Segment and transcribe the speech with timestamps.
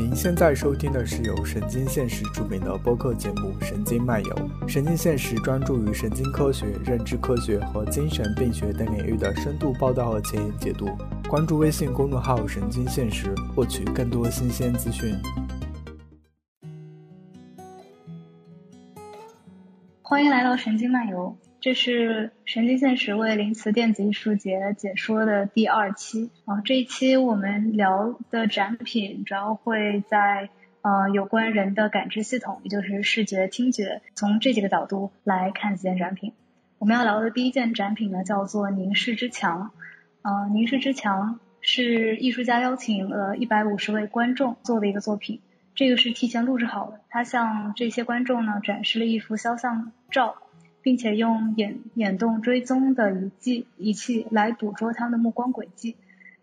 [0.00, 4.34] 您现在收听的是由神经现实出品的播客节目《神经漫游》。
[4.66, 10.88] 神经现实专注于神经科学、认知科学和精神病学等领域的深度报道和前沿解读。
[11.28, 15.14] 关注微信公众号“神经现实”，获取更多新鲜资讯。
[20.00, 26.62] 欢迎来到神经漫游，这是神经现实为临磁电子艺术节解说的第二期啊。
[26.64, 30.48] 这一期我们聊的展品主要会在
[30.80, 36.32] 呃有关人的感知系统，也就是视觉、听觉，从这几个角度来看几件展品。
[36.78, 39.70] 我们要聊的第一件展品呢，叫做《凝视之墙》。
[40.22, 45.42] 呃，《凝视之墙》是艺术家邀请了一百五十位观众做的一个作品。
[45.74, 50.36] 这个是提前录制好的，他向这些观众呢展示了一幅肖像照，
[50.82, 55.96] 并且用眼眼动追踪的仪器仪器来捕捉他们的目光轨迹，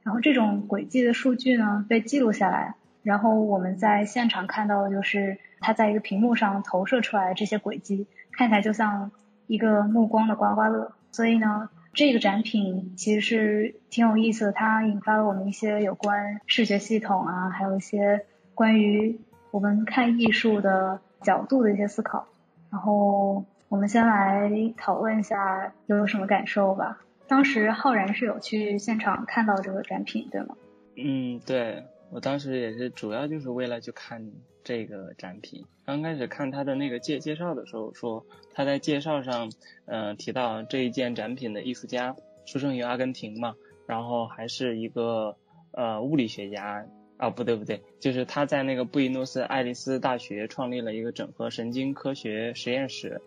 [0.04, 9.12] 然后这种轨迹的数据呢被记录下来，然后我们在现场看到的就是他在一个屏幕上投射出来这些轨迹，看起来就像
[9.48, 19.20] 一个目光的刮刮乐，所以呢这个展品其实是挺有意思的，它引发了我们一些有关视觉系统啊，还有一些关于。
[19.50, 22.28] 我们看艺术的角度的一些思考，
[22.70, 27.02] 然后我们先来讨论一下有什么感受吧。
[27.28, 30.56] 当时浩然是有去现场看到这个展品，对吗？
[30.96, 34.32] 嗯，对我当时也是主要就是为了去看
[34.64, 35.66] 这个展品。
[35.86, 39.52] 刚开始看他的那个介介绍的时候，说他在介绍上，
[39.86, 42.16] 嗯，提到这一件展品的艺术家
[42.46, 45.36] 出生于阿根廷嘛，然后还是一个
[45.72, 46.86] 呃物理学家。
[47.18, 53.20] 啊，不对不对，就是他在那个布宜诺斯艾利斯大学创立了一个整合神经科学实验室，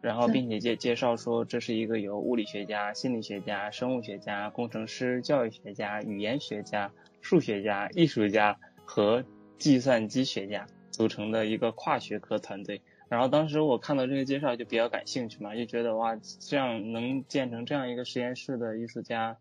[0.00, 6.90] 然后并且介介绍说这是一个由物理学家、心理学家、生物学家、工程师、教育学家、语言学家、
[7.20, 9.24] 数学家、艺术家和
[9.58, 12.80] 计算机学家组成的一个跨学科团队。
[13.08, 19.38] 然后当时我看到这个介绍就比较感兴趣嘛，就觉得哇，这样能建成这样一个实验室的艺术家，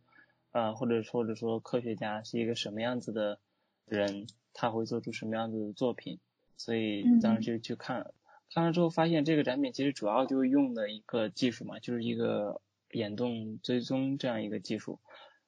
[0.51, 3.39] 呃，或者或者说科学家是一个什么样子的？
[3.89, 6.19] 人他会做出什么样子的作品，
[6.57, 8.11] 所以当时就去看，
[8.53, 14.99] 看了之后发现这个展品其实主要就用的一个技术嘛，就是一个眼动追踪这样一个技术。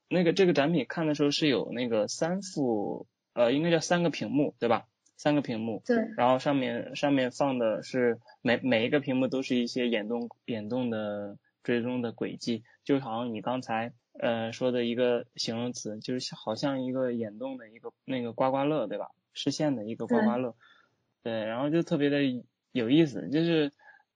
[0.08, 4.88] 那个这个展品看的时候是有那个三副，呃，应该叫三个屏幕对吧？
[5.18, 5.82] 三个屏幕。
[5.86, 5.98] 对。
[6.18, 13.94] 然后上面上面放的是每每一个屏幕都是一些眼动眼动的追踪的轨迹，就好像你刚才。
[14.22, 19.12] 呃，说的一个形容词就是好像一个眼动的一个那个刮刮乐，对吧？
[19.32, 20.56] 视线的一个刮刮乐，
[21.24, 22.18] 对，然后就特别的
[22.72, 23.72] 有意思，就是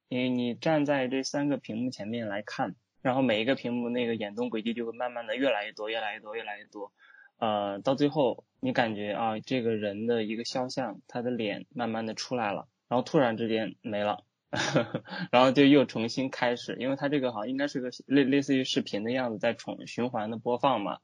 [0.10, 6.92] 你你站在这三个屏幕前面来看，然后每一个屏幕那个眼动轨迹就会慢慢的越来越多，越来越多，越来越多，
[7.38, 14.24] 呃，到最后你感觉啊，这个人的一个肖像，他的脸慢慢的出来了，然后突然之间没了。
[15.32, 21.00] 然后就又重新开始，因为它这个好像应该是个类类似于视频的样子，在重循环的播放嘛，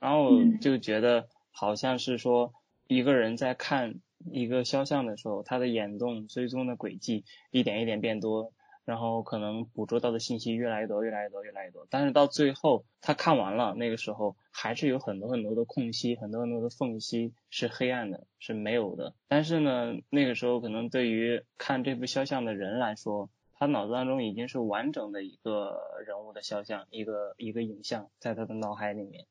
[0.00, 2.54] 然后就觉得好像是说
[2.86, 8.52] 一个人在看一个肖像的时候，他的眼动追踪的轨迹一点一点变多。
[8.86, 11.88] 然后可能捕捉到的信息越来越多，越来越多，越来越多。
[11.90, 19.12] 但是到最后他看完了，那个时候还是有很多很多的空隙，很多很多的缝隙是黑暗的，是没有的。
[19.26, 29.26] 但是呢，那个时候可能对于看这幅肖像的人来说，他脑子当中已经是完整的一个人物的肖像，一个一个影像在他的脑海里面。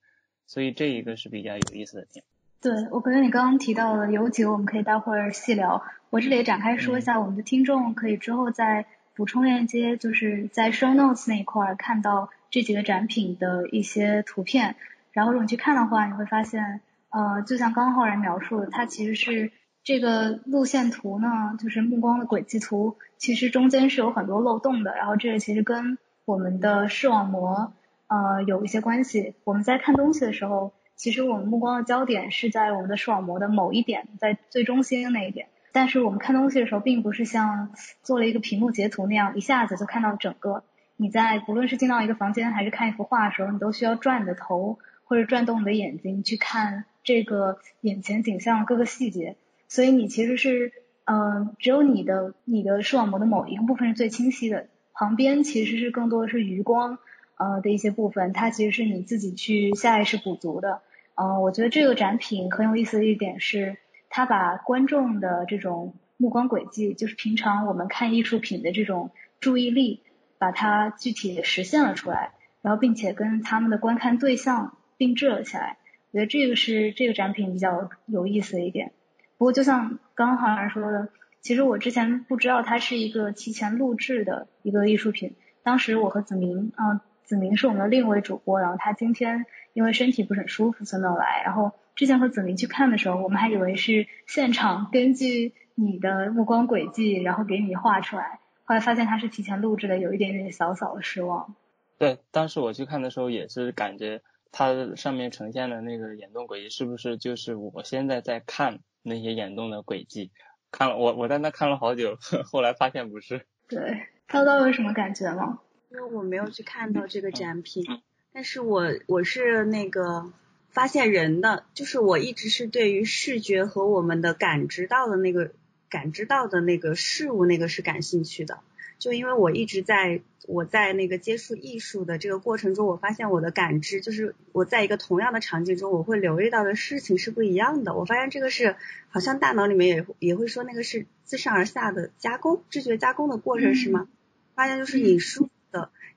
[0.46, 2.26] 所以这一个是比较有意思的点。
[2.66, 5.84] 对，我觉得你刚刚提到的有几个我们可以待会儿细聊。
[6.10, 8.86] 我这里展开说一下，我们的听众可以之后再。
[9.18, 14.76] 补充链接就是在 show notes 那一块看到这几个展品的一些图片，
[15.14, 16.82] 然后如果你去看的话，你会发现，
[17.12, 19.54] 呃，就像刚刚浩然描述的，它其实是
[19.86, 27.72] 这个路线图呢，就是目光的轨迹图，其实中间是有很多漏洞的，然后这个其实跟我们的视网膜
[28.08, 29.36] 呃有一些关系。
[29.46, 35.48] 我们在看东西的时候，其实我们目光的焦点是在我们的视网膜的某一点，在最中心那一点。
[35.72, 40.64] 但是我们看东西的时候，并不是像做了一个屏幕截图那样，一下子就看到整个。
[40.96, 49.36] 你在不论是进到一个房间，还是看一幅画的时候，你都需要转你的头或者转动你的眼睛去看这个眼前景象各个细节。
[49.68, 50.72] 所以你其实是，
[51.04, 57.00] 嗯，只有你的你的视网膜的某一个部分是最清晰的，旁边其实是更多的是余光，
[57.38, 60.82] 呃的一些部分，它其实是你自己去下意识补足的。
[61.16, 63.78] 嗯，我觉得这个展品很有意思的一点是。
[64.08, 69.12] 它把观众的这种目光轨迹，就是平常我们看艺术品的这种
[69.42, 70.04] 注意力，
[70.38, 75.78] 把它具体实现了出来，然后并且跟他们的观看对象并置了起来。
[76.12, 78.94] 我觉得这个是这个展品比较有意思的一点。
[79.38, 81.10] 不过就像刚刚好像说的，
[81.42, 85.36] 其实我之前不知道它是一个提前录制的一个艺术品。
[85.62, 91.42] 当时我和子明，嗯，子明是我们的另一位主播，然后他今天因为身体不是很舒服，所以没有来。
[91.44, 98.40] 然后之前和子明去看的时候，我们还以为是现场根据你的目光轨迹，然后给你画出来。
[98.64, 101.56] 后来发现他是提前录制的，有一点点小小的失望。
[101.98, 110.32] 对，当时我去看的时候也是感觉它上面呈现的那个眼动轨迹是不是就是我现在在看那些眼动的轨迹？
[110.72, 112.18] 看了我我在那看了好久，
[112.52, 113.46] 后来发现不是。
[113.70, 115.60] 对，涛涛有什么感觉吗？
[115.96, 117.86] 因为我没有去看到这个展品，
[118.34, 120.32] 但是我我是那个
[120.70, 125.52] 发现人的，就是我一直是对于视觉和我们的感知到的那个。
[125.88, 128.60] 感知到的那个事物，那个是感兴趣的。
[129.00, 137.94] 就因为我一直在我在那个接触艺术的这个过程中，我发现我的感知就是我在一个同样的场景中，我会留意到的事情是不一样的。
[137.94, 138.76] 我发现这个是
[139.10, 144.10] 好像大脑里面也也会说那个是自上而下的加工，知觉加工的过程是吗？
[144.56, 145.50] 发现就是你输的，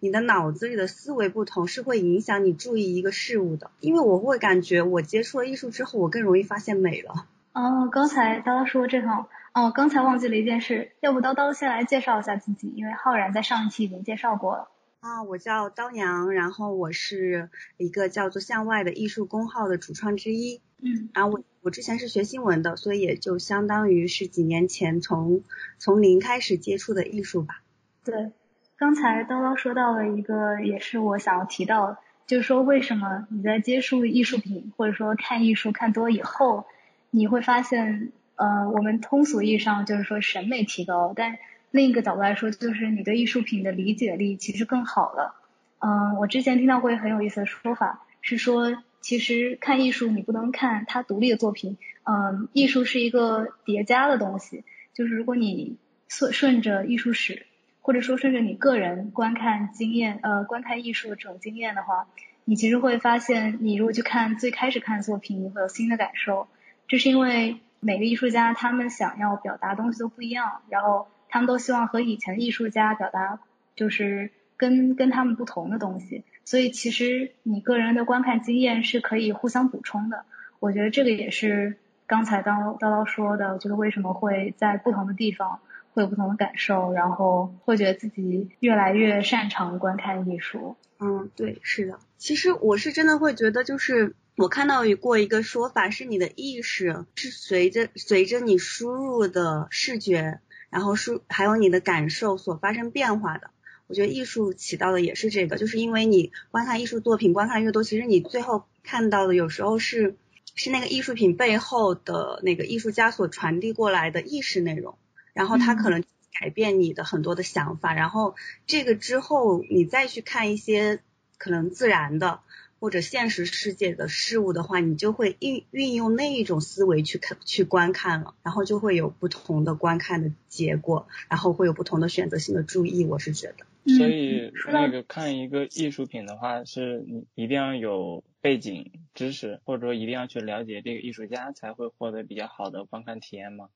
[0.00, 3.70] 你的脑子里的思维不同，是会影响你注意一个事物的。
[3.80, 7.26] 因为我会感觉我接触了艺术之后，我更容易发现美了。
[7.52, 9.26] 哦，刚才叨叨说这行。
[9.54, 14.68] 哦，刚才忘记了一件事，要不叨叨先来介绍一下自己，因为浩然在上一期已经介绍过了。
[15.00, 20.60] 啊，我叫刀娘，然后我是一个叫做向外的艺术公号的主创之一。
[20.80, 25.42] 嗯，然后我我之前是学新闻的，所以也就相当于是几年前从
[25.78, 27.62] 从零开始接触的艺术吧。
[28.04, 28.30] 对，
[28.78, 36.64] 刚才叨叨说到了一个，也是我想要提到，就是说为什么你在接触艺术品或者说看艺术看多以后，
[37.10, 38.12] 你会发现。
[38.40, 41.38] 呃，我们通俗意义上就是说审美提高，但
[41.72, 45.34] 另一个角度来说，就是你对艺术品的理解力其实更好了。
[45.80, 54.62] 嗯，我之前听到过一很有意思的说法，是说其实看艺术你不能看它独立的作品，嗯，艺术是一个叠加的东西，
[54.94, 55.76] 就是如果你
[56.06, 57.44] 顺顺着艺术史，
[57.80, 62.06] 或者说顺着你个人观看经验，呃，观看艺术的这种经验的话，
[62.44, 66.48] 你其实会发现，你如果去看最开始看作品，你会有新的感受，
[66.86, 67.60] 这是因为。
[67.80, 73.38] 每个艺术家他们想要表达东西都不一样，然后他们都希望和以前的艺术家表达
[73.76, 80.24] 就是跟跟他们不同的东西，所以其实你个人的观看经验是可以互相补充的。
[80.58, 81.76] 我觉得这个也是
[82.08, 85.60] 刚才叨叨叨说的，就是为什么会在不同的地方
[85.92, 90.76] 会有不同的感受，然后会觉得自己越来越擅长观看艺术。
[91.00, 91.98] 嗯，对，是的。
[92.16, 94.14] 其实我是真的会觉得就是。
[94.38, 100.38] 我看到过一个说法，是你的意识是随着随着你输入的视觉，
[100.70, 103.50] 然后输还有你的感受所发生变化的。
[103.88, 110.14] 我觉得艺术起到的也是这个，就是因为你观看艺术作品，观看越多，其实你最后看到的有时候是
[110.54, 114.96] 是那个艺术品背后的那个艺术家所传递过来的意识内容，
[115.38, 116.02] 然后他可能
[116.38, 118.34] 改变你的很多的想法，然后
[118.66, 121.00] 这个之后你再去看一些
[121.38, 122.40] 可能自然的。
[122.80, 133.04] 或者现实世界的事物的话，你就会运运用那一种思维去看去观看了，然后就会有不同的观看的结果，然后会有不同的选择性的注意。
[133.04, 143.70] 我是觉得，所以那个看一个艺术品的话，是你一定要有背景知识，或者说一定要去了解这个艺术家，才会获得比较好的观看体验吗？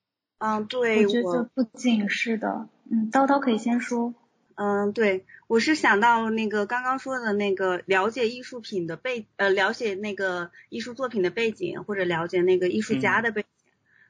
[0.44, 2.68] 嗯，对，我觉得不仅是的。
[2.90, 4.12] 嗯，叨叨可以先说。
[4.56, 13.48] 嗯，对，我是想到那个刚刚说的那个了解艺术品的背，呃，了解那个艺术作品的背景，或者了解那个艺术家的背景，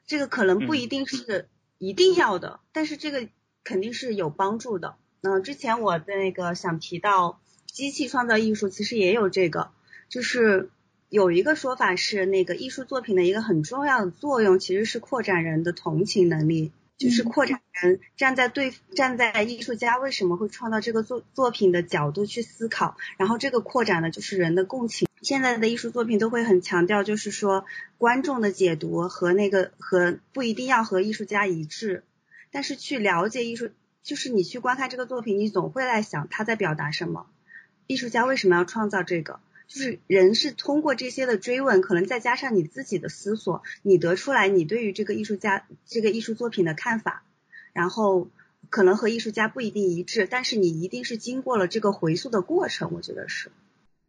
[0.07, 1.47] 这个可能不一定是
[1.77, 3.27] 一定要的，但是这个
[3.63, 4.95] 肯定是有帮助的。
[5.21, 9.69] 嗯，之前我的那个想提到机器创造艺术，其实也有这个，
[10.09, 10.71] 就是
[11.13, 16.71] 有一个说法是那个艺术作品的一个很重要的作用，其实是扩展人的同情能力。
[16.97, 25.07] 就是扩展人站在对站在艺术家为什么会创造这个作作品的角度去思考，然后这个扩展的就是人的共情。
[25.21, 27.63] 现在的艺术作品都会很强调，就是说
[27.99, 32.03] 观众的解读和那个和不一定要和艺术家一致，
[32.51, 33.69] 但是去了解艺术，
[34.01, 37.27] 就是你去观看这个作品，你总会在想他在表达什么，
[37.85, 39.39] 艺术家为什么要创造这个。
[39.73, 47.23] 就是人是通过这些的追问，可能再加上你自己的思索，你得出来你对于这个艺术家这个艺术作品的看法，
[47.73, 48.27] 然后
[48.69, 53.49] 可能和艺术家不一定一致，但是你一定是经过了这个回溯的过程，我觉得是。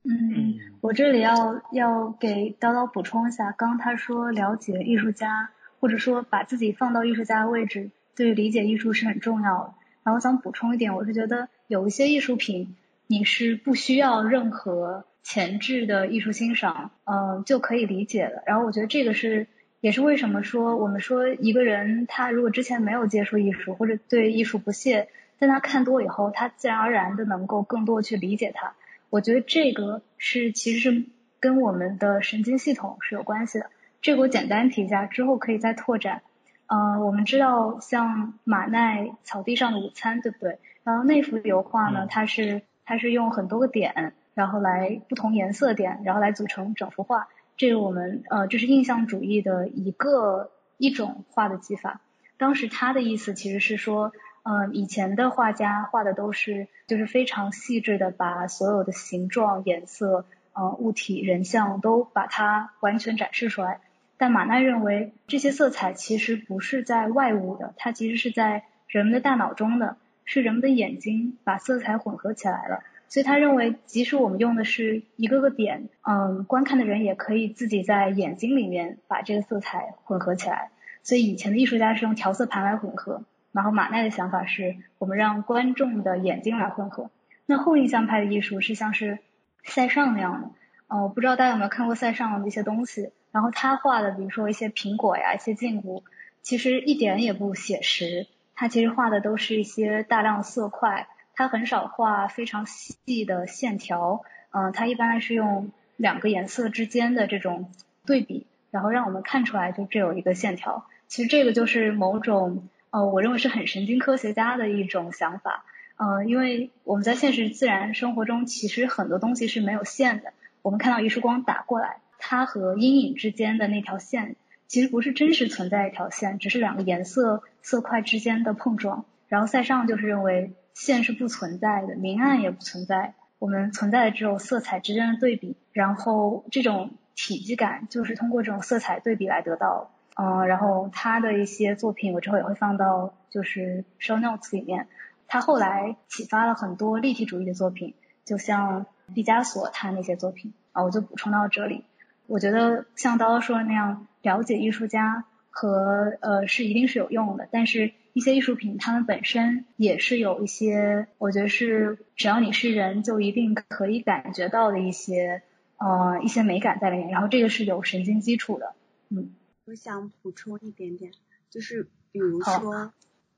[0.03, 5.49] 嗯，我这里要要给叨叨补充一下，刚他说了解艺术家，
[5.81, 9.75] 或者说把自己放到艺术家的位置，对于理解艺术是很重要的。
[10.03, 15.07] 然后想补充一点，我是觉得有一些艺术品你是不需要任何。
[15.25, 18.45] 前置的艺术欣赏，嗯，就可以理解了。
[18.47, 19.49] 然后我觉得这个是
[19.81, 25.09] 也是为什么说我们说一个人他如果之前没有接触艺术或者对艺术不屑，
[25.41, 28.75] 但他看多以后，他自然而然的能够更多去理解它。
[29.11, 31.05] 我觉得这个是其实是
[31.41, 33.67] 跟我们的神经系统是有关系的。
[34.03, 36.23] 这个我简单提一下，之后可以再拓展。
[36.67, 40.59] 嗯，我们知道像马奈《草地上的午餐》，对不对？
[40.83, 47.29] 然后那幅油画呢，它是它是用很多个点，然后来不同颜色点，然后来组成整幅画。
[47.57, 52.01] 这是我们呃，这是印象主义的一个一种画的技法。
[52.37, 54.13] 当时他的意思其实是说，
[54.43, 63.81] 嗯，以前的画家画的都是就是非常细致的，把所有的形状、颜色、呃物体、人像都把它完全展示出来。
[64.17, 72.83] 但马奈认为这些色彩其实不是在外物的，它其实是在人们的大脑中的，是人们的眼睛把色彩混合起来了。
[73.15, 80.73] 所以他认为，即使我们用的是一个个点，嗯，观看的人也可以自己在眼睛里面把这个色彩混合起来。
[81.05, 87.09] 所以以前的艺术家是用调色盘来混合，然后马奈的想法是我们让观众的眼睛来混合。
[87.47, 89.21] 那后印象派的艺术是像是
[89.63, 90.51] 塞尚那样的，
[90.89, 96.03] 嗯，我不知道大家有没有看过塞尚的一些东西，然后他画的，比如说一些苹果呀，一些静物，
[96.43, 101.07] 其实一点也不写实，他其实画的都是一些大量色块。
[101.37, 107.71] 他很少画非常细的线条，嗯，他一般是用两个颜色之间的这种
[108.07, 110.87] 对比，然后让我们看出来就这有一个线条。
[111.09, 115.65] 其实这个就是某种，呃，我认为是很神经科学家的一种想法，
[115.97, 120.33] 呃，因为我们在现实自然生活中，其实很多东西是没有线的。
[120.63, 124.37] 我们看到一束光打过来，它和阴影之间的那条线，
[124.67, 129.05] 其实不是真实存在一条线，只是两个颜色色块之间的碰撞。
[129.29, 130.53] 然后塞尚就是认为。
[130.75, 139.93] 线是不存在的，明暗也不存在，我们存在的只有色彩之间的对比，然后这种体积感就是通过这种色彩对比来得到。
[140.17, 144.89] 嗯，然后他的一些作品我之后也会放到就是 show notes 里面。
[145.29, 151.85] 他后来启发了很多立体主义的作品，就像毕加索他那些作品啊，我就补充到这里。
[152.27, 157.93] 我觉得像刀刀说的那样，了解艺术家和呃是一定是有用的，但是。
[158.15, 165.43] 一些艺术品，它们本身也是有一些，我觉得是只要你是人，就一定可以感觉到的一些，
[165.77, 167.11] 呃，一些美感在里面。
[167.11, 168.75] 然后这个是有神经基础的，
[169.11, 169.35] 嗯。
[169.67, 171.11] 我想补充一点点，
[171.49, 172.93] 就是比如说，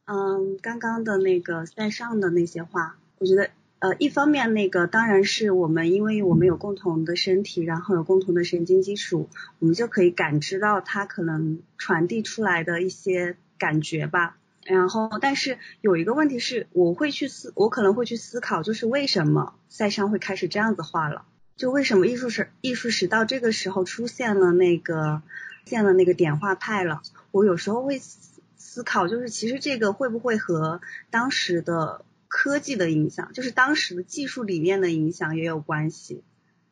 [0.06, 9.28] 嗯，刚刚的那个塞尚的那些话，我觉得，呃，一方面那个当然是我们，因为我们有共同的身体，然后有共同的神经基础，
[9.60, 14.36] 我们就可以感知到它可能传递出来的一些感觉吧。
[14.68, 21.24] 然后，但是有一个问题是，我会去思，我可能会去思考，就是为什么塞尚会开始这样子画了？
[21.56, 25.22] 就为什么艺术史艺术史到这个时候出现了那个，
[25.64, 27.02] 出现了那个点画派了？
[27.30, 30.80] 我有时候会思考，就是其实这个会不会和
[31.10, 36.24] 当时的科技的影响，就是当时的技术理念的影响也有关系？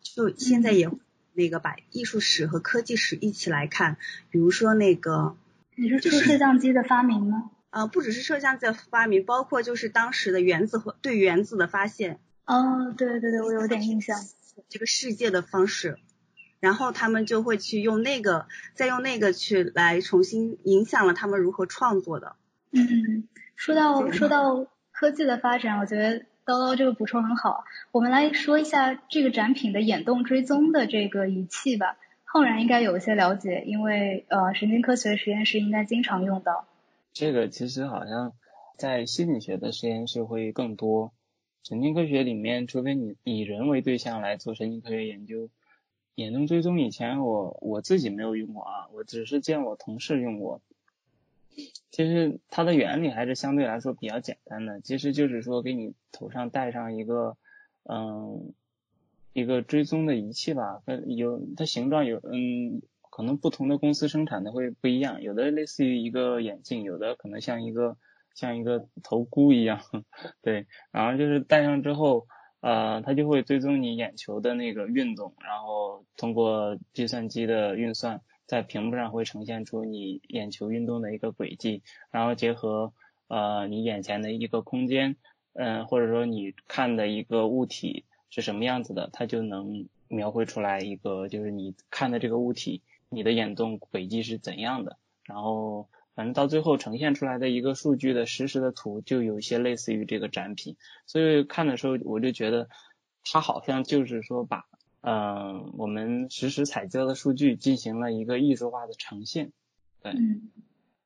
[0.02, 0.90] 就现在也
[1.32, 3.96] 那个把艺术史和科技史一起来看，
[4.30, 5.36] 比如说那个，
[5.76, 7.50] 你是说摄像机的发明吗？
[7.74, 12.20] 呃，不只是摄像机的发明，包括就是当时的原子和对原子的发现。
[12.46, 14.16] 哦，对对对，我有点印象。
[14.68, 15.98] 这个世界的方式，
[16.60, 22.36] 然后他们就会去用那个，再用那个去来重新影响了他们如何创作的。
[22.70, 23.26] 嗯，
[23.56, 27.64] 说到说到科技的发展，我觉得叨叨这个补充很好。
[27.90, 31.96] 我们来说一下这个展品的眼动追踪的这个仪器吧。
[32.22, 36.68] 浩然应该有一些了解，因为呃神经科学实验室应该经常用到。
[37.14, 38.32] 这个其实好像
[38.76, 41.12] 在心理学的实验室会更多，
[41.62, 45.48] 神经科学里面，除非你以人为对象来做神经科学研究，
[46.16, 50.60] 眼动追踪以前我我自己没有用过啊，我只是见我同事用过。
[51.92, 57.36] 其实它的原理还是相对来说比较简单的，其实就是说给你头上戴上一个
[57.84, 58.52] 嗯
[59.32, 62.82] 一个追踪的仪器吧，它有它形状有嗯。
[63.16, 67.96] 可能不同的公司生产的会不一样，有的类似于一个眼镜，有的可能像一个
[68.34, 69.80] 像一个头箍一样，
[70.42, 72.26] 对，然后就是戴上之后，
[72.60, 82.92] 呃，它就会追踪你眼球的那个运动，然后通过计算机的运算，在屏幕上会呈现出你眼球运动的一个轨迹，然后结合
[83.28, 85.14] 呃你眼前的一个空间，
[85.52, 92.82] 嗯，或者说你看的一个物体是什么样子的，它就能描绘出来一个就是你看的这个物体。
[93.14, 94.98] 你的眼动轨迹是怎样的？
[95.24, 100.76] 然后反正到最后呈现出来的一个数据的实时的图，就有些类似于这个展品。
[101.06, 102.68] 所以看的时候，我就觉得
[103.24, 104.64] 它好像就是说把
[105.00, 109.52] 嗯我们实时采集到的数据进行了一个艺术化的呈现。
[110.02, 110.50] 对，嗯，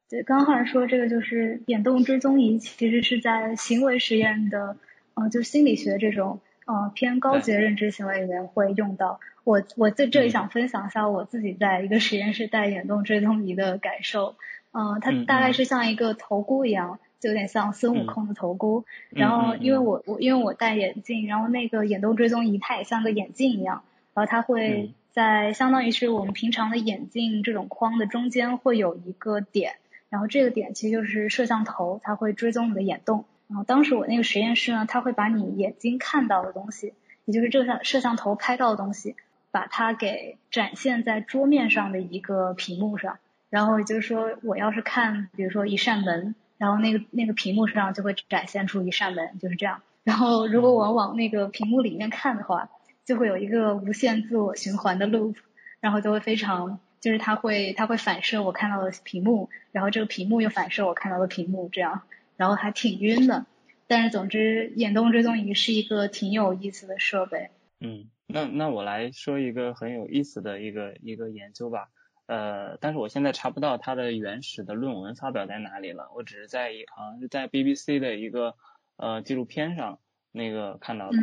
[0.09, 4.77] 对，刚好像说这个就是眼动追踪仪，其实是在行为实验的，
[5.15, 9.21] 呃，就心理学这种呃偏高级的认知行为里面会用到。
[9.45, 14.37] 我我在这里想分享一下我自己在一个实验室戴眼动追踪仪的感受。
[14.73, 18.85] 嗯，它大概是像一个头箍一样，就有点像孙悟空的头箍。
[19.09, 23.83] 然后因为我我因为我戴眼镜，然后那个眼动追踪仪它也像个眼镜一样，
[24.13, 29.77] 然后它会在相当于是我们平常的眼镜这种框的中间会有一个点，
[30.11, 33.25] 然后这个点其实就是摄像头，它会追踪你的眼动。
[33.49, 39.17] 然后当时我那个实验室呢，它会把你眼睛看到的东西，也就是这像摄像头拍到的东西，
[39.51, 43.19] 把它给展现在桌面上的一个屏幕上。
[43.51, 49.81] 然后就是说，我要是看，比如说一扇门，然后那个那个屏幕上就会展现出一扇门，就是这样。
[50.05, 52.69] 然后如果我往那个屏幕里面看的话，
[53.07, 55.37] 就会有一个无限自我循环的 loop，
[55.81, 62.03] 然后就会非常，就是它会它会反射我看到的屏幕，然后这个屏幕又反射我看到的屏幕，这样，
[62.39, 63.45] 然后还挺晕的。
[63.87, 67.51] 但是总之，眼动追踪仪是一个挺有意思的设备。
[67.81, 71.89] 嗯，那那我来说一个很有意思的一个一个研究吧。
[72.27, 78.55] 呃，但是我现在查不到它的原始的论文发表在哪里了，我只是在一好像是在 BBC 的一个
[78.97, 79.99] 呃纪录片上
[80.31, 81.17] 那个看到的，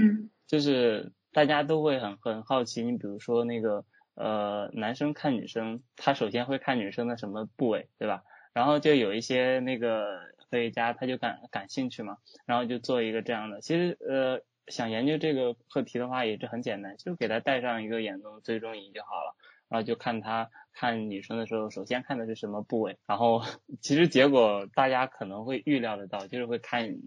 [0.48, 8.24] 就是大家都会很很好奇，你比如说那个呃男生看女生，他首先会看女生的什么部位，对吧？
[8.54, 10.22] 然后就有一些那个
[10.56, 19.36] 科学家他就感感兴趣嘛，然后就做一个这样的，其实呃想研究这个课题的话也是很简单，就给他带上一个眼动追踪仪就好了。
[19.68, 23.42] 然后就看他看女生的时候，首先看的是什么部位，然后
[23.82, 26.98] 其实结果大家可能会预料得到，就是会看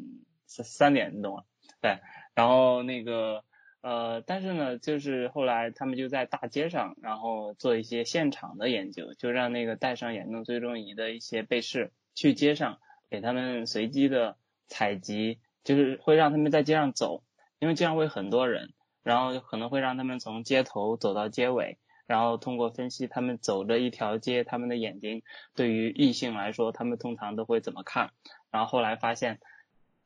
[0.47, 1.45] 三三点，你懂吗？
[1.81, 1.99] 对，
[2.35, 3.45] 然后那个
[3.81, 14.37] 呃，但是呢，就是后来他们就在大街上，然后做一些现场的研究，就让那个带上眼动追踪仪的一些被试去街上，给他们随机的
[14.67, 17.23] 采集，就是会让他们在街上走，
[17.59, 21.79] 因为街上会很多人，然后可能会让他们从街头走到街尾。
[22.07, 25.23] 然后通过分析他们走着一条街，他们的眼睛
[25.55, 28.13] 对于异性来说，他们通常都会怎么看？
[28.51, 29.41] 然后后来发现，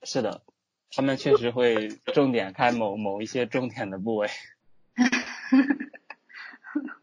[0.03, 0.43] 是的，
[0.91, 4.29] 他们确实会重点看某某一些重点的部位。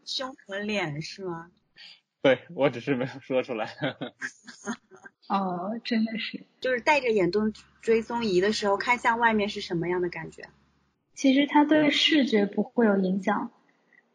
[0.04, 1.50] 胸和脸是吗？
[2.20, 3.70] 对，我只是没有说出来。
[5.30, 6.44] 哦，真的是。
[6.60, 10.42] 就是戴着眼动追踪仪的时候，看向外面是什么样的感觉？
[11.14, 13.50] 其实它对视觉不会有影响。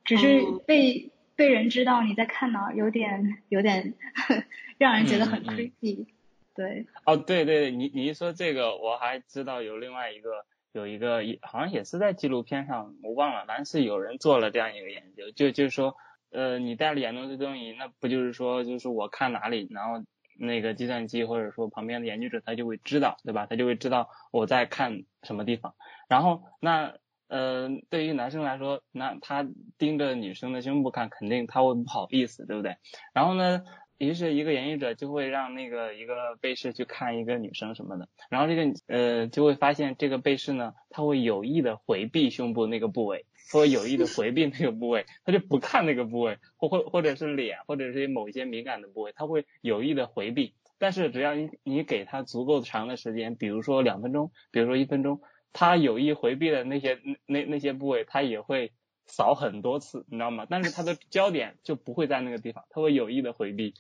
[0.04, 3.96] 只是被被人知道你在看哪，有点有点
[4.78, 6.06] 让人觉得很 creepy，
[6.54, 6.86] 对。
[7.06, 15.96] 哦，对对，你你一说这个，我还知道有另外一个有一个好像也是在纪录片上，我忘了，反正是有人做了这样一个研究，就就是说，
[16.32, 23.46] 呃，你带了眼动追踪仪，那不就是说，就是我看哪里，然后那个计算机或者说旁边的研究者他就会知道，对吧？
[23.50, 25.76] 他就会知道我在看什么地方，
[26.08, 26.94] 然后那。
[27.28, 29.44] 呃，对于男生来说，那他
[29.80, 32.78] 盯着女生的胸部看，肯定他会不好意思，对不对？
[33.14, 33.64] 然后呢，
[33.98, 50.54] 于是一个研究者就会让那个一个被试去看一个女生什么的，然后这个呃就会发现这个被试呢，他会有意的回避胸部那个部位，或有意的回避那个部位，他就不看那个部位，或或或者是脸，或者是某一些敏感的部位，他会有意的回避。
[50.78, 55.22] 但是只要你你给他足够长的时间，比如说两分钟，比如说一分钟。
[55.58, 58.74] 他有意回避的那些那那些部位，他也会
[59.06, 60.46] 扫很多次，你知道吗？
[60.50, 63.74] 但是他的焦点就不会在那个地方，他会有意的回避。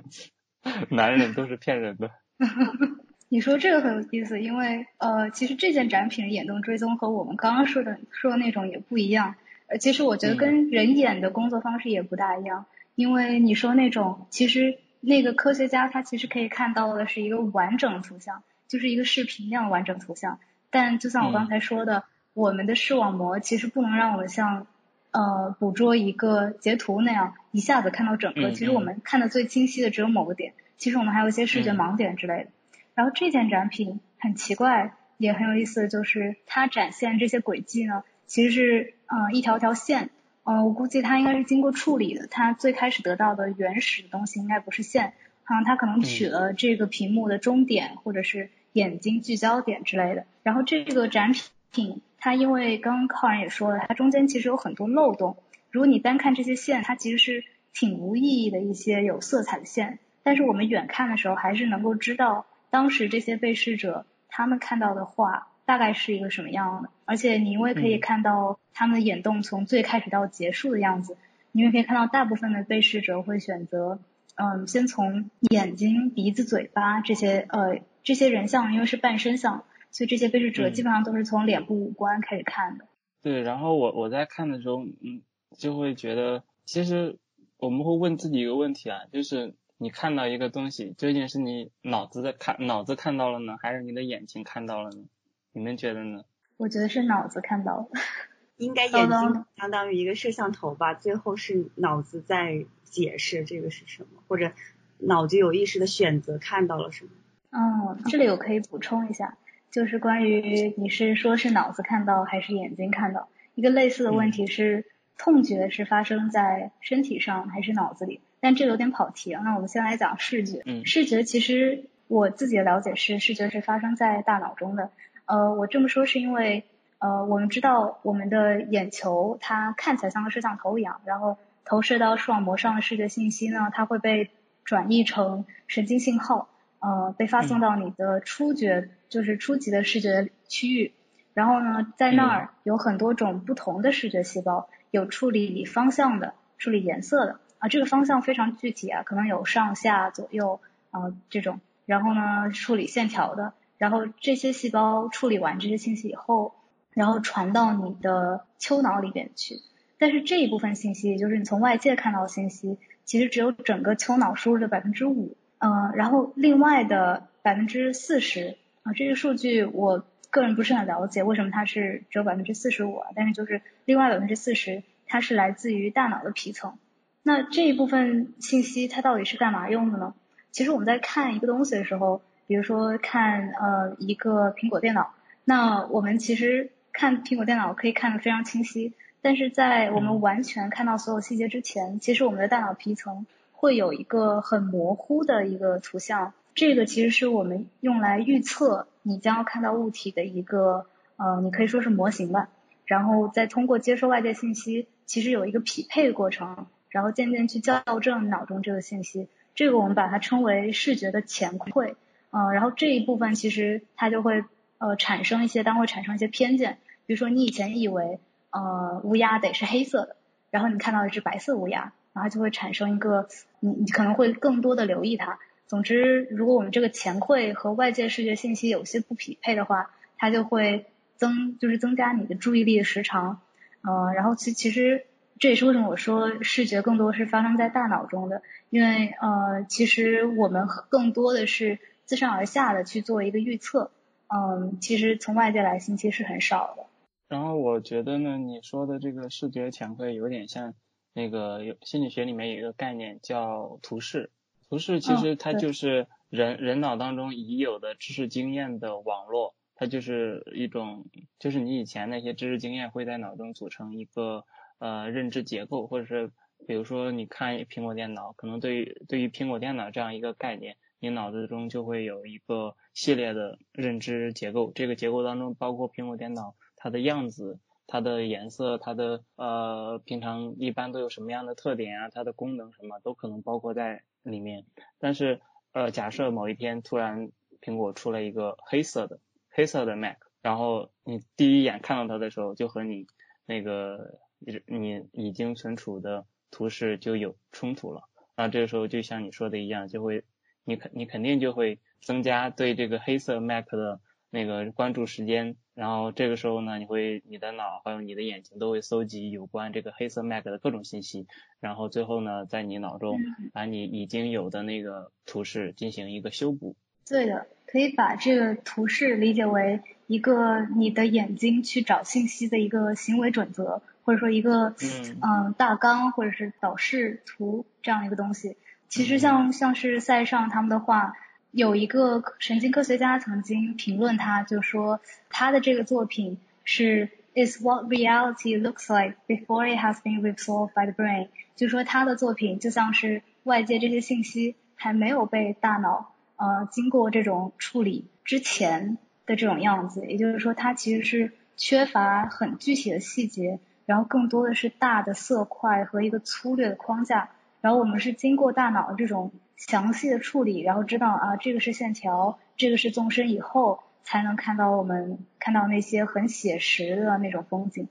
[0.90, 2.10] 男人都是骗人的。
[3.28, 9.36] 你说这个很有意思，因为呃，其实这件展品的眼动追踪和我们刚刚说的说的那种也不一样。
[9.68, 20.40] 呃，其实我觉得跟人眼的工作方式也不大一样，因为你说那种，其实那个科学家他其实可以看到的是一个完整图像，就是一个视频那样完整图像。
[20.70, 24.66] 但就像我刚才说的，我们的视网膜其实不能让我们像
[25.10, 28.52] 呃捕捉一个截图那样一下子看到整个。
[28.52, 30.52] 其实我们看的最清晰的只有某个点。
[30.76, 32.50] 其实我们还有一些视觉盲点之类的。
[32.94, 40.10] 然后这件展品很奇怪，也很有意思，就是它展现这些轨迹呢，其实是呃一条条线。
[40.44, 42.26] 嗯，我估计它应该是经过处理的。
[42.28, 45.12] 它最开始得到的原始的东西应该不是线，
[45.44, 48.50] 啊，它可能取了这个屏幕的终点，或者是。
[48.72, 51.32] 眼睛聚焦点之类的，然后这个展
[51.72, 55.38] 品它因为刚刚靠然也说了，它中间其实有很多漏洞。
[55.70, 66.90] 如果你单看这些线，它其实是挺无意义的一些有色彩的线，但是我们远看的时候还是能够知道当时这些被试者他们看到的画大概是一个什么样的。
[67.04, 71.16] 而且你因为可以看到他们的眼动从最开始到结束的样子，
[71.52, 73.98] 你也可以看到大部分的被试者会选择
[74.36, 82.86] 嗯，先从眼睛、鼻子、嘴巴这些呃这些人像，因为是半身像，所以这些被试者基本上都是从脸部五官开始看的。
[83.22, 85.22] 对，然后我我在看的时候，嗯，
[85.56, 87.18] 就会觉得，其实
[87.58, 95.04] 我们会问自己一个问题啊，就是你看到一个东西，究竟是你脑子的看脑子看到了呢，还是你的眼睛看到了呢？
[95.52, 96.24] 你们觉得呢？
[96.56, 97.88] 我觉得是脑子看到了。
[98.56, 104.52] 应该眼睛相当于一个摄像头吧，最后是脑子在解释这个是什么，或者
[104.98, 107.10] 脑子有意识的选择看到了什么。
[107.50, 109.38] 嗯，这里我可以补充一下，
[109.70, 114.84] 就是关于你是说是脑子看到还是眼睛看到，一个类似的问题是
[115.16, 118.20] 痛觉是发生在身体上还是脑子里？
[118.40, 120.62] 但这个有点跑题啊，那我们先来讲视觉。
[120.66, 124.90] 嗯，视觉其实我自己的了解是，视觉是发生在大脑中的。
[125.26, 126.64] 呃，我这么说是因为。
[127.02, 134.28] 呃，我们知道我们的眼球它看起来像个摄像头一样，然后投射到视网膜上的视觉信息呢，它会被
[134.66, 140.92] 转译成神经信号，呃，被发送到你的初觉，就是初级的视觉区域。
[141.34, 151.60] 然后呢，在那儿有很多种不同的视觉细胞，有处理方向的，处理颜色的，啊，这个方向非常具体啊，可能有上下左右啊这种。
[151.86, 156.54] 然后呢，处理线条的，然后这些细胞处理完这些信息以后。
[156.92, 159.60] 然后传到你的丘脑里边去，
[159.96, 173.08] 但是这一部分信息，也就是你从外界看到的信息，其实只有整个丘脑输入的百分之五，嗯，然后另外的百分之四十，啊，这个数据我个人不是很了解，为什么它是只有百分之四十五啊？
[173.14, 176.76] 但是就是另外百分之四十，它是来自于大脑的皮层。
[177.22, 180.14] 那这一部分信息它到底是干嘛用的呢？
[180.50, 186.70] 其实我们在看一个东西的时候，比如说看呃一个苹果电脑，那我们其实。
[186.92, 193.26] 看苹果电脑可以看得非常清晰，但是在我们完全看到所有细节之前，其实我们的大脑皮层
[193.60, 202.48] 会有一个很模糊的一个图像，这个其实是我们用来预测你将要看到物体的一个呃，你可以说是模型吧。
[202.86, 211.96] 然后再通过接收外界信息，其实有一个匹配过程，然后渐渐去校正脑中这个信息，这个我们把它称为视觉的前馈。
[212.30, 214.42] 嗯，然后这一部分其实它就会。
[214.82, 218.18] 呃，产生一些，当会产生一些偏见，比如说你以前以为
[218.48, 220.16] 呃乌鸦得是黑色的，
[220.50, 223.28] 然后你看到一只白色乌鸦，然后就会产生一个
[223.60, 225.38] 你你可能会更多的留意它。
[225.66, 233.40] 总之，如果我们这个前馈和外界视觉信息有些不匹配的话，它就会增就是增加你的注意力的时长。
[233.82, 235.06] 呃，然后其其实
[235.38, 243.92] 这也是为什么我说视觉更多是发生在大脑中的，因为呃其实我们更多的是自上而下的去做一个预测。
[244.26, 246.86] 嗯，其实从外界来信息是很少的。
[247.28, 250.74] 然后我觉得呢，你说的这个视觉前馈有点像
[251.20, 254.30] 那个有心理学里面有一个概念叫图示。
[254.68, 261.04] 图示其实它就是人人脑当中已有的知识经验的网络，它就是一种，
[261.38, 264.44] 就是你以前那些知识经验会在脑中组成一个
[264.78, 266.30] 呃认知结构，或者是
[266.66, 270.76] 比如说你看苹果电脑，可能对于对于苹果电脑这样一个概念。
[271.02, 277.58] 你脑子中就会有一个系列的认知结构，这个结构当中包括苹果电脑它的样子、
[277.90, 284.64] 它的颜色、它的呃平常一般都有什么样的特点啊，它的功能什么都可能包括在里面。
[284.98, 285.40] 但是
[285.72, 289.18] 呃假设某一天突然苹果出了一个黑色的
[289.50, 293.06] 黑色的 Mac，然后你第一眼看到它的时候就和你
[293.44, 298.04] 那个你已经存储的图示就有冲突了，
[298.36, 300.24] 那这个时候就像你说的一样，就会。
[300.62, 303.98] 你肯你肯定就会增加对这个黑色 Mac 的
[304.30, 311.26] 那个关注时间，然后这个时候呢，你会你的脑还有你的眼睛都会搜集有关这个黑色 Mac 的各种信息，
[311.60, 313.18] 然后最后呢，在你脑中
[313.52, 316.76] 把你已经有的那个图示进行一个修补。
[317.08, 324.76] 对的，可以把这个图示理解为一个你的眼睛去找信息的一个行为准则，或者说一个
[325.20, 328.56] 嗯大纲或者是导视图这样一个东西。
[328.88, 331.14] 其实像像是塞尚他们的话，
[331.52, 357.30] 有一个神经科学家曾经评论他，就说他的这个作品是 is what reality looks like before it has been resolved by the brain，就说他的作品就像是外界这些信息还没有被大脑呃经过这种处理之前的这种样子，也就是说它其实是缺乏很具体的细节，然后更多的是大的色块和一个粗略的框架。
[357.60, 359.32] 然后我们是经过大脑这种
[359.68, 367.86] 详细的处理，然后知道啊这个是线条，这个是纵深以后，才能看到我们看到那些很写实的那种风景。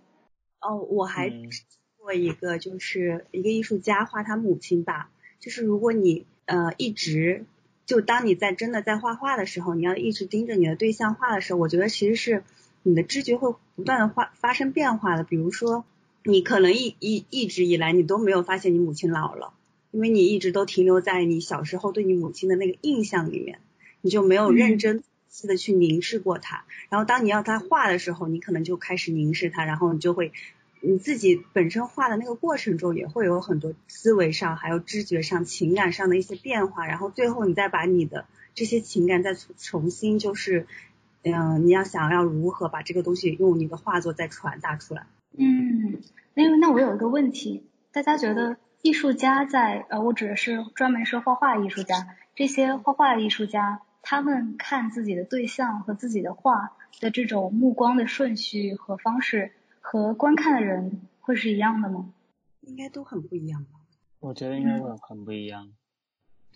[0.60, 1.32] 哦，我还
[1.98, 7.46] 过一个，就是一个艺术家画他母亲吧，就是如果你呃一直
[7.86, 12.44] 就当你在真的在画画的时候，你要一直盯着你的对象画的时候，我觉得其实是
[12.82, 15.24] 你的知觉会不断的发发生变化的。
[15.24, 15.86] 比如说，
[16.24, 19.54] 你可能一一一直以来你都没有发现你母亲老了，
[19.92, 23.60] 因为你一直都停留在你小时候对你母亲的那个印象里面，
[24.02, 25.04] 你就没有认真
[25.44, 26.66] 的去凝视过她。
[26.90, 30.32] 然后当你要她画的时候，你可能就开始凝视她，然后你就会。
[30.82, 38.26] 你自己本身画的那个过程中，也会有很多思维上、还有知觉上、情感上的一些变化，然后最后你再把你的
[38.56, 40.68] 这些情感再重新就是，
[41.24, 45.06] 嗯，你要想要如何把这个东西用你的画作再传达出来？
[45.36, 46.00] 嗯，
[46.34, 59.52] 那那我有一个问题，大家觉得艺术家在呃，我指的是专门是画画艺术家，这些画画艺术家，他们看自己的对象和自己的画的这种目光的顺序和方式。
[59.82, 62.14] 和观看的人会是一样的吗？
[62.62, 63.80] 应该都很不一样吧。
[64.20, 65.72] 我觉得应该会很不一样。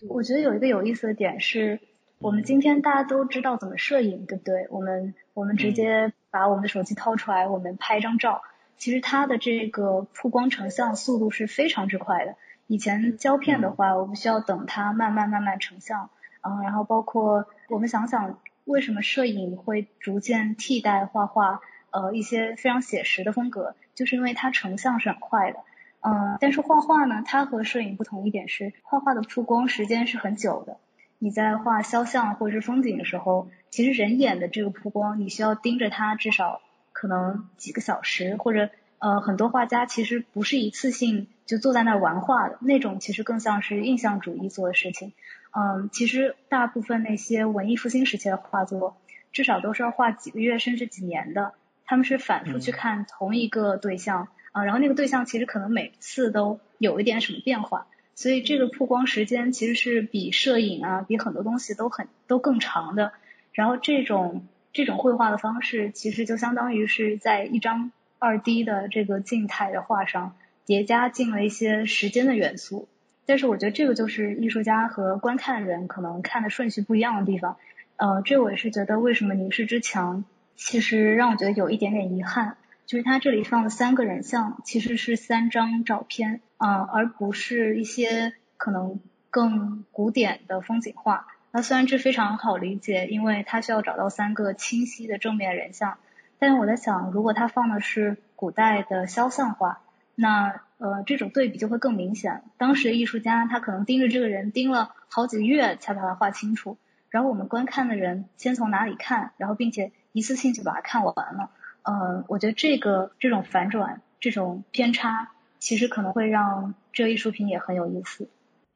[0.08, 1.80] 我觉得有一个有意思的点是，
[2.18, 4.66] 我们今天大家都知道怎么摄影，对不对？
[4.70, 8.42] 我们我们直接把我们的手机掏出来，我们拍一张照，
[8.78, 12.36] 其实它的这个曝光成像速度是非常之快的。
[12.66, 16.10] 以前胶片的话，我们需要等它慢慢慢慢成像，
[16.42, 21.60] 嗯，然后包括我们想想，为什么摄影会逐渐替代画画？
[21.90, 25.60] 呃，一些非常写实的风格，就是因为它成像是很快的，
[26.00, 30.78] 嗯，但是画画呢，它和摄影不同一点是，画画的曝光时间是很久的。
[31.20, 36.60] 你在画肖像或者是风景的时候，其实人眼的这个曝光，你需要盯着它至少
[37.04, 45.12] 可能几个小时，或者呃，很多画家其实不是一次性就坐在那儿玩画的那种，其实更像是印象主义做的事情。
[45.50, 48.96] 嗯，其实大部分那些文艺复兴时期的画作，
[49.32, 51.52] 至少都是要画几个月甚至几年的。
[51.84, 63.12] 他们是反复去看同一个对象啊，然后那个对象其实可能每次都有一点什么变化，所以这个曝光时间其实是比摄影啊，比很多东西都很都更长的。
[63.52, 72.88] 然后这种这种绘画的方式，其实就相当于是在一张二 D 的这个静态的画上叠加进了一些时间的元素。
[73.24, 77.56] 但是我觉得这个就是艺术家和观看人可能看的顺序不一样的地方。
[77.96, 80.24] 呃，这我也是觉得为什么凝视之墙。
[80.56, 82.56] 其实让我觉得有一点点遗憾，
[82.86, 91.26] 就是它这里放的三个人像其实是三张照片啊，而不是一些可能更古典的风景画。
[91.56, 95.98] 那虽然这非常好理解，因为他需要找到三个清晰的正面人像，
[96.40, 99.80] 但是我在想，如果他放的是古代的肖像画，
[100.16, 102.42] 那呃这种对比就会更明显。
[102.58, 106.76] 当时的艺术家他可能盯着这个人盯了好几个月才把它画清楚，
[107.08, 109.92] 然后我们观看的人先从哪里看，然后并且。
[110.16, 111.50] 一次性就把它看完了，
[111.82, 118.28] 呃，我觉得这个这种反转、这种偏差，其实可能会让这个艺术品也很有意思。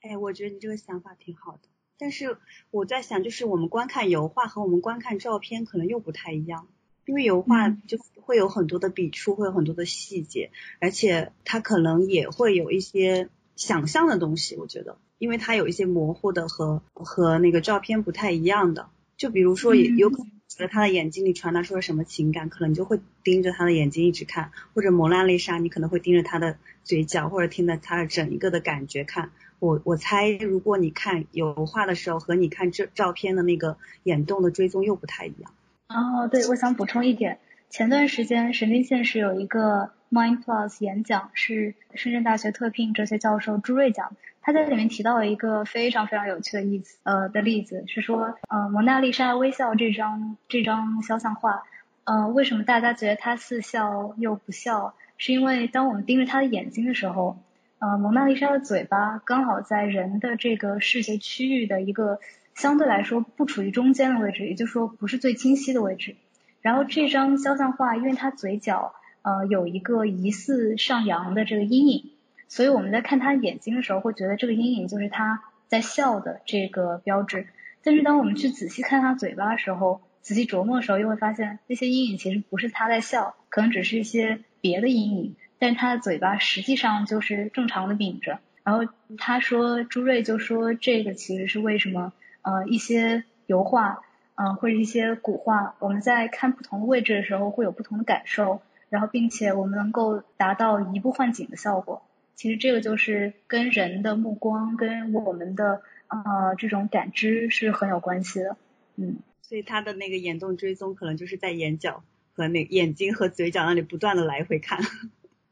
[0.03, 1.61] 哎，我觉得你这个想法挺好的，
[1.99, 2.39] 但是
[2.71, 6.69] 我在想，就是我们观看油画和我们观看照片可能又不太一样，
[7.07, 14.57] 因为油画就会有很多的笔触，会有很多的细节，而且它可能也会有一些想象的东西。
[14.57, 20.33] 我觉得，因为它有一些模糊的和和那个照片不太一样的，就比如说有可能。
[20.49, 29.31] 觉得他的眼睛里传达出了什么情感，可能你就会盯着他的眼睛一直看，或者蒙娜丽莎，你可能会盯着他的嘴角，或者听着他的整一个的感觉看。
[29.59, 35.53] 我我猜，如果你看油画的时候和你看这照片的那个眼动的追踪又不太一样。
[35.88, 37.38] 哦，对，我想补充一点，
[37.71, 44.16] 前段时间神经现实有一个 Mind Plus 演讲，是深圳大学特聘哲学教授朱瑞讲。
[44.40, 51.64] 他在里面提到了一个非常非常有趣的例子，呃的例子是说，呃蒙娜丽莎微笑这张这张肖像画，
[52.05, 54.94] 呃为什么大家觉得她似笑又不笑？
[55.18, 57.37] 是因为当我们盯着她的眼睛的时候，
[57.79, 62.21] 呃蒙娜丽莎的嘴巴刚好在人的这个视觉区域的一个
[62.55, 66.17] 相对来说不处于中间的位置，也就是说不是最清晰的位置。
[66.61, 72.11] 然后这张肖像画，因为它嘴角呃有一个疑似上扬的这个阴影。
[72.51, 77.47] 所以我们在看他眼睛的时候，会觉得这个阴影就是他在笑的这个标志。
[77.85, 85.37] 但是当我们去仔细看他嘴巴的时候，仔细琢磨的时候，又会发现那些阴影其实不是他在笑，可能只是一些别的阴影。
[85.59, 88.40] 但是他的嘴巴实际上就是正常的抿着。
[88.64, 94.01] 然后他说，朱瑞就说这个其实是为什么呃一些油画
[94.35, 102.03] 嗯或者一些古画，我们在看不同的位置的时候会有不同的感受，然后并且我们能够达到移步换景的效果。
[102.35, 108.57] 其实这个就是跟人的目光，跟我们的呃这种感知是很有关系的，
[108.97, 109.16] 嗯。
[109.42, 114.79] 所以他的那个眼动追踪，可能就是在眼角和那眼睛和嘴角那里不断的来回看。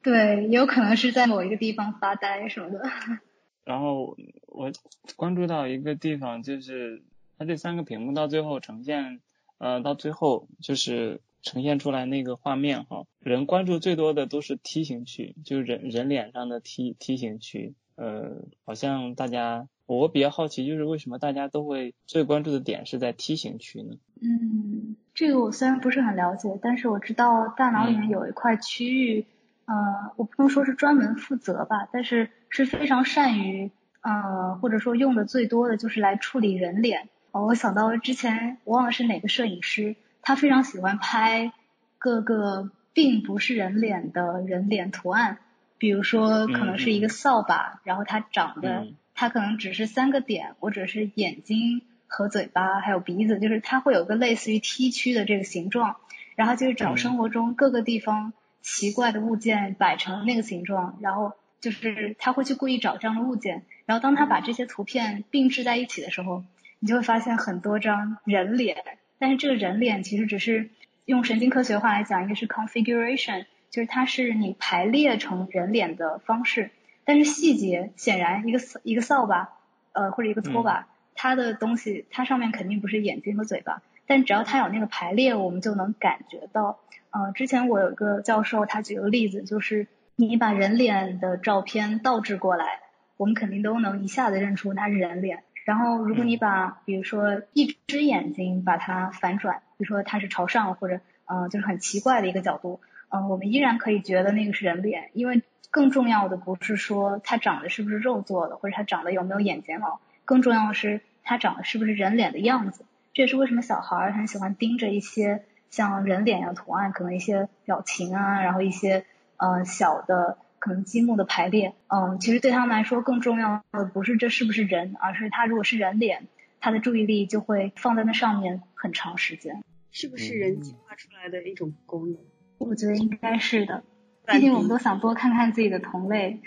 [0.03, 2.83] 对，也有可能是在某一个地方发呆什么的。
[3.65, 4.71] 然后我
[5.17, 7.03] 关注到一个地方，就是
[7.37, 9.21] 它这三个屏幕到最后呈现，
[9.59, 23.97] 呃，到最后就是呈现出来那个画面哈，人关注最多的都是梯形区，就是人人脸上的梯梯形区，呃，好像大家我比较好奇，就是为什么大家都会最关注的点是在梯形区呢？
[24.23, 29.27] 嗯，这个我虽然不是很了解，但是我知道大脑里面有一块区域。
[29.67, 37.09] 呃，我不能说是专门负责吧，但是是非常善于，呃，或者说用的最多的就是来处理人脸。
[37.33, 41.53] 哦，我想到之前我忘了是哪个摄影师，他非常喜欢拍
[41.99, 45.39] 各个并不是人脸的人脸图案，
[45.79, 55.97] 比如说可能是一个扫把，然后它长的，它可能只是三个点，或者是眼睛和嘴巴还有鼻子，就是它会有个类似于 T 区的这个形状，
[56.37, 58.33] 然后就是找生活中各个地方。
[58.67, 66.43] 奇怪的物件摆成那个形状，然后就是他会去故意找这样的物件，然后当他把这些图片并置在一起的时候，
[66.81, 68.79] 你就会发现很多张人脸，
[69.21, 70.69] 但是这个人脸其实只是
[71.05, 76.73] 用神经科学话来讲，应该是 configuration，就是它是你排列成人脸的方式，
[77.05, 79.51] 但是细节显然一个一个扫把，
[79.93, 83.81] 呃或者一个拖把，它的东西它上面肯定不是眼睛和嘴巴。
[84.09, 86.81] 但只要它有那个排列，我们就能感觉到。
[87.17, 92.81] 呃，之前我有一个教授，他举个例子，就是你把人脸的照片倒置过来，
[93.17, 95.43] 我们肯定都能一下子认出它是人脸。
[95.65, 105.09] 然后，如果你把比如说一只眼睛把它反转，比如说它是朝上或者呃就是很奇怪的一个角度，嗯，我们依然可以觉得那个是人脸。
[105.15, 112.85] 因为更重要的不是说它长得是不是肉做的，或者它长得有没有眼睫毛，更重要的是它长得是不是人脸的样子。
[113.15, 119.05] 这也是为什么小孩很喜欢盯着一些像人脸一样图案，可能一些表情啊，然后一些
[119.37, 126.29] 呃小的可能积木的排列，嗯，其实对他们来说更重要的不是这是不是人，而是他如果是人脸，
[126.61, 129.63] 他的注意力就会放在那上面很长时间。
[129.91, 132.19] 是不是人进化出来的一种功能？
[132.59, 133.83] 我觉得应该是的，
[134.27, 136.41] 毕竟我们都想多看看自己的同类。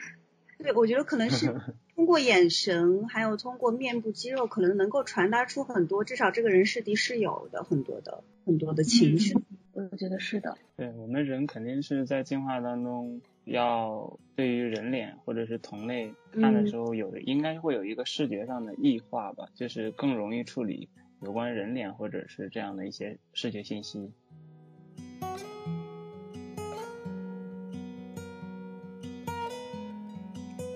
[0.58, 1.60] 对，我觉得可能是。
[2.00, 9.38] 通过眼神，还有通过面部肌肉，可能能够传达出很多，至少这个人是敌是友的很多的很多的情绪。
[9.74, 10.58] 我觉得是的。
[10.78, 20.88] 对我们人肯定是在进化当中，要对于人脸或者是同类看的时候，有的应该会有一个视觉上的异化吧，就是更容易处理
[21.22, 24.14] 有关人脸或者是这样的一些视觉信息。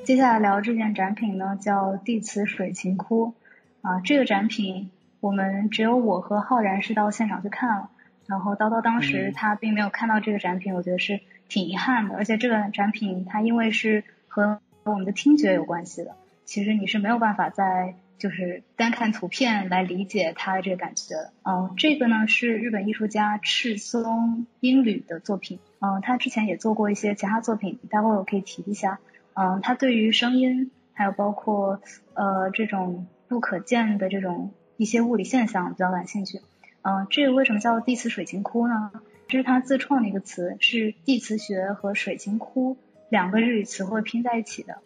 [0.05, 3.35] 接下来聊这件展品呢，叫地磁水琴窟
[3.81, 4.01] 啊。
[4.01, 7.89] 这个展品我们只有我和浩然是到现场去看了，
[8.27, 12.17] 然后叨叨当时他并没有看到这个展品，我觉得是挺遗憾的。
[12.17, 21.31] 而且这个展品它因为是和我们的听觉有关系的，其实你是没有办法在就是单看图片来理解它的这个感觉的。
[21.45, 28.99] 嗯，这个呢是日本艺术家赤松英吕的作品，嗯，他之前也做过一些其他作品，待会我可以提一下。
[29.33, 31.81] 嗯，他对于声音，还有包括
[32.13, 36.41] 呃这种不可见的这种一些物理现象比较感兴趣。
[36.81, 38.91] 嗯，这个为什么叫地磁水晶窟呢？
[39.27, 42.77] 这是他自创的一个词，是地磁学和水晶窟
[43.09, 44.77] 两个日语词汇拼在一起的。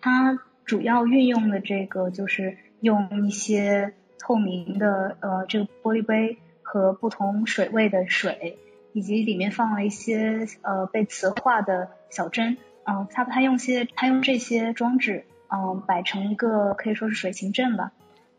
[0.00, 8.58] 它主要运用的这个就是用一些透明的呃这个玻璃杯和不同水位的水，
[8.92, 12.58] 以及里面放了一些呃被磁化的小针。
[12.86, 17.92] 嗯，他他用些他用这些装置，嗯，摆成一个可以说是水琴阵吧。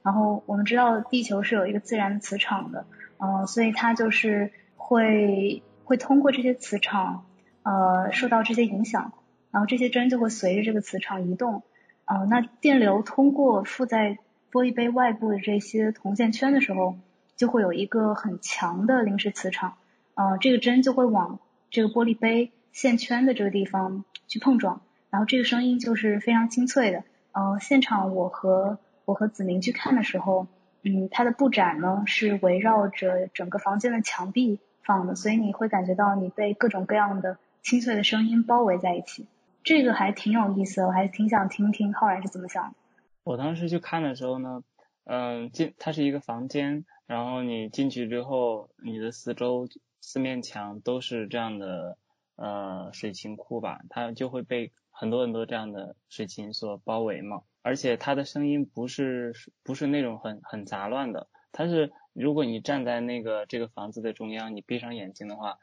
[0.03, 2.85] 然后我们知道地球是有一个自然磁场的，
[3.17, 7.25] 嗯，所以它就是会会通过这些磁场，
[7.63, 9.11] 呃，受到这些影响，
[9.51, 11.63] 然后这些针就会随着这个磁场移动，
[12.05, 14.17] 嗯，那电流通过附在
[14.49, 16.97] 玻璃杯外部的这些铜线圈的时候，
[17.35, 19.73] 就会有一个很强的临时磁场，
[20.15, 24.03] 呃，这个针就会往这个玻璃杯线圈的这个地方。
[24.29, 27.05] 去碰撞，然后这个声音就是非常清脆的。
[27.31, 30.47] 呃，现场我和我和子明去看的时候，
[30.83, 39.27] 嗯，它的布展呢是围绕着整个房间的墙壁放的，所以你会感觉到你被各种各样的清脆的声音包围在一起。
[39.63, 42.75] 这个还挺有意思的，我还挺想听听浩然是怎么想的。
[43.23, 44.61] 我当时去看的时候呢，
[45.05, 49.69] 嗯，进它是一个房间，然后你进去之后，你的四周
[50.01, 51.97] 四面墙都是这样的。
[52.37, 59.33] 呃，水琴库吧，它就会被很多很多这样的水琴所包围嘛，而且它的声音不是
[59.63, 65.59] 不是那种很很杂乱的，它是如果你站在那个这个房子的中央，你闭上眼睛的话，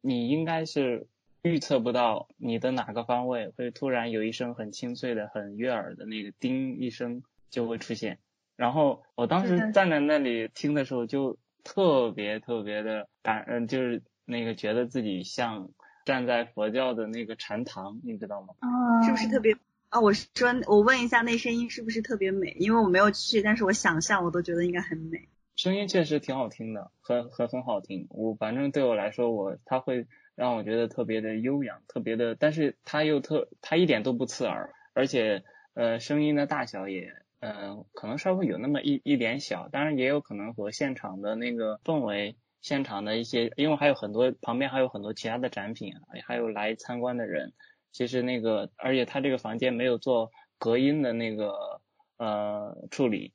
[0.00, 1.06] 你应该是
[1.42, 8.18] 预测不到你的哪个方位会突然有一声很清脆的、很悦耳的那个叮一声就会出现。
[8.56, 15.70] 然后我当时站在那里听的时候，就特别特别的感，嗯，就是那个觉得自己像
[16.08, 18.54] 站在佛教的那个禅堂，你知道吗？
[18.60, 19.54] 啊，是不是特别？
[19.90, 20.26] 啊，我说
[20.66, 22.56] 我问一下，那声音是不是特别美？
[22.58, 25.28] 因为我没有去，但是我想象我都觉得应该很美。
[25.54, 28.06] 声音确实挺好听的，很很很好听。
[28.08, 35.44] 我反正对我来说，我它会让我觉得特别的悠扬，特别的，但是它又特它一点都不刺耳，而且
[35.74, 45.94] 呃声音的大小也呃可能稍微有那么一一点小，当然也有可能和现场的那个氛围，现场的一些，因为还有很多旁边还有很多其他的展品，
[46.26, 47.52] 还有来参观的人。
[47.90, 51.80] 其实那个，而且他这个房间没有做隔音的那个
[52.18, 53.32] 呃处理，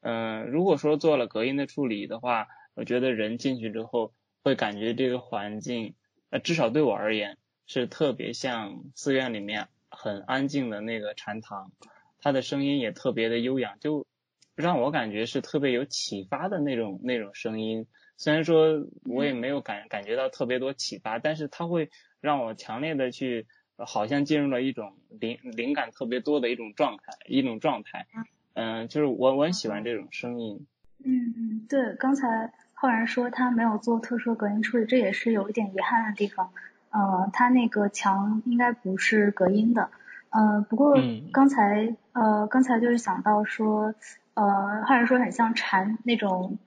[0.00, 5.94] 嗯，如果说做了隔音的处理的话，我觉得人进去之后会感觉这个环境，
[6.30, 11.72] 呃，至少对我而言是特别像寺院里面很安静的那个禅堂，
[12.20, 14.06] 它的声音也特别的悠扬，就
[14.54, 17.86] 让我感觉是特别有启发的那种那种声音。
[18.18, 21.88] 虽然说我也没有感感觉到特别多启发，但是它会
[22.20, 23.46] 让我强烈的去。
[23.80, 28.08] 好像进入了一种灵灵感特别多的一种状态，一种状态。
[28.54, 30.66] 嗯，就是我我很喜欢这种声音。
[31.04, 36.50] 嗯嗯，对，刚才浩然说他没有做特殊隔音处理，这也是有一点遗憾的地方。
[36.90, 39.90] 呃，他那个墙应该不是隔音的。
[40.30, 40.96] 呃，不过
[41.30, 43.94] 刚才呃刚才就是想到说，
[44.34, 46.58] 呃，浩然说很像蝉那种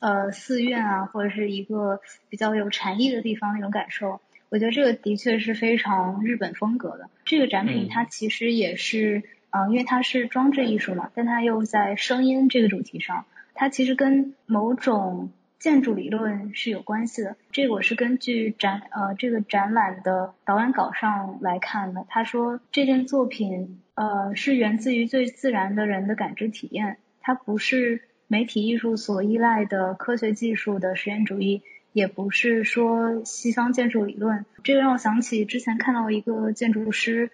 [0.00, 4.20] 呃寺院啊，或者是一个比较有禅意的地方那种感受。
[4.48, 7.08] 我觉得这个的确是非常日本风格的。
[7.24, 17.36] 这个展品它其实也是，呃，因为它是装置艺术嘛，但它又在声音这个主题上，它其实跟某种建筑理论是有关系的。
[17.52, 22.04] 这个我是根据展，呃，这个展览的导览稿上来看的。
[22.08, 31.62] 他说这件作品，呃，是源自于最自然的人的感知体验，它不是媒体艺术所依赖的科学技术的实验主义。
[31.92, 37.32] 也不是说西方建筑理论，这个让我想起之前看到一个建筑师，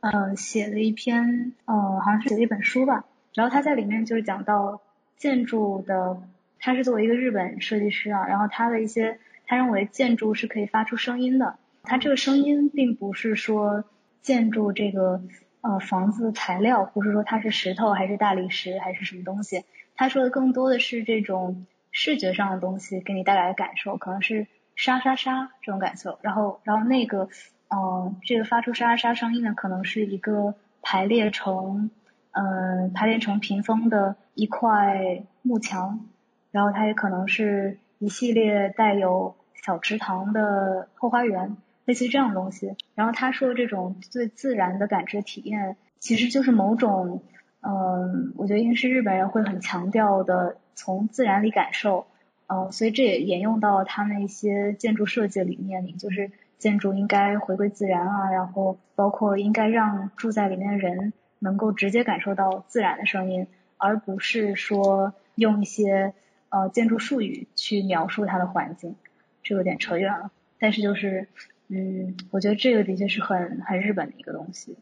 [0.00, 3.04] 呃，写的一篇，呃，好像是写了一本书吧。
[3.34, 4.80] 然后他在里面就是讲到
[5.18, 6.22] 建筑的，
[6.58, 11.58] 他是作为一个日本设计师啊，然后他的一些，他认为建筑是可以发出声音的。
[11.82, 13.84] 他这个声音并不是说
[14.22, 15.20] 建筑这个
[15.60, 19.66] 呃房子材料，不是说它是石头还是大理石还是什么东西，
[19.98, 21.66] 他说的更多的是这种。
[21.90, 24.46] 视觉上的东西给你带来的感受可能是
[24.76, 27.30] 沙沙沙这种感受，然后然后那个
[27.70, 31.90] 嗯这个发出沙沙沙声音呢，可能是一个排列成
[32.32, 36.06] 嗯排列成屏风的一块幕墙，
[36.52, 42.76] 然后它也可能是一系列带有小池塘的后花园，类似于这样的东西。
[42.94, 47.22] 然后他说的这种最自然的感知体验，其实就是某种
[47.60, 50.56] 嗯我觉得应该是日本人会很强调的。
[50.80, 52.06] 从自然里感受，
[52.46, 66.14] 呃，所以这也沿用到他们一些建筑设计理念里，就是建筑应该回归自然啊，然后包括应该让住在里面的人能够直接感受到自然的声音，而不是说用一些
[66.50, 68.94] 呃建筑术语去描述它的环境，
[69.42, 70.30] 这有点扯远了。
[70.60, 71.26] 但是就是，
[71.66, 74.76] 嗯，我觉得这个的确是很很日本的一个东西。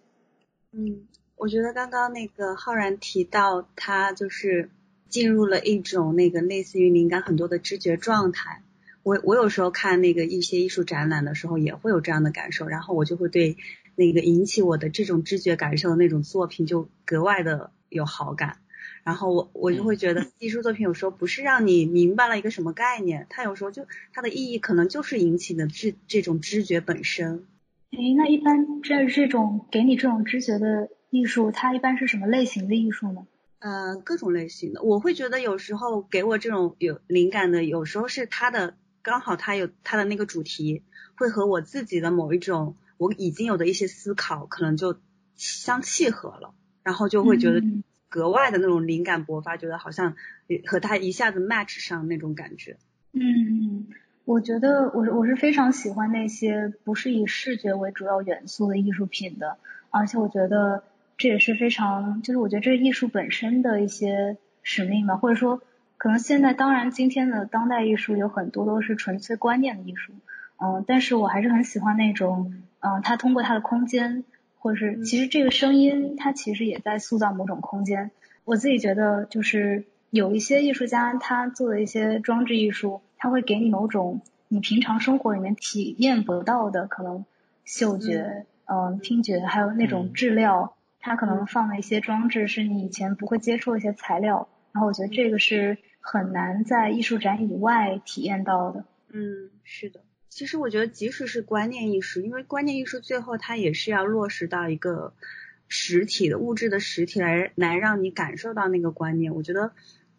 [0.73, 1.07] 嗯，
[1.37, 4.71] 我觉得刚刚那个浩然提到他就是。
[5.09, 8.61] 进入了一种那个类似于灵感很多的知觉状态。
[9.05, 13.57] 我我有时候看那个一些艺术展览的时候也会有这样的感受，然后我就会对
[13.95, 18.59] 那个引起我的这种知觉感受的那种作品就格外的有好感。
[19.05, 27.47] 然后我我就会觉得艺术作品有时候不是让你明白了一个什么概念，它有时候就它的意义可能就是引起的这这种知觉本身。
[27.93, 33.27] 诶，那一般这这种给你这种知觉的艺术，它一般是什么类型的艺术呢？
[33.59, 40.83] 呃，各种类型的，我会觉得有时候给我这种有灵感的，有时候是他的刚好他有他的那个主题，
[41.17, 44.99] 会和我自己的某一种我已经有的一些思考，可能就
[45.37, 47.63] 相契合了，然后就会觉得
[48.09, 50.17] 格外的那种灵感勃发，觉得好像
[50.67, 52.77] 和他一下子 match 上那种感觉。
[53.13, 53.87] 嗯，
[54.27, 59.57] 我觉得我我是非常喜欢那些不是以视觉为主要元素的艺术品的，
[59.91, 60.85] 而且我觉得。
[61.19, 65.63] 这也是非常，就是我觉得这是艺术本身的一些使命吧，或者说，
[65.97, 70.13] 可能现在当然今天的当代艺术有很多都是纯粹观念的艺术，
[70.59, 74.25] 嗯，但是我还是很喜欢那种，嗯，它通过它的空间，
[74.59, 78.11] 或者是其实这个声音它其实也在塑造某种空间。
[78.45, 87.25] 我自己觉得就是有一些艺术家他做的一些装置艺术，他会给你某种你平常生活里面体验不到的可能
[87.65, 90.76] 嗅觉，嗯，听觉，还有那种质料。
[91.07, 98.85] 它可能放了一些装置是你以前不会接触的一些材料，然后我觉得这个是很难在艺术展以外体验到的。
[99.13, 100.01] 嗯，是的。
[100.29, 105.15] 其实我觉得即使是观念艺术，因为观念艺术最后它也是要落实到一个
[105.69, 109.33] 实体的物质的实体来来让你感受到那个观念。
[109.37, 109.71] 我觉得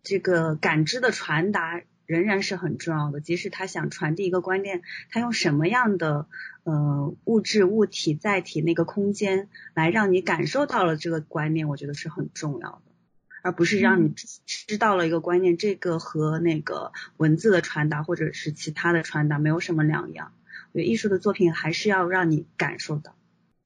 [0.04, 1.82] 这个感知的传达。
[2.08, 3.22] 仍然是很重要的。
[3.22, 4.82] 即使他想传递一个观念，
[5.12, 6.26] 他用什么样的
[6.64, 12.92] 呃物质物体载体那个空间来让你感受到了这个观念，我觉得是很重要的，
[13.44, 14.14] 而不是让你
[14.46, 20.32] 知道了一个观念，这个和那个文字的传达或者是其他的传达没有什么两样。
[20.72, 23.16] 我觉得艺术的作品还是要让你感受到。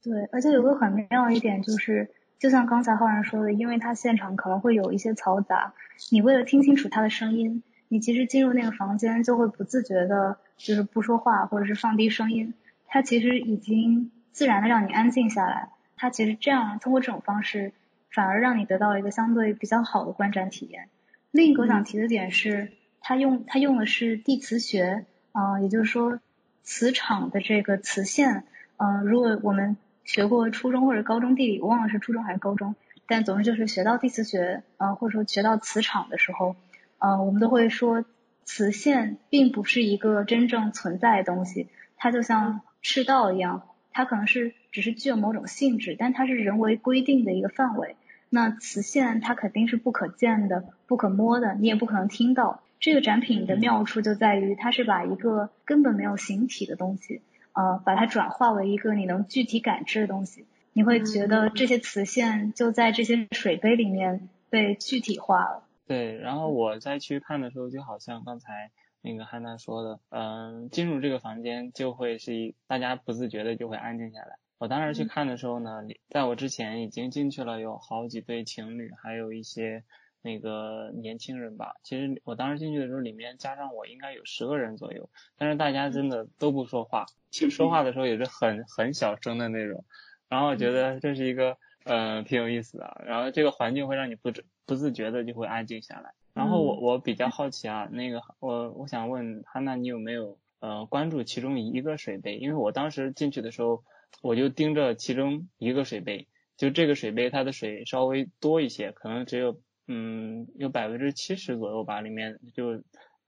[0.04, 5.76] 对，而且有个很妙一点就是，就像刚才浩然说的，因为他现场可能会有一些嘈杂，
[6.10, 7.62] 你为了听清楚他的声音。
[7.92, 12.54] 你其实进入那个房间就会不自觉的，就是不说话或者是放低声音，
[12.88, 15.72] 它其实已经自然的让你安静下来。
[15.98, 17.74] 它其实这样通过这种方式，
[18.10, 20.88] 反而让你得到了一个相对比较好的观展体验。
[21.32, 22.72] 另一个我想提的点是，
[23.02, 26.22] 它用它用的是地磁学，啊，也就是说
[26.64, 28.46] 磁场的这个磁线，
[28.78, 29.76] 嗯，如果我们
[30.06, 32.76] 学过初中或者高中地理，我忘了是初中还是高中，
[33.06, 36.56] 但总之就是学到地磁学，啊，或者说学到磁场的时候。
[37.02, 38.06] 呃，我们都会说，
[38.46, 47.96] 磁线并不是一个真正存在的东西，它就像赤道一样，它可能是只是具有某种性质，但它是人为规定的一个范围。
[48.30, 52.62] 那磁线它肯定是不可见的、不可摸的，你也不可能听到。
[52.80, 57.22] 这个展品的妙处就在于，它是把一个根本没有形体的东西，
[57.54, 60.46] 呃，把它转化为一个你能具体感知的东西。
[60.74, 65.64] 你会觉得这些磁线就在这些水杯里面被具体化了。
[65.92, 68.72] 对，然后我再去看的时候，就好像刚才
[69.02, 74.38] 那个汉娜说的，嗯，进入这个房间就会是一大家不自觉的就会安静下来。
[74.58, 79.84] 我当时去看的时候呢，在我之前已经进去了有好几对情侣，还有一些
[80.22, 81.76] 那个年轻人吧。
[81.84, 89.84] 其实我当时进去的时候，里面加上我应该有十个人左右，但是大家真的都不说话， 其实说话的时候也是很很小声的那种。
[90.30, 91.58] 然后我觉得这是一个。
[91.84, 93.02] 嗯，挺有意思的。
[93.08, 94.30] 然后这个环境会让你不
[94.66, 96.14] 不自觉的就会安静下来。
[96.34, 102.38] 然后我我比较好奇啊，那个我我想问哈娜，你有没有呃关注其中一个水杯？
[102.38, 103.84] 因为我当时进去的时候，
[104.22, 112.82] 我就盯着其中一个水杯，就这个水杯它的水稍微多一些，可能只有嗯有百分之七十左右吧，里面就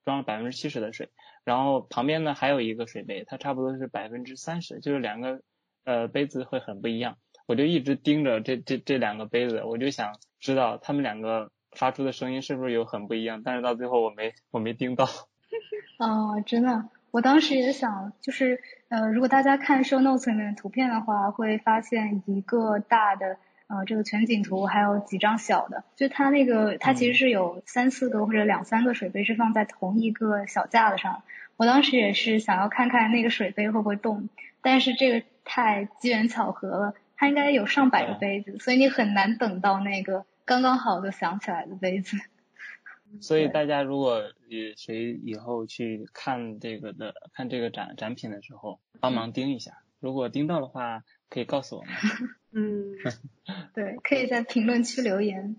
[0.06, 1.10] 装了百分之七十的水。
[1.44, 5.42] 然后旁边呢还有一个水杯，它差不多是百分之三十，就是两个
[5.84, 7.18] 呃杯子会很不一样。
[7.46, 15.06] 我就一直盯着这这这两个杯子，我就想知道他们两个发出的声音是不是有很不一样，但是到最后我没我没盯到。
[16.00, 23.38] 哦，真的，我当时也想，就是呃，如果大家看 show notes 里面的图片的话，会发现一个大的
[23.68, 31.24] 呃这个全景图，还有几张小的，就它那个它其实是有三四个或者两三个水杯是放在同一个小架子上。
[31.56, 34.30] 我当时也是想要看看那个水杯会不会动，
[34.62, 36.94] 但是这个太机缘巧合了。
[37.24, 42.18] 它应该有上百个杯子，所以你很难等到那个刚刚好就想起来的杯子。
[43.22, 51.92] 所以大家如果也谁以后去看这个的看这个展展品的时候，帮忙盯一下，如果盯到的话，可以告诉我们。
[52.52, 52.92] 嗯，
[53.74, 55.56] 对，可以在评论区留言。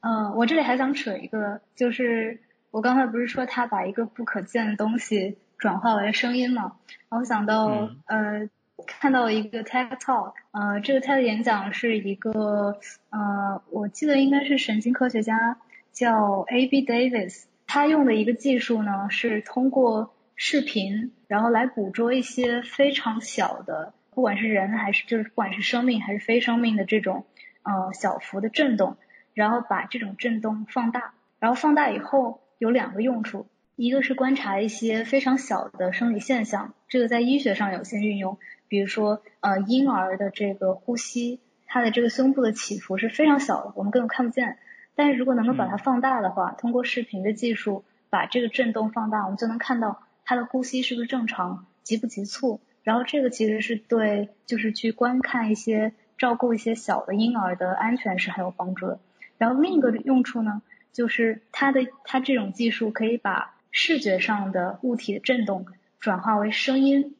[0.00, 2.40] 嗯，我这里还想扯一个，就是
[2.72, 6.76] 我刚才不是说他把一个不可见的东西转化为声音嘛？
[7.08, 8.50] 然后想到呃。
[8.88, 12.78] 看到一个 TED Talk，呃，这个 TED 演讲是一个，
[13.10, 15.58] 呃，我记得应该是神经科学家
[15.90, 16.86] 叫 A.B.
[16.86, 27.24] Davis，他用的一个技术呢是通过视频，然后来捕捉一些非常小的，不管是人还是就是不管是生命还是非生命的这种，
[27.64, 28.96] 呃，小幅的震动，
[29.32, 38.38] 然后把这种震动放大，然后放大以后有两个用处，一个是观察一些非常小的生理现象，这个在医学上有些运用。
[38.74, 44.58] 比如说，呃，婴儿的这个呼吸，他的这个胸部的起伏是非常小的，我们根本看不见。
[44.96, 52.60] 但是如果能够把它放大的话，通过视频的技术把这个震动放大，我们就能看到他的呼吸是不是正常，急不急促。
[52.82, 58.98] 然后这个其实是对，就是去观看一些照顾一些小的婴儿的安全是很有帮助的。
[59.38, 60.62] 然后另一个用处呢，
[60.92, 65.64] 就是它的它这种技术可以把视觉上的物体的震动
[66.00, 67.14] 转化为声音。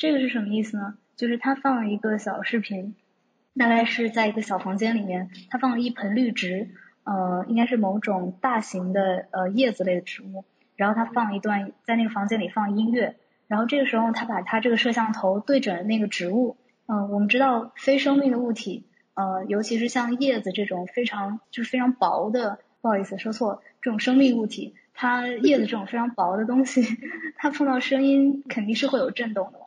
[0.00, 0.94] 这个是什么意思呢？
[1.14, 2.94] 就是他放了一个小视频，
[3.54, 6.70] 大概是在一个小房间里面，他放了一盆绿植，
[7.04, 26.86] 呃，应该是某种大型的呃叶子类的植物，然后他放一段在那个房间里放音乐，然后这个时候他把他这个摄像头对准了那个植物，嗯，我们知道非生命的物体呃，尤其是像叶子这种非常就是非常薄的，不好意思说错，这种生命物体，它叶子这种非常薄的东西，
[27.36, 29.59] 它碰到声音肯定是会有震动的，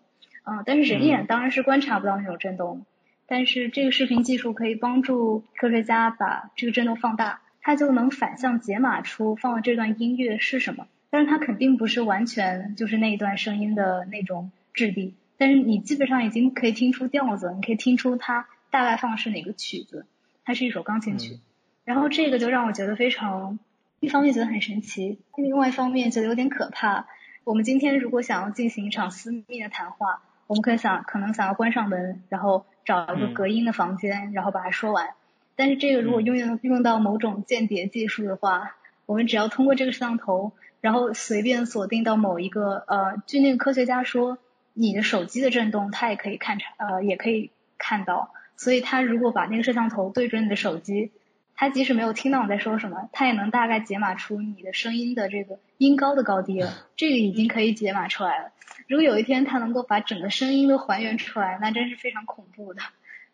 [0.44, 2.86] 嗯，但是人眼当然是观察不到那种震动，
[3.28, 18.48] 但是这个视频技术可以帮助科学家把这个震动放大，它就能反向解码出放的这段音乐是什么，但是它肯定不是完全就是那一段声音的那种质地，但是你基本上已经可以听出调子，你可以听出它。
[18.70, 20.08] 大概放的是哪个曲子？
[20.44, 21.40] 它是一首钢琴曲，
[21.86, 23.60] 然后这个就让我觉得非常，
[24.00, 27.06] 一方面觉得很神奇，另外一方面觉得有点可怕。
[27.44, 35.10] 我们今天如果想要进行一场私密的谈话，我们可以想，可能想要关上门，然后找一个隔音的房间，然后把它说完。
[35.56, 38.76] 但是这个如果用用用到某种间谍技术的话，
[39.06, 44.38] 我们只要通过这个摄像头，然后随便锁定到某一个呃，据那个科学家说，
[44.74, 48.32] 你的手机的震动，他也可以看察呃，也可以看到。
[48.56, 51.12] 所以他如果把那个摄像头对准你的手机，
[51.56, 56.74] 他即使没有听到我在说什么，他也能大概解码出你的声音的这个音高的高低了。
[56.98, 58.52] 这个已经可以解码出来了。
[58.88, 62.82] 如果有一天他能够把整个声音都还原出来，那真是非常恐怖的。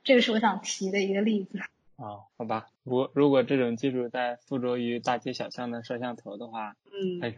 [0.03, 1.59] 这个是我想提的一个例子。
[1.97, 2.67] 啊，好吧。
[2.83, 7.35] 如如果这种技术在附着于大街小巷的摄像头的话，嗯，哎，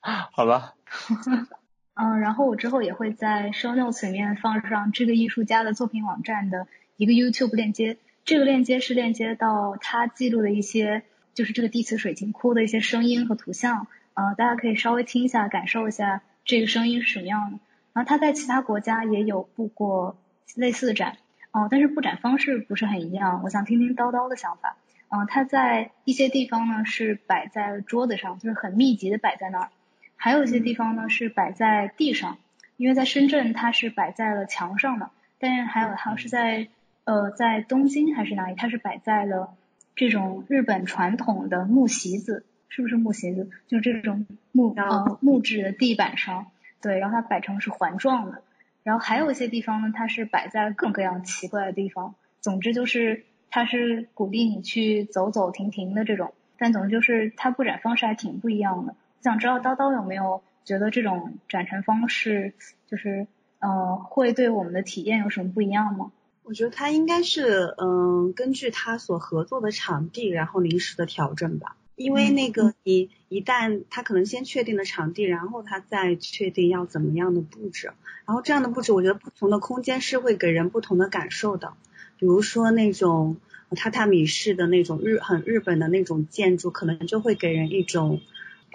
[0.32, 0.74] 好吧。
[1.94, 11.02] 嗯，然后我之后也会在 show notes 里面放上这个艺术家的作品网站的一个 YouTube 链接，这个链接是链接到他记录的一些，
[11.34, 17.58] 就是这个地磁水晶窟的一些声音和图像，呃，大家可以稍微听一下，感受一下这个声音是什么样的。
[17.92, 20.16] 然后他在其他国家也有布过
[20.54, 21.18] 类似的展，
[21.50, 23.42] 哦，但是布展方式不是很一样。
[23.44, 24.76] 我想听听叨叨的想法。
[25.08, 29.68] 嗯，他在一些地方呢是摆在桌子上，就是很密集的摆在那儿。
[30.16, 32.38] 还有一些地方呢是摆在地上，
[32.78, 36.68] 因为在深圳它是摆在了墙上的，但是还有还有是在
[37.04, 39.54] 呃在东京还是哪里，它是摆在了
[39.96, 43.50] 这种日本传统的木席子，是不是木席子？
[43.66, 46.46] 就是这种木呃木质的地板上，
[46.80, 48.42] 对，然后它摆成是环状的，
[48.82, 58.94] 然后还有一些地方呢，它是摆在各种各样奇怪的地方，总之就是它是鼓励你去走走停停的这种，但总之就是它布展方式还挺不一样的。
[59.20, 62.54] 想知道叨叨有没有觉得这种展陈方式，
[62.86, 63.26] 就是
[63.58, 66.10] 呃会对我们的体验有什么不一样吗？
[66.44, 71.76] 我觉得他应该是嗯根据他所合作的场地，然后临时的调整吧。
[71.94, 77.92] 因为那个你一旦他可能先确定了场地，然后他再确定要怎么样的布置，
[78.26, 81.74] 然后这样的布置，我觉得不同的空间是会给人不同的感受的。
[82.18, 83.36] 比如说那种
[83.70, 88.20] 榻榻米式的那种日很日本的那种建筑，可能就会给人一种。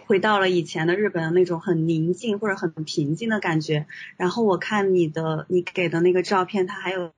[0.05, 7.11] 回到了以前的日本的那种很宁静或者很平静的感觉，然后我看你的你给的那个照片，它还有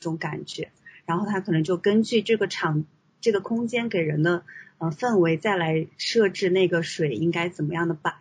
[0.00, 0.70] 种感觉，
[1.04, 2.84] 然后它可能就根据这个场
[3.20, 4.42] 这个空间给人的
[4.78, 8.12] 呃氛围再来设置那个水应该怎么样的摆，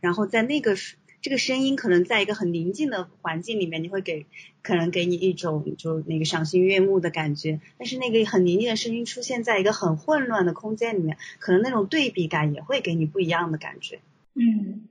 [0.00, 0.76] 然后在那个。
[1.24, 4.26] 这个声音可能在一个很宁静的环境里面，你会给
[4.60, 7.62] 可能给你一种就那个赏心悦目的感觉。
[7.78, 14.00] 但是那个很宁静的声音出现在一个很混乱的空间里面，可能那种对比感也会给你不一样的感觉。
[14.34, 14.86] 嗯，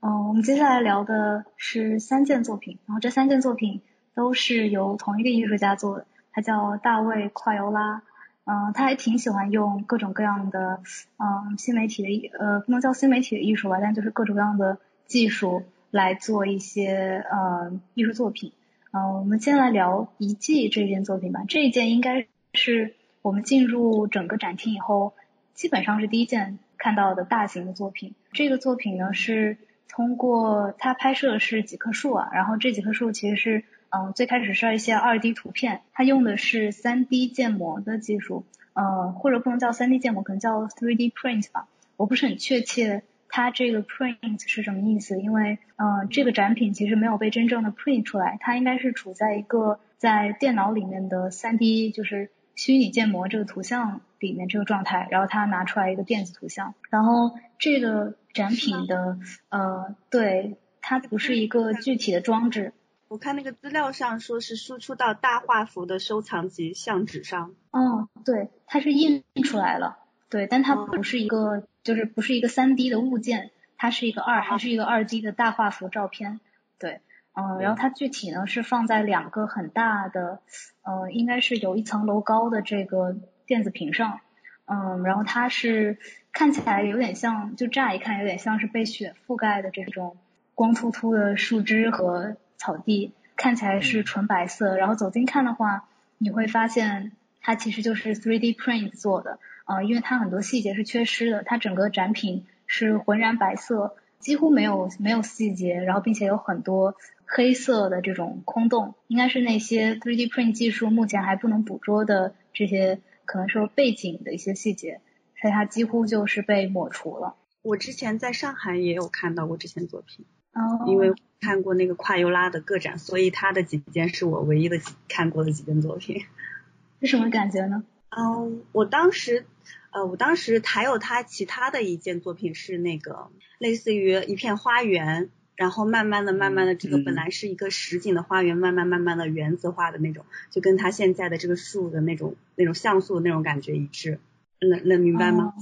[0.00, 3.82] 哦，我们接下来聊的是三件作品，然后这三件作品
[4.14, 8.02] 都是由同一个艺术家做的，他叫大卫·夸尤拉。
[8.44, 10.80] 嗯，他还挺喜欢用各种各样的
[11.16, 15.62] 嗯新媒体的艺呃不能叫新媒体的艺术吧，但就是各种各样的技术。
[15.90, 18.50] 来做一些呃艺术作品，
[18.90, 21.44] 嗯，我们先来聊遗迹这件作品吧。
[21.46, 25.14] 这一件应该是我们进入整个展厅以后，
[25.52, 28.16] 基本上是第一件看到的大型的作品。
[28.32, 29.56] 这个作品呢是
[29.88, 33.64] 通过它拍摄是几棵树啊，然后这几棵树其实是
[33.94, 43.02] 嗯最开始是一些二 D 图片，它用的是三 D 建模的技术，呃或者不能叫三 D 建模，可能叫 3D print 吧，我不是很确切。
[43.28, 45.20] 它这个 print 是什么意思？
[45.20, 56.74] 因为呃，这个展品其实没有被真正的 print 出来，它应该是处在一个在电脑里面的 3D，就是虚拟建模这个图像里面这个状态，然后它拿出来一个电子图像。
[56.90, 59.18] 然后这个展品的
[59.48, 62.72] 呃，对，它不是一个具体的装置。
[63.14, 67.54] 我看那个资料上说是输出到大画幅的收藏级相纸上。
[67.70, 69.98] 哦，对，它是印出来了，
[70.28, 71.68] 对，但它不是一个。
[71.84, 76.40] 就是不是一个三 D 的物件，它是一个二，还是一个二 D 的大画幅照片，
[76.78, 77.02] 对，
[77.34, 80.40] 嗯，然后它具体呢是放在两个很大的，
[80.82, 84.20] 呃，应该是有一层楼高的这个电子屏上，
[84.64, 85.98] 嗯，然后它是
[86.32, 90.16] 看起来有点像，就乍一看有点像是被雪覆盖的这种
[90.54, 95.88] 光秃秃的树枝和草地，看起来是纯白色，然后走近看的话。
[96.16, 106.94] 你会发现它其实就是 3D print 做的，啊，因为它很多细节是缺失的，它整个展品是浑然白色，几乎没有没有细节，然后并且有很多
[107.26, 115.00] 黑色的这种空洞，应该是那些 3D print 技术目前还不能捕捉的这些可能是背景的一些细节，
[115.42, 117.34] 所以它几乎就是被抹除了。
[117.60, 120.24] 我之前在上海也有看到过这件作品，
[120.54, 124.78] 哦，因为看过那个跨尤拉的个展，所以他的几件是我唯一的
[125.08, 126.22] 看过的几件作品。
[127.02, 127.84] 是什么感觉呢？
[128.16, 129.44] 嗯，我当时，
[129.90, 133.28] 呃，我当时还有他其他的一件作品是那个
[133.58, 144.20] 类似于一片花园，然后慢慢的、慢慢的，这个本来是一个实景的花园，慢慢、慢慢的原子化的那种，就跟他现在的这个树的那种、那种像素的那种感觉一致，
[144.60, 145.52] 能能明白吗？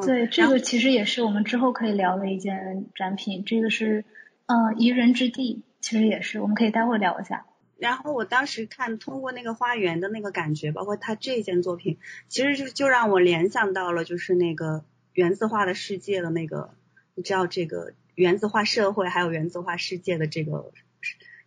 [0.00, 3.44] 对，这个其实也是我们之后可以聊的一件展品。
[3.44, 4.06] 这个是
[4.46, 7.44] 呃宜人之地，其实也是我们可以待会聊一下。
[7.76, 14.82] 然后我当时看通过那个花园的那个感觉，包括他这件作品，其实就就让我联想到了就是那个
[15.12, 16.70] 原子化的世界的那个，
[17.14, 20.72] 你知道这个原子化社会还有原子化世界的这个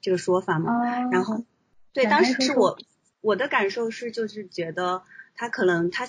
[0.01, 1.09] 这个说法吗？
[1.11, 1.43] 然后
[1.93, 2.77] 对，当时是我
[3.21, 5.01] 我的感受是就是觉得
[5.33, 6.07] 他可能他。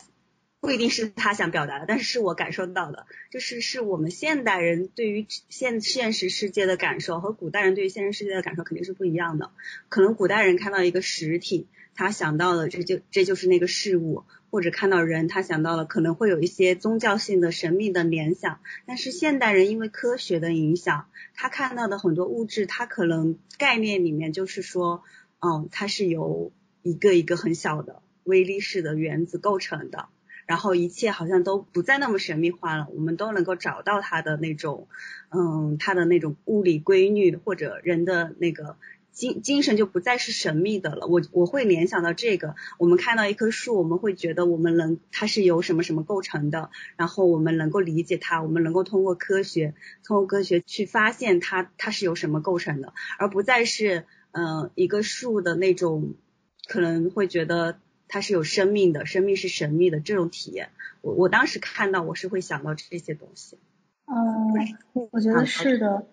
[0.67, 9.53] 不一定是他想表达的，但是是我感受到的，就是是我们现代人对于现现实世界的感受和古代人对于现实世界的感受肯定是不一样的。
[9.89, 18.59] 可能古代人看到一个实体，他想到的这就这就是那个事物，或者看到人，他想到了可能会有一些宗教性的神秘的联想。
[18.87, 21.07] 但是现代人因为科学的影响，
[21.37, 25.05] 他看到的很多物质，他可能概念里面就是说，
[25.39, 26.51] 嗯，它是由
[26.83, 30.09] 一个一个很小的微粒式的原子构成的。
[30.47, 34.87] 然后一切好像都不再那么神秘化了，我们都能够找到它的那种，
[35.31, 38.77] 嗯，它的那种物理规律或者人的那个
[39.11, 41.09] 精精神就不再是神秘的了。
[41.09, 49.75] 我我会联想到这个，我们看到一棵树，我们会觉得我们能它是由什么什么构成的，然后我们能够理解它，我们能够通过科学，
[50.05, 56.15] 通过科学去发现它它是由什么构成的，而不再是嗯一个树的那种
[56.69, 57.79] 可能会觉得。
[58.09, 60.69] 它是有生命的，生命是神秘的这种体验，
[61.01, 63.59] 我我当时看到我是会想到这些东西。
[64.07, 66.07] 嗯，我觉得是的。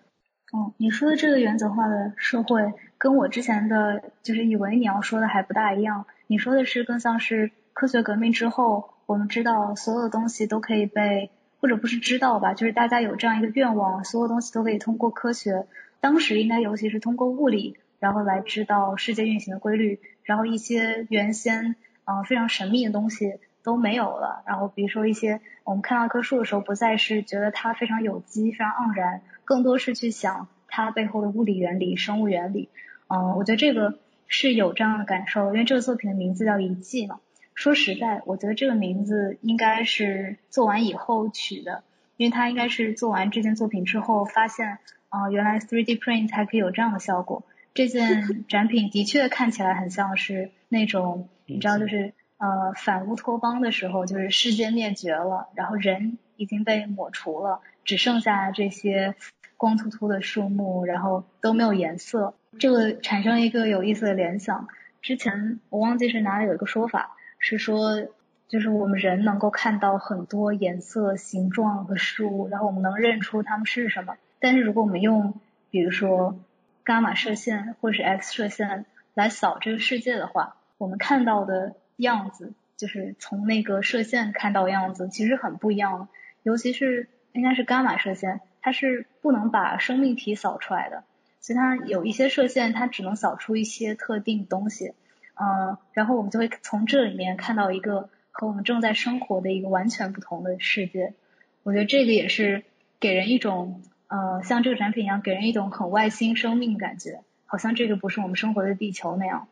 [0.52, 6.06] 嗯，你说的这个原则化的社会，跟我之前的就是以为你要说的还不大一样。
[6.26, 11.30] 你说的是更像是科学革命之后，我们知道所有的东西都可以被，
[11.60, 15.66] 或者不是知道吧，就是大家有这样一个愿望，所有东西都可以通过科学，
[16.00, 17.76] 当时应该尤其是通过物理。
[18.00, 24.42] 然后来知道世界运行的规律，然后一些原先啊非常神秘的东西都没有了。
[24.46, 32.68] 然后比如说一些我们看到一棵树的时候，不再是觉得它非常有机、非常盎然，更多是去想它背后的物理原理、生物原理。
[33.08, 37.20] 嗯，我觉得这个是有这样的感受，因为这个作品的名字叫《遗迹》嘛。
[37.54, 41.84] 说实在，我觉得这个名字应该是做完以后取的，
[42.16, 47.44] 因为他应该是做完这件作品之后发现啊，原来 3D print 还可以有这样的效果。
[47.74, 59.16] 这件展品的确看起来很像是那种，你知道，就是呃反乌托邦的时候，就是世界灭绝了，然后人已经被抹除了，只剩下这些
[59.56, 62.34] 光秃秃的树木，然后都没有颜色。
[62.60, 64.68] 这个产生一个有意思的联想。
[65.02, 68.06] 之前我忘记是哪里有一个说法，是说
[68.46, 74.14] 就是我们人能够看到很多颜色、形状和事物，然后我们能认出它们是什么。
[74.38, 75.34] 但是如果我们用，
[75.70, 76.38] 比如说。
[76.84, 86.08] 伽马射线或者是 X 射线来扫这个世界的话，我们看到的样子就是从那个射线看到样子，其实很不一样。
[86.42, 91.04] 尤其是应该是伽马射线，它是不能把生命体扫出来的，
[91.40, 94.92] 所以它有一些射线它只能扫出一些特定东西，
[95.40, 101.14] 嗯，然后我们就会从这里面看到一个和我们正在生活的一个完全不同的世界。
[101.62, 102.62] 我觉得这个也是
[103.00, 103.80] 给人一种。
[104.14, 109.48] 呃，像这个展品一样，给人一种很外星生命感觉，好像这个不是我们生活的地球那样。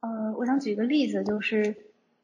[0.00, 1.76] 呃，我想举一个例子，就是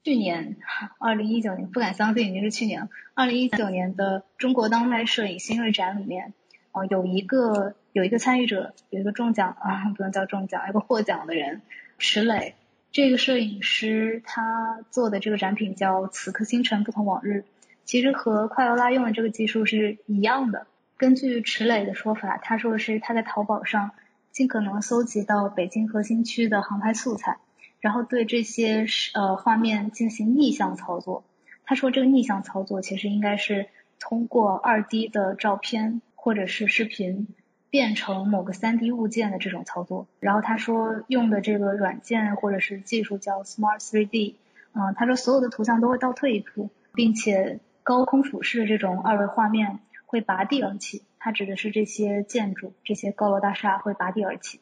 [0.05, 0.57] 去年
[0.99, 6.35] 二零一九年，不敢相信已经是去年，二零一九年的中国当代摄影新锐展里面，
[6.73, 11.63] 哦，有一个有一个参与者，有一个中奖啊，不能叫中奖，一个获奖的人，
[11.97, 12.55] 池磊，
[12.93, 17.39] 这个摄影师他做的这个展品叫《此刻星辰不同往日》，
[17.87, 20.67] 其实和快欧拉用的这个技术是一样的。
[20.99, 23.93] 根据池磊的说法，他说是他在淘宝上
[24.33, 27.39] 尽可能搜集到北京核心区的航拍素材，
[27.81, 28.85] 然后对这些
[29.15, 31.23] 呃画面进行逆向操作。
[31.65, 33.69] 他说这个逆向操作其实应该是
[34.01, 37.29] 通过二 D 的照片或者是视频，
[37.71, 40.09] 变成某个 3D 物件的这种操作。
[40.19, 44.35] 然后他说用的这个软件或者是技术叫 Smart 3D，
[44.73, 49.79] 嗯，他说所有的图像都会倒退一步，并且高空俯视的这种二维画面
[50.09, 51.03] 会拔地而起。
[51.21, 54.59] 它指的是这些建筑、这些高楼大厦会拔地而起。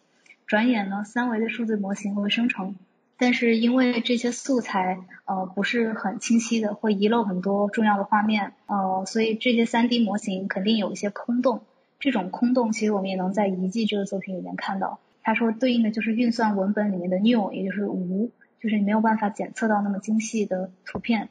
[0.47, 2.77] 转眼呢，三维的数字模型会生成，
[3.17, 11.63] 但是因为这些素材呃不是很清晰的，会遗漏很多重要的画面，呃，所以这些 3D 模型肯定有一些空洞。
[11.99, 14.99] 这种空洞其实我们也能在遗迹这个作品里面看到。
[15.23, 18.31] 他说对应的就是运算文本里面的 new，也就是无，
[18.61, 21.29] 就是你没有办法检测到那么精细的图片。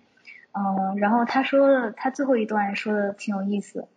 [0.51, 3.87] 嗯，然后他说了，他最后一段说的挺有意思。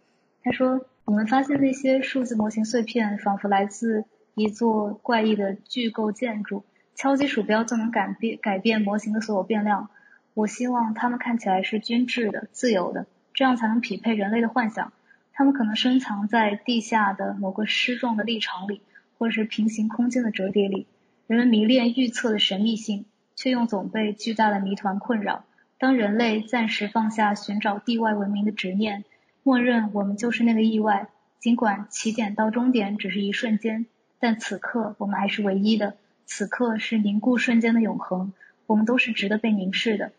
[0.43, 4.05] 他说我们发现那些数字模型碎片仿佛来自。
[4.41, 6.65] 一座怪异的巨构建筑，
[6.95, 9.91] 敲击鼠标就能改变改变模型的所有变量。
[10.33, 14.93] 我希望它们看起来是均质的、自由的，这样才能匹配人类的幻想。
[15.33, 18.81] 它们可能深藏在地下的某个失重的立场里，
[19.19, 20.87] 或是平行空间的折叠里。
[21.27, 25.45] 人们迷恋预测的神秘性，却又总被巨大的谜团困扰。
[25.81, 29.03] 当人类暂时放下寻找地外文明的执念，
[29.49, 33.87] 默认我们就是那个意外，尽管起点到终点只是一瞬间。
[34.19, 35.97] 但此刻我们还是唯一的，
[36.27, 38.35] 此刻是凝固瞬间的永恒，
[38.67, 40.13] 我们都是值得被凝视的。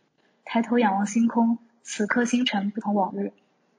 [0.45, 3.31] 抬头仰望星空，此刻星辰不同往日。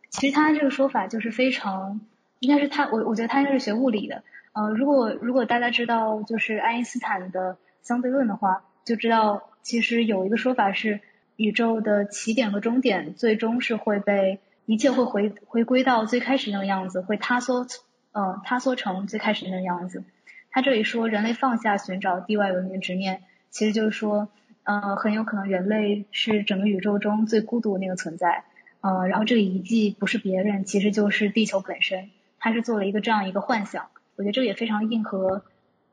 [0.09, 2.01] 其实他这个说法就是非常，
[2.38, 4.22] 应该是他我我觉得他应该是学物理的。
[4.53, 11.01] 呃，如果如果大家知道就是爱因斯坦的相对论的话，就知道其实有一个说法是
[11.34, 17.66] 宇宙的起点和终点最终是会被一切会回回归到最开始那个样子，会塌缩。
[18.12, 20.02] 呃，塌缩成最开始那个样子。
[20.50, 24.28] 他这里说，人类放下寻找地外文明的执念，其实就是说，
[24.64, 28.42] 呃，很有可能人类是整个宇宙中最孤独的那个存在。
[28.80, 32.11] 呃，然后这个遗迹不是别人，其实就是地球本身。
[32.40, 35.44] 他是做了一个这样一个幻想，我觉得这个也非常硬核，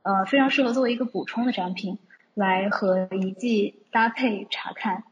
[0.02, 2.00] 呃，非常适合作为一个补充的展品
[2.34, 5.04] 来和遗迹搭配查看。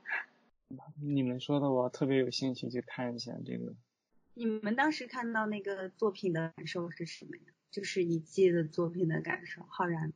[1.01, 3.73] 你们说的我特别有兴趣去看一下这个。
[4.33, 7.43] 你们当时看到那个作品的感受是什么呀？
[7.71, 10.13] 就是一季的作品的感受，浩然。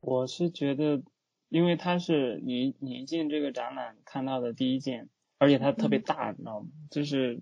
[0.00, 1.02] 我是觉得，
[1.48, 5.08] 因为它是你你进这个展览看到的第一件，
[5.38, 6.68] 而且它特别大，你知道吗？
[6.90, 7.40] 就是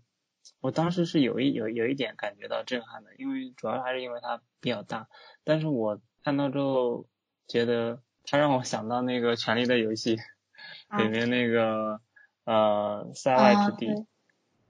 [0.60, 5.08] 我当时是有一有有一点感觉到震撼的，因为主要还是因为它比较大。
[5.44, 7.06] 但是我看到之后，
[7.46, 10.16] 觉得它让我想到那个《权力的游戏》
[11.02, 12.00] 里面那个
[12.48, 14.06] 呃塞外之地。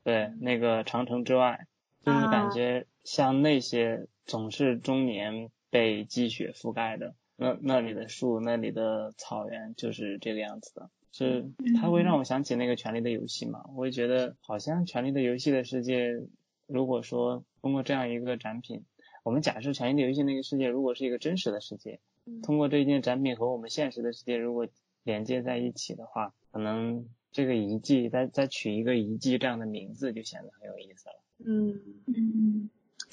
[0.02, 1.66] 对，那个长城之外，
[2.00, 10.90] 就是感觉像那些总是终年被积雪覆盖的那那里的树，那里的草原就是这个样子的。
[11.12, 11.50] 是，
[11.80, 13.64] 它会让我想起那个《权力的游戏》嘛？
[13.68, 16.20] 我会觉得好像《权力的游戏》的世界，
[16.66, 18.84] 如果说通过这样一个展品，
[19.22, 22.00] 我们假设《权力的游戏》那个世界如果是一个真实的世界，
[22.42, 24.66] 通过这件展品和我们现实的世界如果
[25.02, 27.06] 连接在一起的话，可能。
[27.30, 31.14] 这个遗迹，再再取一个遗迹这样的名字，就显得很有意思了。
[31.44, 32.70] 嗯嗯，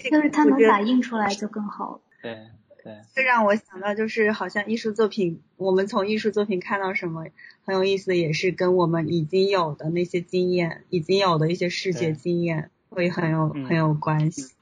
[0.09, 2.01] 但是它能打印出来就更好。
[2.21, 2.47] 对
[2.83, 3.01] 对。
[3.13, 7.27] 这让我想到，就是好像艺术作品，我们从艺术作品看到什么
[7.63, 14.55] 很有意思的，也是跟我们已经有的那些经验，已经有的一些视觉经验，会很有很有关系。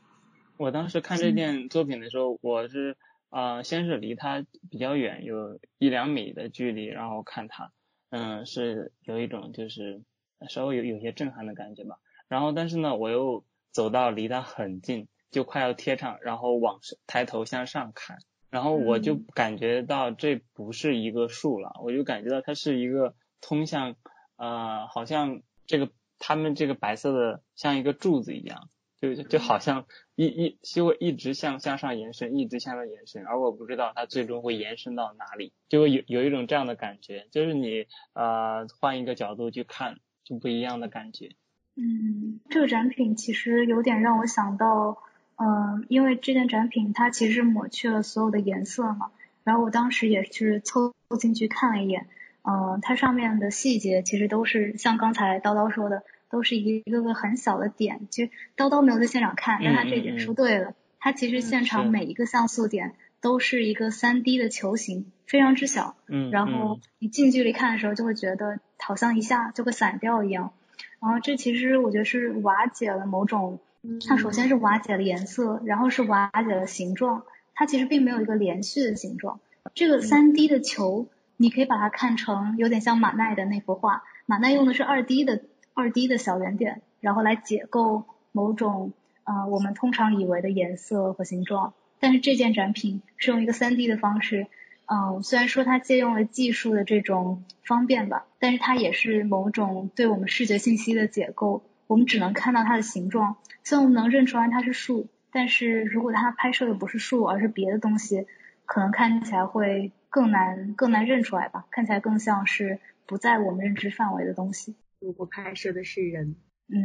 [0.57, 2.95] 我当时看这件作品的时候，我是
[3.29, 7.71] 啊，先是离它比较远，有一两米的距离，然后看它。
[8.16, 10.03] 嗯，是有一种就是
[10.47, 11.97] 稍微有有些震撼的感觉吧。
[12.28, 18.20] 然后，但是呢，我又走到离它很近，就快要贴上，然后往抬头向上看，
[18.51, 23.95] 然后我就感觉到这不是一个树了，我就感觉到它是一个通向
[24.36, 25.89] 呃，好像这个
[26.20, 28.70] 他们这个白色的像一个柱子一样。
[29.03, 29.85] 就就好像
[30.15, 41.31] 一一就会一直向向上延伸，一直向上延伸，而我不知道它最终会延伸到哪里，就会有有一种这样的感觉，就是你呃换一个角度去看，就不一样的感觉。
[41.75, 44.99] 嗯，这个展品其实有点让我想到，
[45.35, 49.11] 嗯，因为这件展品它其实抹去了所有的颜色嘛，
[49.43, 52.07] 然后我当时也是凑进去看了一眼，
[52.43, 56.03] 嗯，它上面的细节其实都是像刚才叨叨说的。
[56.34, 60.73] 都是一个个很小的点，其实叨叨没有在现场看，但他这点说对了。
[60.99, 65.95] 他其实现场每一个像素点都是一个三 D 的球形，非常之小。
[66.07, 66.31] 嗯。
[66.31, 70.53] 然后你近距离看的时候，就会觉得好像一下就会散掉一样。
[70.99, 73.59] 然后这其实我觉得是瓦解了某种，
[74.07, 77.25] 它首先是瓦解了颜色，然后是瓦解了形状。
[77.53, 79.39] 它其实并没有一个连续的形状。
[79.75, 84.01] 这个三 D 的球，你可以把它看成有点像马奈的那幅画。
[84.25, 85.43] 马奈用的是二 D 的。
[85.74, 88.93] 二 D 的小圆点，然后来解构某种
[89.24, 94.47] 呃我们通常以为的颜色和形状，但是这件展品是用一个 3D 的方式，
[94.86, 101.63] 嗯，虽然说它借用了技术的这种方便吧，但是它也是某种对我们视觉信息的解构。
[101.86, 108.26] 我们只能看到它的形状，虽然我们能认出来它是树，但是如果它拍摄的不是树，而是别的东西，
[108.65, 114.76] 可能看起来会更难更难认出来吧，看起来更像是不在我们认知范围的东西。
[115.03, 116.37] 如果拍摄的是人，
[116.69, 116.79] 嗯，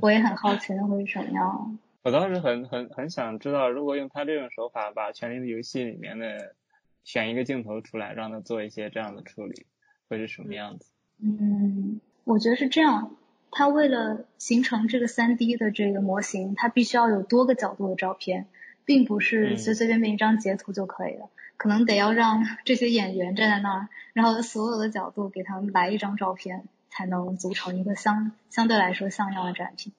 [0.00, 1.78] 我也很好奇那会是什么样。
[2.02, 6.54] 我当时很很很想知道，如果用他这种手法把《权力的游戏》里面的
[7.02, 9.66] 选一个镜头出来，让他做一些这样的处理，
[10.08, 10.92] 会是什么样子？
[11.20, 13.16] 嗯，我觉得是这样。
[13.50, 18.46] 他为了形成这个三 D 的这个模型，他必须要有多个角度的照片，
[18.84, 21.28] 并不是随随便便一张截图就可以了，
[21.62, 29.92] 可能得要让这些演员站在那儿，然后所有的角度给他们来一张照片，才能组成一个相相对来说像样的展品。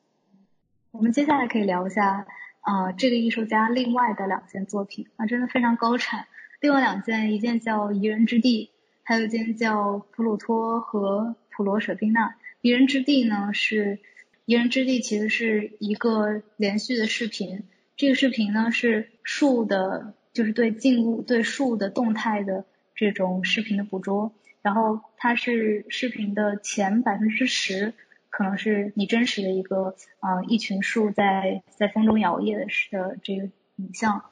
[0.91, 2.27] 我们接下来可以聊一下
[2.59, 6.27] 啊，这个艺术家另外的两件作品啊，真的非常高产。
[6.59, 8.65] 另外两件，一件叫《宜人之地》，
[9.03, 12.27] 还有一件叫《普鲁托和普罗舍宾娜》。
[12.59, 13.99] 宜人之地呢是，
[14.43, 17.63] 宜人之地其实是一个连续的视频，
[17.95, 22.65] 这个视频呢是树的，就是对静物、对树的动态的
[22.95, 27.93] 这种视频的捕捉，然后它是视频的前百分之十，
[28.29, 34.25] 可能是你真实的一个啊一群树在在风中摇曳的的这个影像，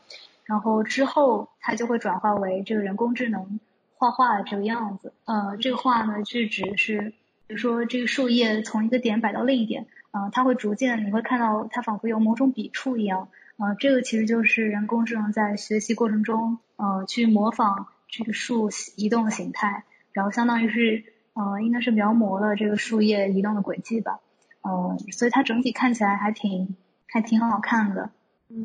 [0.45, 3.59] 然后之后它就会转化为这个人工智能
[3.93, 7.13] 画画的这个样子，呃，这个画呢是指是。
[7.47, 13.27] 比如说，这个树叶从一个点摆到另一点，啊，它会逐渐，你会看到它仿佛有某种笔触一样，
[13.61, 19.83] 啊，这个其实就是人工智能在学习过程中，呃，去模仿这个树移动的形态，
[20.13, 21.03] 然后相当于是，
[21.33, 24.19] 呃，应该是描摹了这个树叶移动的轨迹吧，
[24.61, 28.09] 呃，所以它整体看起来还挺还挺好看的。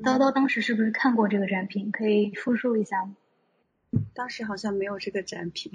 [0.03, 1.93] 叨叨当时是不是看过这个展品？
[1.93, 3.17] 可以复述一下吗？
[4.15, 5.73] 当时好像没有这个展品。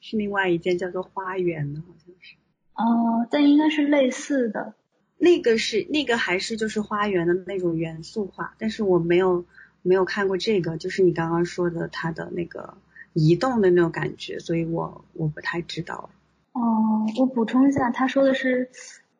[0.00, 2.34] 是另外一件叫做花园的，好像是。
[2.74, 4.74] 哦，但应该是类似的。
[5.18, 9.44] 那个是那个还是就是花园的那种元素画，但是我没有
[9.82, 12.74] 没有看过这个，就是你刚刚说的它的那个
[13.12, 16.08] 移动的那种感觉，所以我我不太知道。
[16.52, 18.70] 哦，我补充一下，他说的是，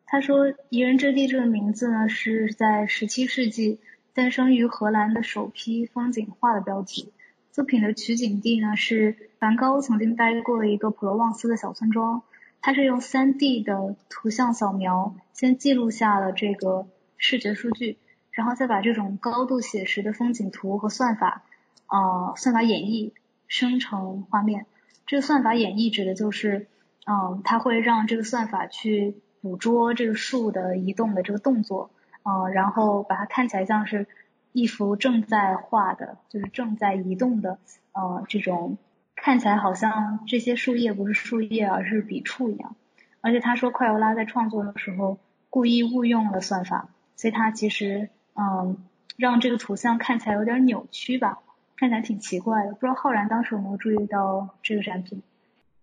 [0.05, 3.79] 他说“宜人之地”这个名字呢，是在十七世纪
[4.13, 7.11] 诞生于荷兰的首批风景画的标题。
[7.51, 12.21] 作品的取景地呢是梵高曾经待过的一个普罗旺斯的小村庄，
[12.61, 16.87] 它是用 3D 的图像扫描先记录下了这个
[17.17, 17.97] 视觉数据，
[18.31, 21.43] 然后再把这种高度写实的风景图和算法，
[21.87, 23.11] 呃，算法演绎
[23.47, 24.65] 生成画面。
[25.05, 26.67] 这个算法演绎指的就是，
[27.05, 31.91] 嗯，它会让这个算法去捕捉这个树的移动的这个动作，
[32.23, 34.07] 呃，然后把它看起来像是。
[34.51, 37.59] 一幅正在画的，就是正在移动的，
[37.91, 38.79] 呃，这种
[39.21, 42.75] 看起来好像这些树叶不是树叶，而是笔触一样。
[43.21, 48.77] 而且他说，快欧拉在创作的时候故意误用了算法，所以他其实，嗯，
[49.17, 51.39] 让这个图像看起来有点扭曲吧，
[51.75, 52.71] 看起来挺奇怪的。
[52.71, 55.21] 不知道浩然当时有没有注意到这个展品？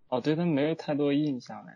[0.08, 1.74] 哦，对他没有太多印象哎。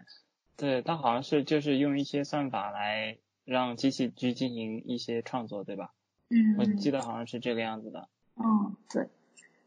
[0.57, 5.93] 对他好像是就是用一些算法来让机器去进行一些创作，对吧？
[6.31, 8.09] 嗯，我记得好像是这个样子的。
[8.37, 9.09] 嗯，对。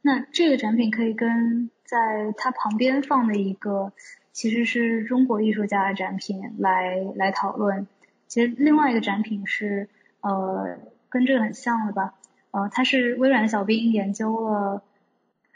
[0.05, 3.93] 那这个展品可以跟在它旁边放的一个，
[4.33, 7.87] 其实是中国艺术家的展品来来讨论。
[8.27, 9.87] 其实另外一个展品是
[10.19, 10.77] 呃
[11.07, 12.15] 跟这个很像的吧？
[12.51, 14.83] 呃，它是微软小兵研究了，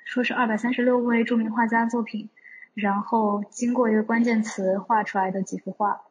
[0.06, 2.30] 说是二百三十六位著名画家作品，
[2.74, 6.02] 然后经过一个关键词画出来的几幅画。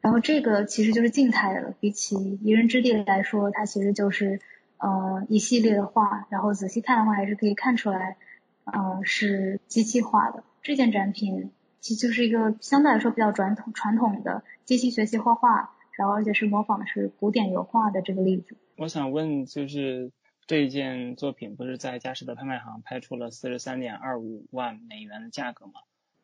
[0.00, 4.40] 然后这个其实就是静态的，比起《宜人之地》来说，它其实就是
[4.84, 8.18] 呃一系列的画，然后仔细看的话还是可以看出来，
[8.64, 10.44] 呃是机器画的。
[10.62, 18.56] 这件展品其实就是一个相对来说比较传统传统的机器学习画画，然后而且是模仿的是古典油画的这个例子。
[18.76, 20.10] 我想问，就是
[20.46, 25.72] 这一件作品不是在佳士得拍卖行拍出了四十三点二五万美元的价格吗？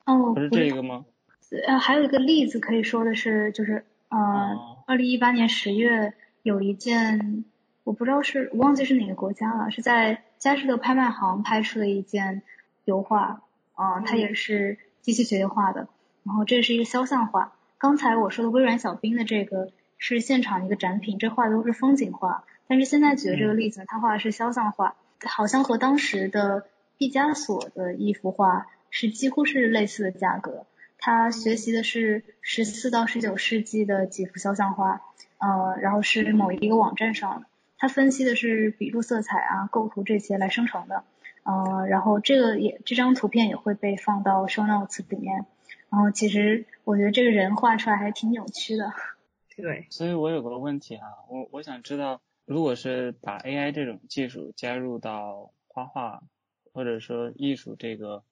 [0.04, 1.06] 哦，不是这个吗？
[1.66, 4.56] 呃，还有一个例子可以说的是，就是呃，
[4.86, 7.44] 二零一八年十月有一件，
[7.91, 12.43] 我不知道是我忘记是哪个国家了，是在佳士得拍卖行拍出的一件
[12.84, 13.43] 油画，
[13.74, 15.88] 啊，它也是机器学习画的，
[16.22, 17.53] 然后这是一个肖像画。
[17.78, 30.64] 刚才我说的微软小冰的这个是现场一个展品，这画的都是风景画，但是现在举的这个例子，他画的是肖像画，好像和当时的毕加索的一幅画是几乎是类似的价格。
[30.97, 35.01] 他学习的是十四到十九世纪的几幅肖像画，
[35.38, 37.47] 呃，然后是某一个网站上的。
[37.81, 41.03] 它分析的是笔触、色彩啊、构图这些来生成的。
[41.43, 45.47] 呃，然后这个也这张图片也会被放到 show notes 里面。
[45.89, 48.93] 然后其实我觉得这个人画出来还挺扭曲的。
[49.57, 49.87] 对。
[49.91, 56.22] 所以我有个问题哈，我我想知道，如果是把 AI 这种技术加入到画画
[56.74, 58.22] 或者说艺术这个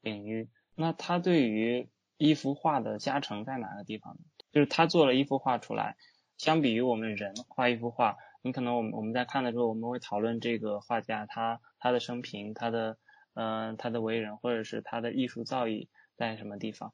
[0.00, 1.88] 领域，那它对于
[2.18, 4.20] 一幅画的加成在哪个地方呢？
[4.52, 5.96] 就是他做了一幅画出来，
[6.38, 12.96] 相比于我们人画一幅画，你可能我们我们在看的时候，我们会讨论这个画家他他的生平，他的
[13.34, 16.92] 嗯他的为人，或者是他的艺术造诣在什么地方。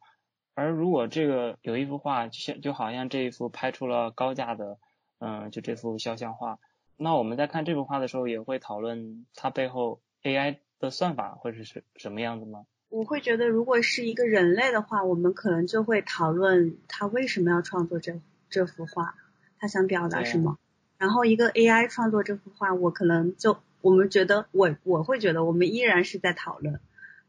[0.55, 4.79] 而如果这个有一幅画，就像就好像这一幅拍出了高价的
[5.19, 6.59] 嗯就这幅肖像画，
[6.97, 12.65] 那我们在看这幅画的时候，也会讨论它背后 AI 的算法会是什什么样子吗？
[12.89, 19.15] 我会觉得，如果是一个人类的话，我们可能就会讨论他为什么要创作这这幅画，
[19.59, 20.57] 他想表达什么。
[21.03, 26.79] 然后一个 AI 创作这幅画，我可能就我们觉得，我我会觉得，我们依然是在讨论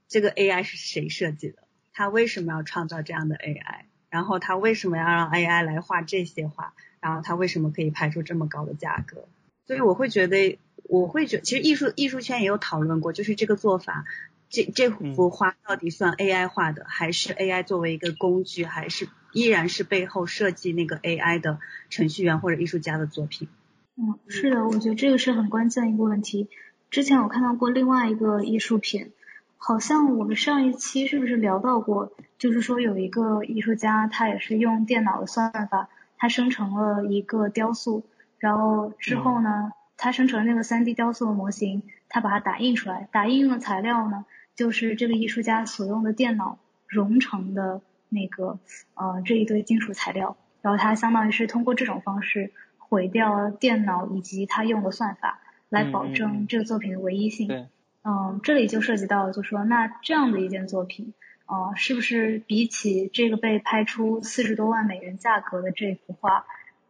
[0.08, 9.28] 这个 AI 是谁设计的，他为什么要创造这样的 AI，然后他为什么要让 AI 来画这些画，然后他为什么可以拍出这么高的价格。
[9.66, 14.06] 所以我会觉得，我会觉，其实艺术艺术圈也有讨论过，就是这个做法。
[14.50, 21.58] 这这幅画到底算 AI 画的，还是 AI 作为一个工具，还是依然是背后设计那个 AI 的
[21.90, 23.48] 程序员或者艺术家的作品？
[23.96, 26.50] 嗯，是的，我觉得这个是很关键一个问题。
[26.90, 29.12] 之前我看到过另外一个艺术品，
[29.58, 32.12] 好像我们上一期是不是聊到过？
[32.38, 38.04] 就是说有一个艺术家，他也是用电脑的算法，他生成了一个雕塑，
[38.40, 44.26] 然后之后呢，他生成那个 3D 雕塑的模型，他把它打印出来，打印用的材料呢？
[44.56, 48.60] 就是这个艺术家所用的电脑融成的那个
[48.94, 52.52] 呃这一堆金属材料，然后他相当于是通过这种方式
[52.94, 55.40] 毁掉电脑以及他用的算法，
[55.70, 57.68] 来保证这个作品的唯一性。
[58.04, 61.16] 嗯，这里就涉及到，就说那这样的一件作品，
[61.48, 66.46] 呃，是不是比起这个被拍出四十多万美元价格的这幅画，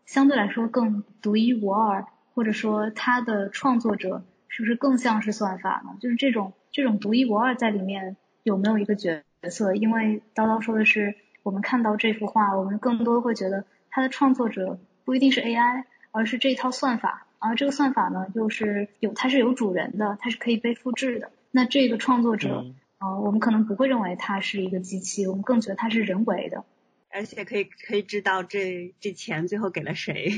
[0.06, 5.96] 相对来说更独一无二，或者说它的创作者是不是更像是算法呢？
[6.02, 6.52] 就是这种。
[6.76, 9.76] 这种独一无二在里面有没有一个角色？
[9.76, 15.84] 因为叨叨说的是，我们看到这幅画，我们更多会觉得它的创作者不一定是 AI，
[16.14, 17.28] 而是这一套算法。
[17.40, 21.30] 而这个算法呢，又是有它是有主人的，它是可以被复制的。
[21.52, 22.64] 那这个创作者，
[23.00, 26.64] 呃，我们可能不会认为它是一个机器，我们更觉得它是人为的。
[27.12, 30.32] 而且可以可以知道这这钱最后给了谁，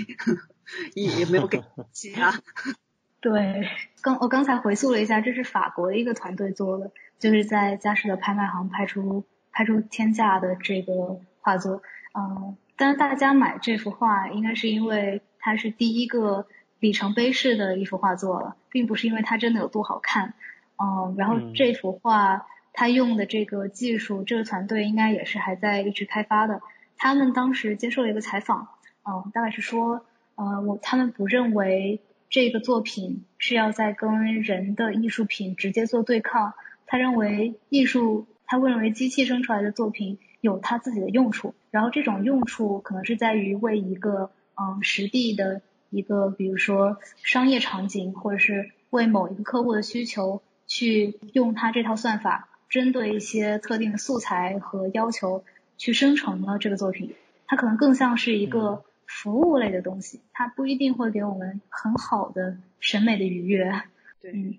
[0.95, 1.61] 也也没有给
[1.93, 2.33] 其他。
[3.21, 3.69] 对，
[4.01, 11.83] 刚我刚才回溯了一下，这是法国的一个团队做的，就是在佳士得拍卖行拍出拍出天价的这个画作。
[12.13, 16.47] 嗯，但是大家买这幅画，应该是因为它是第一个
[16.79, 20.33] 里程碑式的一幅画作了，并不是因为它真的有多好看。
[20.77, 26.61] 嗯，然后这幅画它用的这个技术，这个团队应该也是还在一直开发的。
[26.97, 28.69] 他们当时接受了一个采访，
[29.03, 32.01] 嗯，大概是说，呃，我他们不认为。
[32.27, 36.53] 这个作品是要在跟人的艺术品直接做对抗。
[36.85, 55.43] 他认为艺术，他认为机器生出来的作品有它自己的用处，然后这种用处可能是在于为一个嗯实地的一个，比如说商业场景，或者是为某一个客户的需求去用它这套算法，针对一些特定的素材和要求
[55.77, 57.15] 去生成了这个作品。
[57.47, 58.83] 它可能更像是一个。
[59.07, 63.83] 服务类的东西，它不一定会给我们很好的审美的愉悦。
[64.19, 64.57] 对，嗯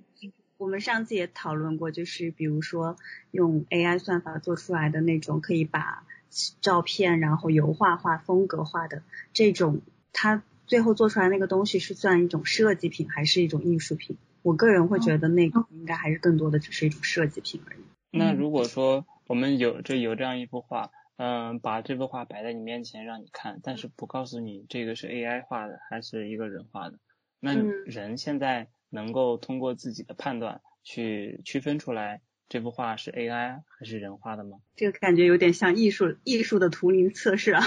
[0.56, 2.96] 我们上次也讨论过，就是比如说
[3.32, 6.04] 用 AI 算法做出来的那种可以把
[6.60, 9.02] 照片然后油画画风格化的
[9.32, 9.80] 这种，
[10.12, 14.16] 它最后做出来那个东西是算一种设计品还是一种艺术品？
[14.42, 17.80] 我个人会觉得那个应该还是更多的只是一种设计品而已。
[18.10, 20.90] 那如果说我们有这有这样一幅画。
[21.18, 26.98] 嗯，把这幅画摆在你面前让你看，但是不告诉你这个是 AI 画的还是一个人画的。
[27.40, 34.58] 那人现在能够通过自己的判断去区分出来这幅画是 AI 还是人画的吗？
[34.76, 37.62] 这个感觉有点像艺术艺术的图灵测试啊。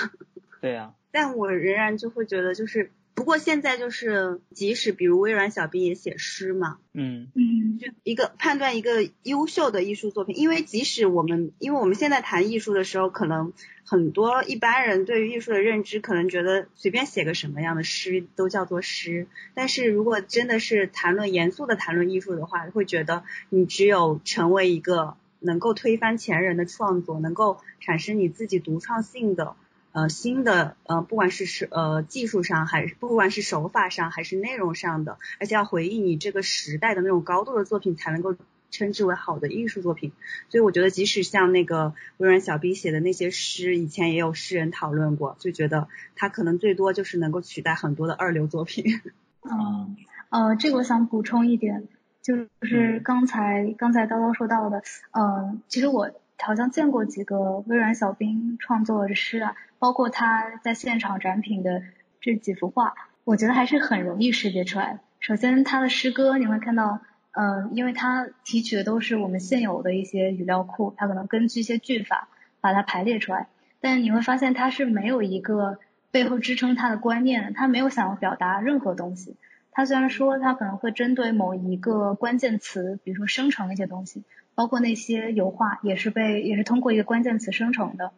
[0.61, 0.95] 对啊。
[1.11, 2.91] 但我仍然就会觉得就是。
[3.19, 7.27] 不过现在就是，即使比如微软小冰也写诗嘛，嗯。
[7.35, 13.51] 嗯，就一个判断一个优秀的艺术作品，因为即使我们，因为我们现在谈艺术的时候，可能
[13.83, 29.57] 很多一般人对于艺术的认知，可能觉得随便写个什么样的诗都叫做诗，但是如果真的是谈论严肃的谈论艺术的话，会觉得你只有成为一个能够推翻前人的创作，能够产生你自己独创性的。
[29.91, 38.35] 呃新的呃不管是是呃技术上还是不管是手法上还是内容上的，而且要回应你这个时代的那种高度的作品才能够
[38.71, 40.11] 称之为好的艺术作品。
[40.49, 49.01] 所以我觉得即使像那个微软小冰写的那些诗，以前也有诗人讨论过，就觉得他可能最多就是能够取代很多的二流作品。
[49.41, 49.95] 嗯，
[50.29, 51.87] 呃，这个我想补充一点，
[52.21, 56.11] 就是刚才刚才叨叨说到的，嗯，其实我
[56.45, 61.83] 好像见过几个微软小冰创作的诗啊，包括他在现场展品的
[62.21, 62.93] 这几幅画，
[63.23, 64.99] 我觉得还是很容易识别出来。
[65.19, 67.01] 首先，他的诗歌你会看到，
[67.31, 72.27] 嗯，因为他提取的都是我们现有的一些语料库，他可能根据一些句法
[72.61, 73.47] 把它排列出来，
[73.81, 75.79] 但你会发现他是没有一个。
[76.11, 79.35] 背后支撑他的观念，他没有想要表达任何东西。
[79.71, 84.23] 他虽然说他可能会针对某一个关键词，比如说生成一些东西，
[84.59, 88.11] 包括那些油画也是被也是通过一个关键词生成的。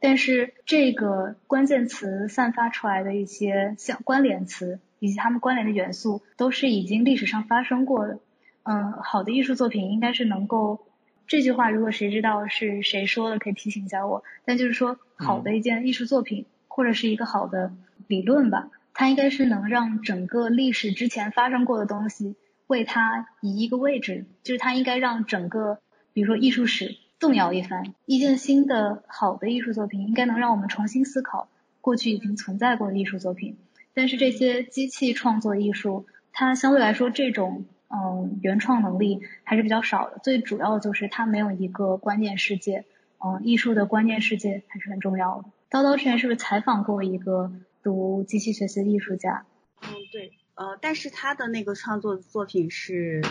[0.00, 8.20] 但是这个关键词散发出来的一些相关联词以及它们关联的元素，都是已经历史上发生过的。
[8.62, 10.80] 嗯，好的艺术作品应该是能够
[11.26, 14.24] 这句话，如果谁知道是谁说的，可以提醒一下我。
[14.46, 16.46] 但就是说，好的一件艺术作品。
[16.74, 17.70] 或者是一个好的
[18.06, 22.34] 理论吧，它应该是能让整个历史之前发生过的东西
[22.66, 25.80] 为它移一个位置，就是它应该让整个，
[26.12, 27.94] 比如说艺术史动摇一番。
[28.06, 31.48] 一件新的好的艺术作品应该能让我们重新思考
[31.80, 33.58] 过去已经存在过的艺术作品。
[33.94, 40.18] 但是这些机器创作艺术，它相对来说这种嗯原创能力还是比较少的。
[40.22, 42.86] 最主要就是它没有一个观念世界，
[43.22, 45.44] 嗯，艺术的观念世界还是很重要的。
[45.70, 47.52] 叨叨之前是不是采访过一个
[47.82, 49.44] 读机器学习的艺术家？
[49.82, 53.22] 嗯，对，呃，但是他的那个创作作品是，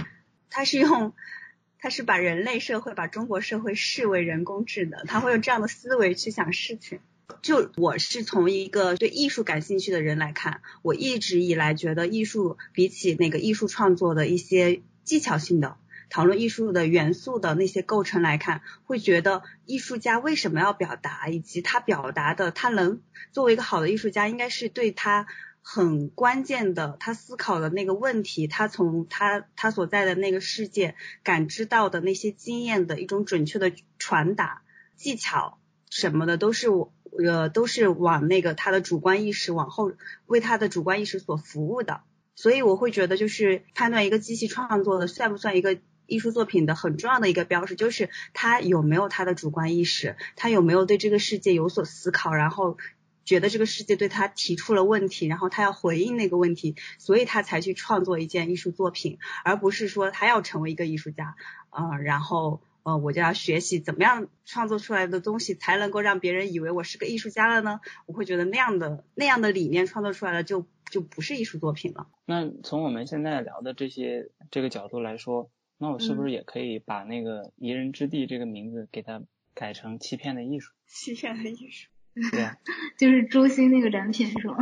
[0.50, 1.14] 他是用，
[1.78, 7.00] 他是把人类社会、把中国社会视为人工智能，他会用这样的思维去想事情。
[7.42, 15.78] 就我是从一个对艺术感兴趣的人来看，我一直以来觉得艺术比起那个艺术创作的一些技巧性的。
[16.10, 25.26] 讨论艺术的元素的那些构成来看，会觉得艺术家为什么要表达，以及他表达的，他能作为一个好的艺术家，应该是对他
[25.62, 34.64] 很关键的，他思考的那个问题，他从他他所在的那个世界感知到的那些经验的一种准确的传达
[34.96, 35.60] 技巧
[35.90, 39.94] 什么的，都是我呃都是往那个他的主观意识往后
[40.26, 42.02] 为他的主观意识所服务的，
[42.36, 45.78] 所以我会觉得就是判断一个机器创作的算不算一个。
[46.08, 52.78] 艺术作品的很重要的一个标识就是他有没有他的主观意识，他有没有对这个世界有所思考，然后
[53.26, 61.36] 觉得这个世界对他提出了问题，然后他要回应那个问题，所以他才去创作一件艺术作品，而不是说他要成为一个艺术家，
[61.70, 67.80] 呃，然后呃我就要学习怎么样创作出来的东西才能够让别人以为我是个艺术家了呢？
[68.06, 72.08] 我会觉得那样的那样的理念创作出来了就就不是艺术作品了。
[72.26, 75.50] 那从我们现在聊的这些这个角度来说。
[75.84, 79.24] 那我是不是也可以把那个宜人之地这个名字给它
[79.56, 80.74] 改成欺骗的艺术？
[80.86, 81.90] 欺骗的艺术。
[82.32, 82.58] 对啊。
[82.98, 84.58] 就是朱星那个展品是吗？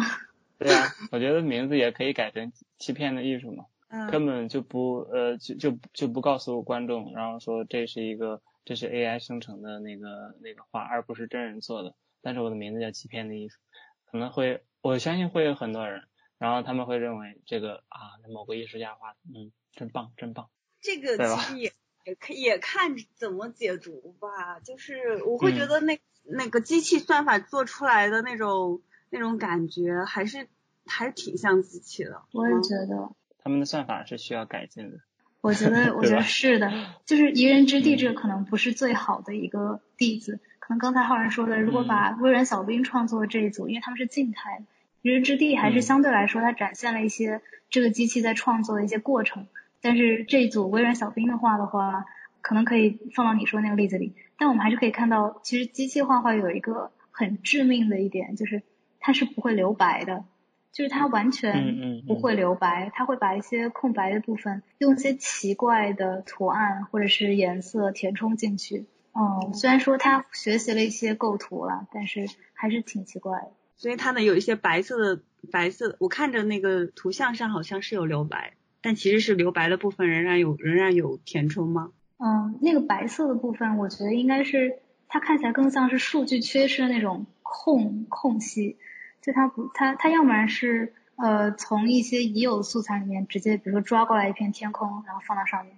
[0.57, 3.65] 对啊，我觉得名字也可以改成欺骗的艺术嘛。
[3.89, 4.09] 嗯。
[4.11, 11.95] 根本就不呃就就就不告诉观众，然后说这是一个这是 AI 生成的那个那个画，而不是真人做的。
[12.21, 13.57] 但是我的名字叫欺骗的艺术，
[14.05, 16.03] 可能会我相信会有很多人，
[16.37, 20.49] 然后他们会认为这个啊某个艺术家画的，嗯，真棒真棒。
[20.81, 21.73] 这个其实也
[22.09, 28.81] 也可也看怎么解读吧，就是我会觉得那那个机器算法做出来的那种
[29.11, 30.47] 那种感觉，还是
[30.85, 32.23] 还是挺像机器的。
[32.33, 33.11] 我也觉得。
[33.41, 34.97] 他们的算法是需要改进的。
[35.41, 36.71] 我觉得我觉得是的，
[37.05, 44.65] 就是宜人之地这个可能不是最好的一个例子，可能刚才浩然说的，如果把微软小冰创作这一组，因为他们是静态的，
[45.03, 49.47] 宜人之地还是相对来说它展现了一些这个机器在创作的一些过程。
[49.81, 52.05] 但是这一组微软小冰的画的话，
[52.41, 54.15] 可能可以放到你说那个例子里。
[54.37, 58.63] 但我们还是可以看到，其实机器画画有一个很致命的一点，就是
[58.99, 60.23] 它是不会留白的，
[60.71, 68.85] 就是它完全不会留白，它会把一些空白的部分用一些奇怪的图案或者是颜色填充进去。
[69.13, 73.51] 嗯，虽然说它学习了一些构图了，但是还是挺奇怪的。
[73.75, 78.53] 所以它呢有一些白色的白色，我看着那个图像上好像是有留白。
[78.81, 81.91] 但其实是留白的部分仍然有仍然有填充吗？
[82.17, 88.77] 嗯，那个白色的部分，我觉得应该是它看起来更像是数据缺失的那种空空隙，
[89.21, 95.75] 就它不它它要不然是呃从一些已有素材里面直接比如说抓过来一片天空然后放到上面，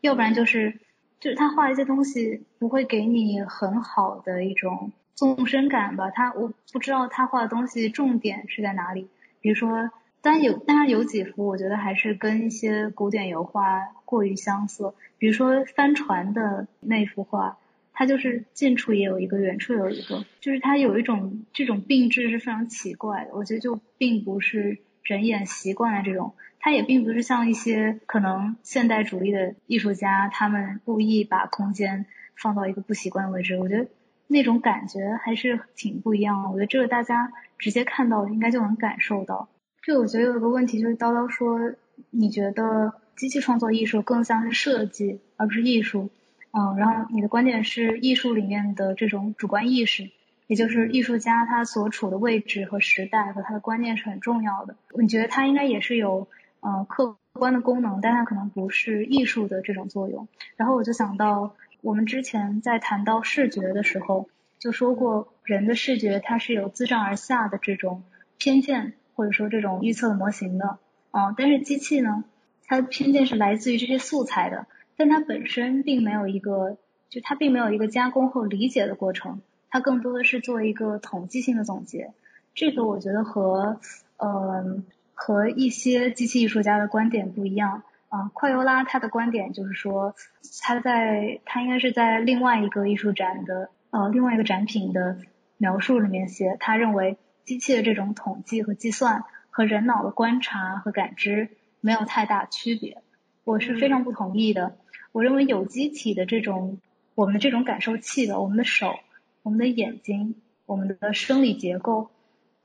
[0.00, 0.78] 要不然就是
[1.20, 9.08] 就是他画一些东西不会给你很好的一种纵深感吧，他我不知道他画的东西重点是在哪里。
[9.40, 9.90] 比如说，
[10.24, 14.94] 但有当然有几幅，我觉得还是跟一些古典油画过于相似。
[15.18, 17.58] 比如说帆船的那幅画，
[17.92, 23.32] 它就是近处也有一个，远处有一个，就是它有一种这种并置是非常奇怪的。
[23.34, 33.58] 我觉得就并不是人眼习惯的这种，它也并不是像一些可能现代主义的艺术家，他们故意把空间放到一个不习惯的位置。
[33.58, 33.88] 我觉得。
[34.26, 39.50] 那种感觉还是挺不一样的，我觉得这个大家直接看到应该就能感受到。
[39.84, 41.74] 这我觉得有一个问题就是叨叨说，
[42.08, 46.08] 你觉得机器创作艺术更像是设计而不是艺术，
[46.52, 50.08] 嗯，然后你的观点是艺术里面的这种主观意识，
[50.46, 54.74] 也就是艺术家他所处的位置和时代和他的观念是很重要的。
[54.98, 56.28] 你觉得他应该也是有
[56.60, 60.28] 呃客观的功能，但他可能不是艺术的这种作用。
[60.56, 61.54] 然后我就想到。
[61.84, 68.02] 我们之前在谈到视觉的时候，就说过人的视觉它是有自上而下的这种
[68.38, 70.78] 偏见，或者说这种预测的模型的，
[71.10, 72.24] 啊，但是机器呢，
[72.66, 74.66] 它的偏见是来自于这些素材的，
[74.96, 76.76] 但它本身并没有一个，
[77.08, 82.12] 就它并没有一个加工或理解的过程，它更多的是做一个统计性的总结。
[82.54, 83.80] 这个我觉得和，
[84.16, 84.82] 呃，
[85.14, 87.82] 和一些机器艺术家的观点不一样。
[88.10, 90.14] 啊，快优拉他的观点就是说，
[90.62, 95.18] 他在他应该是在另外一个艺术展的呃另外一个展品的
[95.56, 101.50] 描述里面写，他认为机器的这种统计和计算和人脑的观察和感知
[101.80, 103.02] 没有太大区别。
[103.44, 104.76] 我是非常不同意的。
[105.12, 106.78] 我认为有机体的这种
[107.14, 108.98] 我们的这种感受器的，我们的手、
[109.42, 110.34] 我们的眼睛、
[110.66, 112.10] 我们的生理结构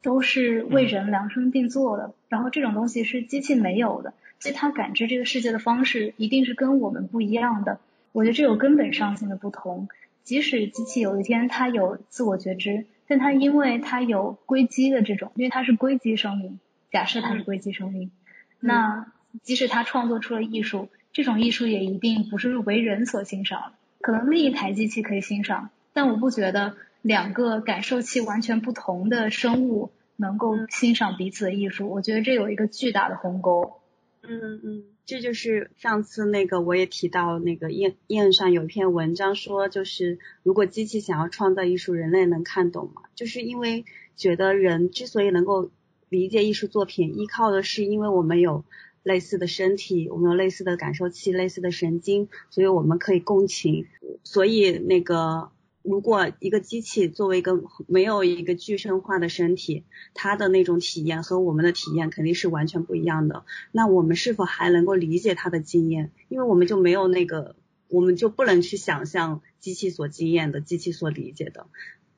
[0.02, 4.14] 都是为人量身定做的，然后这种东西是机器没有的。
[4.40, 7.80] 所以它感知这个世界的方式一定是跟我们不一样的。
[8.14, 9.90] 我觉得这有根本上性的不同。
[10.24, 16.60] 即使机器有一天它有自我觉知，但它因为它有硅基的这种，因为它是硅基生命，
[16.92, 18.12] 假设它是硅基生命，
[18.60, 19.12] 那
[19.42, 23.74] 即使它创作出了艺术，这种艺术也一定不是为人所欣赏。
[24.00, 31.90] 可能另一台机器可以欣赏，但我不觉得两个感受器完全不同的生物能够欣赏彼此的艺术。
[31.90, 33.82] 我觉得这有一个巨大的鸿沟。
[34.22, 43.02] 嗯嗯，这就是上次那个我也提到那个页页上有一篇文章说，就是如果机器想要创造艺术，人类能看懂吗？
[43.16, 45.72] 就是因为觉得人之所以能够
[46.10, 48.64] 理解艺术作品，依靠的是因为我们有
[49.02, 53.88] 类似的身体，我们有类似的感受器、类似的神经，所以我们可以共情。
[54.24, 55.50] 所以那个。
[55.82, 63.46] 如果一个机器作为一个没有一个具身化的身体，它的那种体验和我们的体验肯定是完全不一样的。
[63.72, 66.12] 那我们是否还能够理解它的经验？
[66.28, 67.56] 因为我们就没有那个，
[67.88, 71.68] 我们就不能去想象机器所经验的、机器所理解的。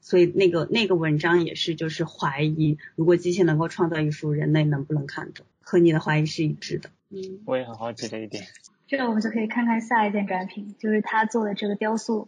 [0.02, 5.46] 所以那个那个文章也是就是怀疑，如果机器能够创造艺术，人类能不能看懂？
[5.62, 6.90] 和你的怀疑是一致的。
[7.10, 8.44] 嗯，我也很好奇这一点。
[8.88, 12.28] 这个我们就可以看看下一件展品，就是他做的这个雕塑。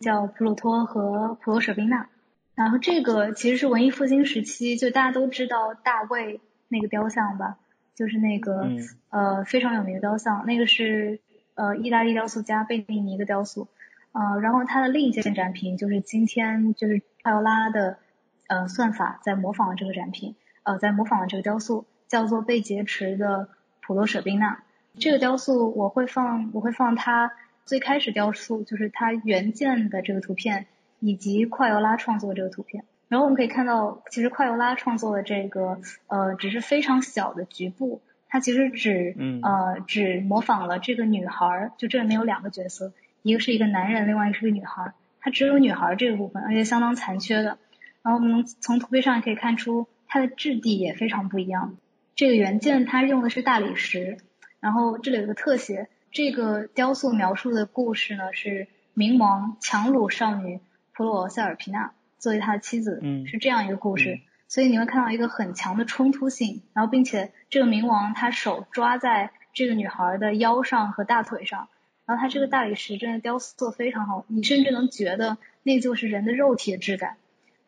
[0.00, 2.08] 叫普鲁托和普罗舍宾娜，
[2.54, 7.58] 然后这个其实是文艺复兴时期，就大家都知道大卫那个雕像吧，
[7.94, 8.66] 就是那个
[9.10, 11.20] 呃非常有名的雕像，那个是
[11.54, 13.68] 呃意大利雕塑家贝蒂尼的雕塑，
[14.12, 17.98] 呃然后他的另一件展品就是今天就是奥拉的
[18.46, 23.50] 呃算法在模仿这个展品，呃在模仿这个雕塑，叫做被劫持的
[23.82, 24.62] 普罗舍宾娜，
[24.98, 27.32] 这个雕塑我会放我会放它。
[27.66, 30.66] 最开始雕塑就是它原件的这个图片，
[30.98, 32.84] 以及快尤拉创作的这个图片。
[33.08, 42.92] 然后我们可以看到，其实快尤拉创作的这个呃只是非常小的局部，它其实只呃只模仿了这个女孩，就这里面有两个角色，
[43.22, 47.58] 一个是一个男人，另外一个是个女孩，它只有女孩这个部分，而且相当残缺的。
[48.02, 51.76] 然后我们能从图片上也可以看出，它的质地也非常不一样。
[52.14, 54.18] 这个原件它用的是大理石，
[54.60, 55.88] 然后这里有个特写。
[56.12, 58.66] 这个雕塑描述的故事呢，是
[58.96, 60.60] 冥王强掳少女
[60.92, 64.20] 普罗塞尔皮娜作为他的妻子，嗯是这样一个故事。
[64.48, 71.68] 所以你会看到一个很强的冲突性，然后并且这个冥王他手抓在这个女孩的腰上和大腿上，
[72.04, 77.16] 然后他这个大理石真的雕塑做非常好，你甚至能觉得那就是人的肉体的质感。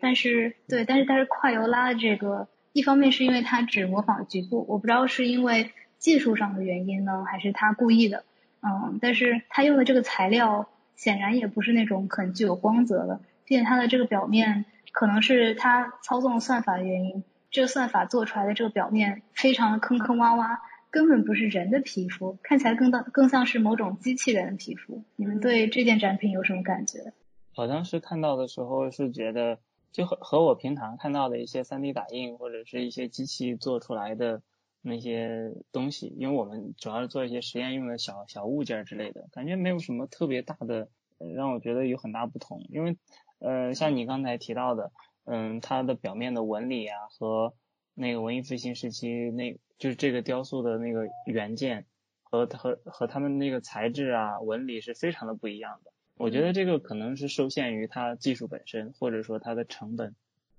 [0.01, 8.25] 但是对，但是但是快油拉的这个，一方面是因为他只模仿局部，我不知道是因为技术上的原因呢，还是他故意的。
[8.63, 20.59] 嗯，但是他用的这个材料显然也不是那种很具有光泽的，并且它的这个表面可能是他操纵算法的原因，这个算法做出来的这个表面非常的坑坑洼洼，
[20.91, 25.03] 根本不是人的皮肤，看起来更当更像是某种机器人的皮肤。
[25.17, 27.13] 你们对这件展品有什么感觉？
[27.55, 29.59] 好像是看到的时候是觉得
[29.91, 34.41] 就和和我平常看到的一些 3D 打印或者是一些机器做出来的
[34.83, 40.89] 那些东西，因为我们主要是做一些实验用的小小物件之类的，感觉没有什么特别大的
[41.35, 42.67] 让我觉得有很大不同。
[42.69, 42.97] 因为
[43.39, 44.91] 呃，像你刚才提到的，
[45.25, 47.55] 嗯，它的表面的纹理啊和
[47.95, 51.87] 那个文艺复兴时期那就是这个雕塑的那个原件
[52.23, 55.93] 和和和他们那个材质啊纹理是非常的不一样的。
[56.17, 60.17] 我觉得这个可能是受限于它技术本身，或者说它的成本，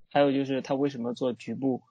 [0.10, 1.84] 还有就是它为什么做局部，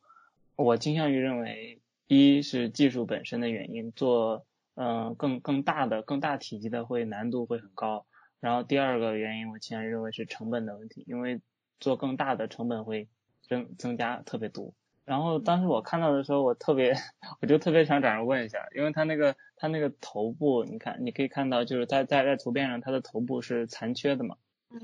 [0.57, 1.81] 我倾向于认为，
[2.19, 8.07] 一是技术本身的原因，做嗯更更大的更大体积的会难度会很高，
[8.41, 11.41] 然后第二个原因我倾向认为是成本的问题，因为
[11.81, 13.09] 做更大的成本会
[13.49, 14.75] 增增加特别多。
[15.05, 16.95] 然后当时我看到的时候，我特别，
[17.43, 24.37] 我就特别想找人问一下，因为他那个他那个头部，你看你可以看到，就是在在在图片上，他的头部是残缺的嘛，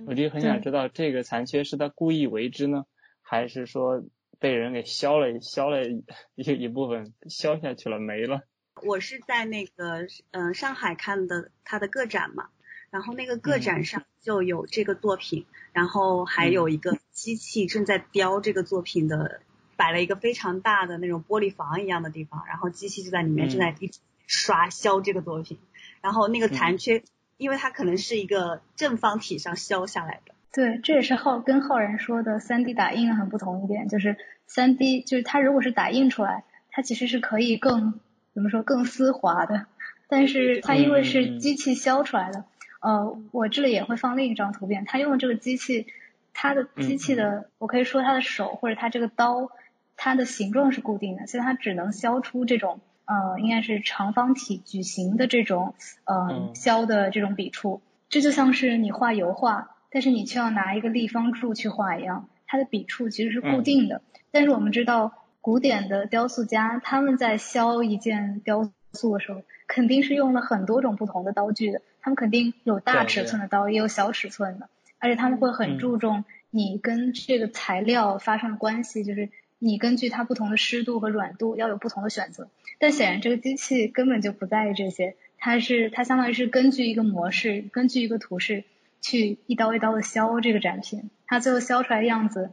[0.07, 2.85] 我就很想知道这个残缺是他故意为之呢，
[3.23, 4.03] 还是说
[4.39, 6.05] 被人给削了削了一
[6.37, 8.43] 一部分削下去了没了？
[8.83, 12.49] 我是在那个嗯上海看的他的个展嘛，
[12.91, 19.41] 然后那个个展上就有这个作品，然后还有一个机器正在雕这个作品的。
[19.79, 25.57] 摆了一个非常大的那种玻璃房一样的地方，然后机器就在里面正在一直刷削这个作品，
[26.01, 27.05] 然后那个残缺，
[27.37, 30.35] 因为它可能是一个正方体上削下来的。
[30.59, 34.17] 对，这也是浩跟浩然说的三 D 打印很不同一点，就是
[34.49, 38.01] 三 D 就是它如果是打印出来，它其实是可以更
[38.35, 39.67] 怎么说更丝滑的，
[40.09, 42.45] 但是它因为是机器削出来的，
[42.81, 45.87] 呃，我这里也会放另一张图片，它用的这个机器，
[46.35, 49.53] 它的机器的，我可以说它的手或者它这个刀。
[50.01, 55.75] 它的形状是固定的，所以它只能削出这种呃，应该是长方体矩形的这种
[56.05, 57.81] 呃削的这种笔触。
[58.09, 64.03] 这就像是你画油画，但是你却要拿一个立方柱去画一样，它的笔触其实是固定的。
[64.31, 71.83] 但是我们知道，古典的雕塑家他们在削一件雕塑的时候，肯定是用了很多种不同的刀具的。
[72.01, 79.29] 他们肯定有大尺寸的刀，也有小尺寸的，而且他们会很注重你跟这个材料发生的关系，就是。
[79.61, 82.49] 你根据它不同的湿度和软度要有不同的选择，
[82.79, 88.63] 但显然这个机器根本就不在意这些，它是它相当于是根据一个模式，根据一个图示
[89.01, 92.51] 去一刀一刀的削这个展品，它最后削出来的样子，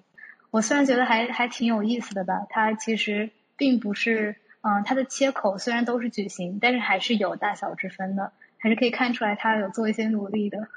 [0.51, 10.67] 我虽然觉得还还挺有意思的吧，它其实并不是，嗯，它的切口虽然都是矩形，但是还是有大小之分的，还是可以看出来它有做一些努力的。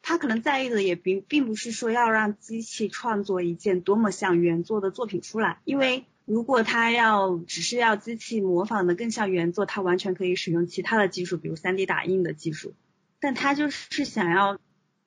[0.00, 12.74] 他可能在意的也并并不是说要让机器创作一件多么像原作的作品出来，因为如果他要只是要机器模仿的更像原作，他完全可以使用其他的技术，比如 3D 打印的技术。
[13.20, 14.58] 但他就是想要，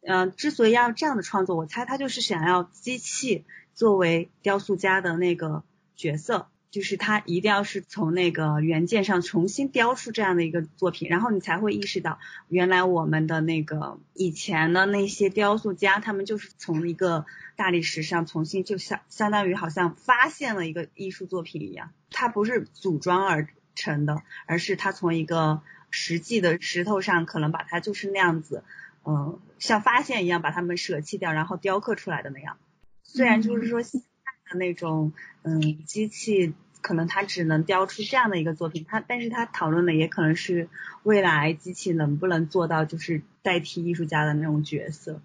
[0.01, 5.63] 嗯，之所以要这样的创作，我猜他就是想要机器作为雕塑家的那个
[5.95, 6.47] 角色。
[6.71, 12.17] 就是他一定要是从那个原件上重新雕出这样的一个作品，然后你才会意识到，
[12.47, 17.25] 原来我们的那个以前的那些雕塑家，他们就是从一个
[17.57, 28.63] 大理石上重新就相相当于好像发现了一个艺术作品一样，它不是组装而成的，而是他从一个实际的石头上可能把它就是那样子，
[29.05, 32.57] 嗯，像发现一样把它们舍弃掉，然后雕刻出来的那样。
[33.03, 34.11] 虽然就是说现在的。
[34.59, 35.13] 那种
[35.43, 40.67] 嗯，机器可能它只能雕出这样的一个作品，它但是它讨论的也可能是
[41.03, 45.21] 未来机器能不能做到就是代替艺术家的那种角色，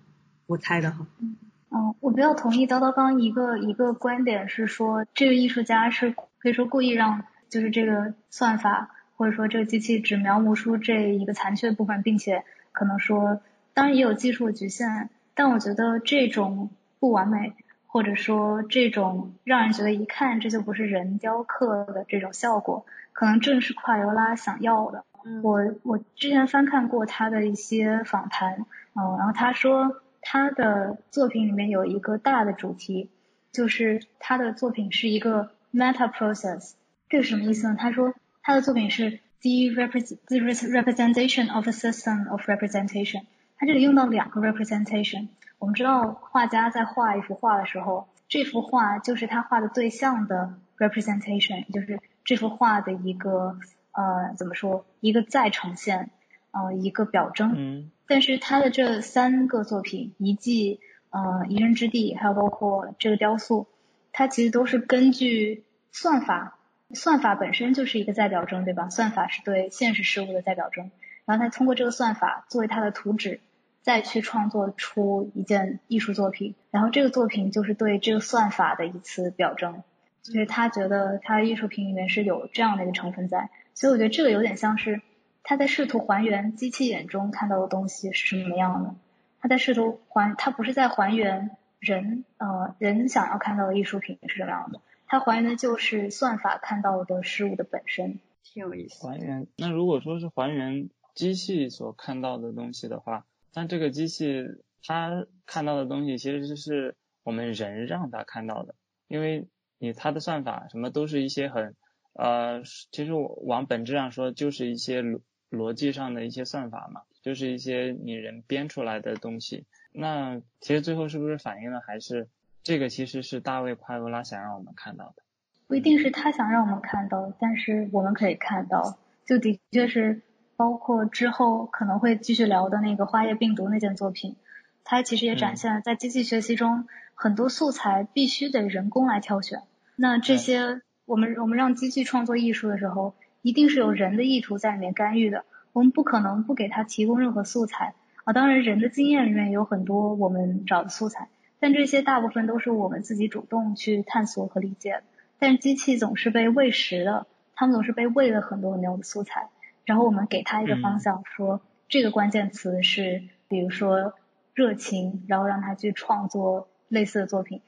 [0.46, 1.08] 我猜的哈。
[1.18, 13.40] 嗯，我比较同意叨叨刚一个一个观点是说，这个艺术家是可以说故意让就是这个算法或者说这个机器只描摹出这一个残缺的部分，并且可能说
[13.76, 17.52] 当然也有技术的局限，但我觉得这种不完美。
[17.88, 22.84] 或者说，这种让人觉得一看这就不是人雕刻的这种效果，
[23.14, 25.06] 可能正是夸尤拉想要的。
[25.42, 33.08] 我我之前翻看过他的一些访谈，嗯，然后他说他的作品里面有一个大的主题，
[33.50, 36.72] 就是他的作品是一个 meta process。
[37.08, 37.76] 这是什么意思呢？
[37.78, 38.12] 他说
[38.42, 43.22] 他的作品是 the representation of a system of representation。
[43.56, 45.28] 他这里用到两个 representation。
[45.58, 53.58] 我们知道画家在画一幅画的时候，这幅画就是他画的对象的 representation，就是这幅画的一个
[53.92, 56.10] 呃怎么说一个再呈现，
[56.50, 57.54] 呃一个表征。
[57.56, 57.90] 嗯。
[58.06, 60.78] 但是他的这三个作品，遗迹、
[61.10, 63.66] 呃一人之地，还有包括这个雕塑，
[64.12, 66.56] 它其实都是根据算法，
[66.94, 68.90] 算法本身就是一个再表征，对吧？
[68.90, 70.92] 算法是对现实事物的再表征，
[71.26, 73.40] 然后他通过这个算法作为他的图纸。
[73.82, 79.84] 再去创作出一件艺术作品，然后这个作品就是对这个算法的一次表征，
[80.24, 85.02] 就是他觉得他艺术品里面是有这样的一个成分在，所以我觉得这个有点像是
[85.44, 88.96] 他在试图还原机器眼中看到的东西是什么样的，
[89.40, 99.06] 他在试图还，他不是在还原人呃人想要看到的艺术品是什么样的，他还原的就是算法看到的事物的本身，挺有意思。
[99.06, 103.26] 还原，那如果说是还原机器所看到的东西的话。
[103.52, 104.44] 但这个机器
[104.84, 108.74] 它看到的东西其实是我们人让它看到的，
[109.08, 109.48] 因为
[109.78, 111.74] 你它的算法什么都是一些很
[112.12, 112.62] 呃，
[112.92, 115.20] 其实往本质上说就是一些逻
[115.50, 119.64] 逻辑上的一些算法嘛，就是一些你人编出来的东西。
[119.92, 122.28] 那其实最后是不是反映的还是
[122.62, 125.22] 这个其实是大卫夸尤拉想让我们看到的？
[125.66, 130.20] 不一定是他想让我们看到，但是我们可以看到，就的确是。
[130.56, 134.36] 包括之后可能会继续聊的那个花叶病毒那件作品，
[134.84, 139.62] 它其实也展现了在机器学习中很多素材必须得人工来挑选。
[139.96, 145.44] 那这些我们我们让机器创作艺术的时候，一定是有人的意图在里面干预的。
[145.72, 148.32] 我们不可能不给它提供任何素材啊。
[148.32, 151.28] 当然，人的经验里面有很多我们找的素材，
[151.60, 155.02] 但这些大部分都是我们自己主动去探索和理解的。
[155.38, 159.48] 但机器总是被喂食的，他们总是被喂了很多很多的素材。
[159.86, 164.12] 然后我们给他一个方向，说这个关键词是，比如说
[164.52, 167.62] 热情，然后让他去创作类似的作品，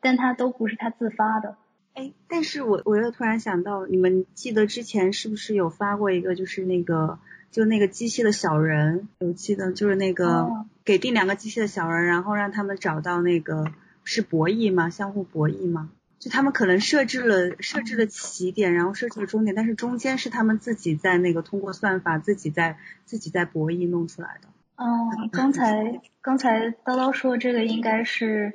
[0.00, 1.56] 但他都不是他自发的。
[1.94, 7.18] 哎，但是我我又突然想到，你们记得之前是不是有发过一个，就是那个
[7.50, 10.48] 就那个机器的小人，我记得就是那个
[10.84, 13.64] 给定两个机器的小人，然后让他们找到那个
[14.04, 14.90] 是博弈吗？
[14.90, 15.90] 相互博弈吗？
[16.20, 24.48] 就他们可能设置了设置了起点，然后设置了终点，但是中间是他们自己在那个通过算法自己在自己在博弈弄出来的。
[24.76, 28.54] 嗯，刚才刚才叨叨说这个应该是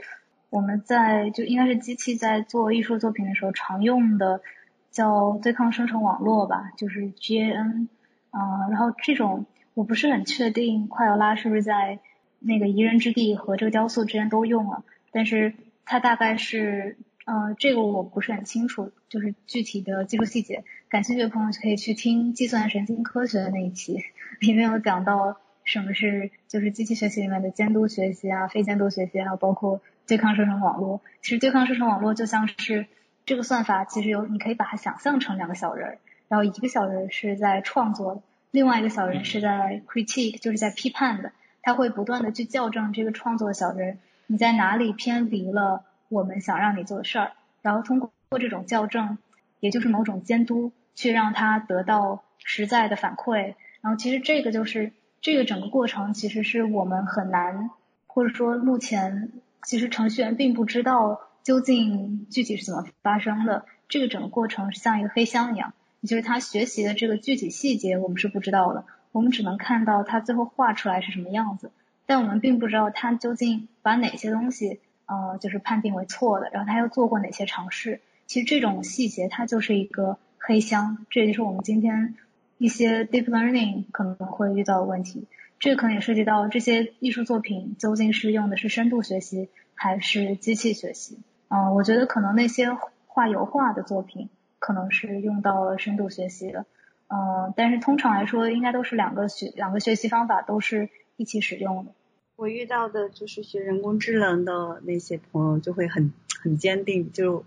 [0.49, 4.41] 我们在就应该是机器在做艺术作品的时候常用的
[4.89, 7.87] 叫对抗生成网络吧，就是 GAN。
[8.31, 9.45] 啊，然后这种
[9.75, 11.99] 我不是很确定快要拉是不是在
[12.39, 15.53] 那个宜人之地和这个雕塑之间都用了，但是
[15.85, 16.97] 它大概是。
[17.29, 24.03] 呃，这个我不是很清楚，就是具体的技术细节，感兴趣的朋友可以去听计算神经科学的那一期，
[24.39, 31.01] 里面有讲到什么是就是机器学习里面的监督学习啊、非监督学习，还有包括对抗生成网络。
[31.21, 32.87] 其实对抗生成网络就像是
[33.27, 35.99] 这个算法，其实有你可以把它想象成两个小人，
[36.29, 41.31] 然后一个小人是在创作，另外一个小人是在 critique，就是在批判的，
[41.61, 45.85] 他会不断的去校正这个创作小人，你在哪里偏离了。
[46.09, 47.31] 我们想让你做的事儿，
[47.61, 49.17] 然后通过这种校正，
[49.59, 53.55] 也就是某种监督，去让他得到实在的反馈。
[53.81, 54.91] 然后其实这个就是
[55.21, 57.69] 这个整个过程，其实是我们很难，
[58.07, 59.31] 或者说目前
[59.63, 63.65] 其实程序员并不知道究竟具体是怎么发生的。
[63.87, 71.71] 这个整个过程是像一个黑箱一样，也就是他学习的这个具体细节我们是不知道的，我们只能看到他最后画出来是什么样子，
[72.05, 74.79] 但我们并不知道他究竟把哪些东西。
[75.09, 77.99] 呃，就是判定为错的，然后他又做过哪些尝试？
[78.27, 82.13] 其实这种细节它就是一个黑箱，这也就是我们今天
[82.59, 85.25] 一些 deep learning 可能会遇到的问题。
[85.57, 91.17] 这个可能也涉及到这些艺术作品究竟是用的是深度学习还是机器学习？
[91.47, 92.67] 嗯，我觉得可能那些
[93.07, 94.29] 画油画的作品
[94.59, 96.67] 可能是用到了深度学习的，
[97.07, 101.91] 嗯，但是通常来说应该都是两个学两个学习方法都是一起使用的。
[102.39, 107.43] 我遇到的就是学人工智能的那些朋友就会很很坚定，就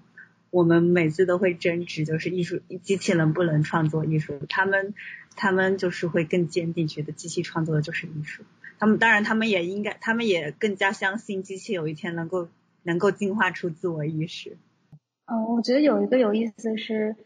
[0.51, 4.93] 我们每次都会争执，就是艺术机器能不能创作艺术，他们
[5.35, 8.43] 他们就是会更坚定，觉得机器创作的就是艺术。
[8.79, 12.49] 他们当然他们也应该，他们也更加相信机器有一天能够
[12.83, 14.59] 能够进化出自我意识。
[15.25, 17.17] 嗯，我觉得有一个有意思是，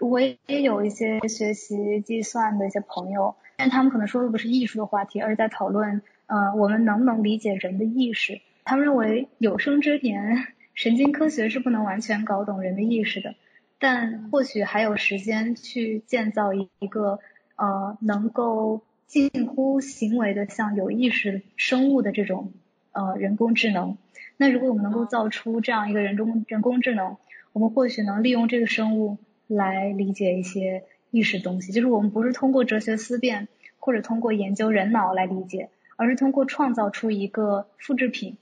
[0.00, 6.02] 我也有一些学习计算的一些朋友，但他们可能说的不是艺术的话题，而是在讨论。
[6.26, 8.40] 呃，我们能不能理解人的意识？
[8.64, 13.34] 他们认为有生之年，神经科学是不能完全搞懂人的意识的，
[13.78, 17.20] 但或许还有时间去建造一个
[17.54, 22.52] 呃能够近乎行为的像有意识生物的这种
[22.90, 23.96] 呃人工智能。
[24.36, 27.16] 那如果我们能够造出这样一个人工人工智能，
[27.52, 30.82] 我们或许能利用这个生物来理解一些
[31.12, 33.46] 意识东西，就是我们不是通过哲学思辨
[33.78, 35.68] 或者通过研究人脑来理解。
[35.96, 38.36] 而是通过创造出一个复制品，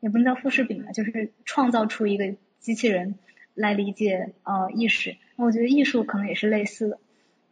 [0.00, 3.16] 也不能叫复制品吧，就是创造出一个机器人
[3.54, 5.16] 来理解呃意识。
[5.36, 6.98] 我觉得艺术可能也是类似的，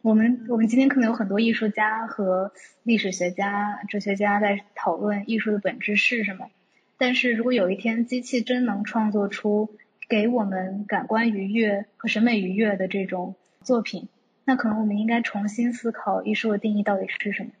[0.01, 2.51] 我们我们今天可能有很多艺术家和
[2.83, 6.49] 历史学家、哲学家在讨论艺术的本质是什么。
[6.97, 9.69] 但是如果有一天机器真能创作出
[10.07, 14.07] 给我们感官愉悦和审美愉悦的这种作品，
[14.45, 17.51] 那可能我们应该重新思考艺术的定义到底是什么。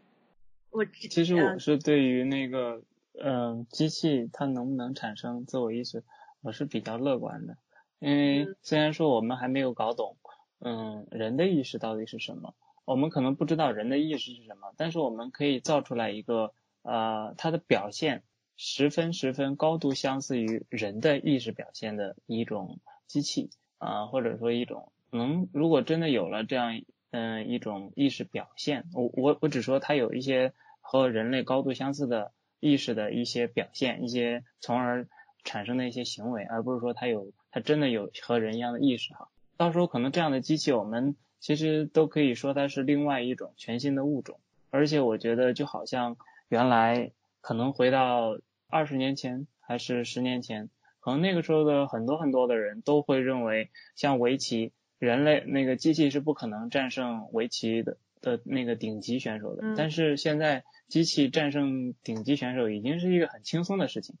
[0.71, 2.83] 我其实我是对于那个
[3.21, 6.03] 嗯机器它能不能产生自我意识，
[6.41, 7.57] 我是比较乐观的，
[7.99, 10.15] 因为虽然说我们还没有搞懂。
[10.61, 12.53] 嗯，人的意识到底是什么？
[12.83, 18.23] 我们可能不知道人的意识是什么，但是我们可以造出来一个呃，它的表现
[18.57, 26.81] 十分十分高度相似于人的意识表现的一种机器啊，或者说一种能，如果真的有了这样
[27.11, 35.07] 嗯一种意识表现，我我我只说它有一些和人类高度相似的意识的一些表现，一些从而
[35.43, 39.29] 产生的一些行为，而不是说它有它真的有和人一样的意识哈。
[39.57, 44.39] 到时候可能这样的机器，我们其实都可以说它是另外一种全新的物种。
[44.69, 46.15] 而且我觉得就好像
[46.47, 47.11] 原来
[47.41, 48.37] 可能回到
[48.67, 50.69] 二十年前还是十年前，
[50.99, 59.73] 可能那个时候的很多很多的人都会认为，像围棋，人类那个机器是不可能战胜围棋的的那个顶级选手的。
[59.75, 64.15] 但是现在机器战胜顶级选手已经是一个很轻松的事情。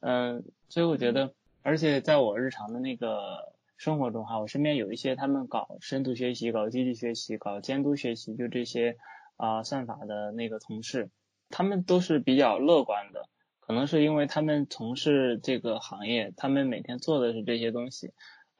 [0.00, 1.32] 嗯，所以我觉得，
[1.62, 3.52] 而且在我日常的那个。
[3.78, 8.96] 生活中哈，我身边有一些他们搞深度学习、搞机器学习、搞监督学习，就这些
[9.36, 11.10] 啊算法的那个同事，
[11.50, 13.28] 他们都是比较乐观的。
[13.58, 18.12] 可能是因为他们从事这个行业，他们每天做的是这些东西。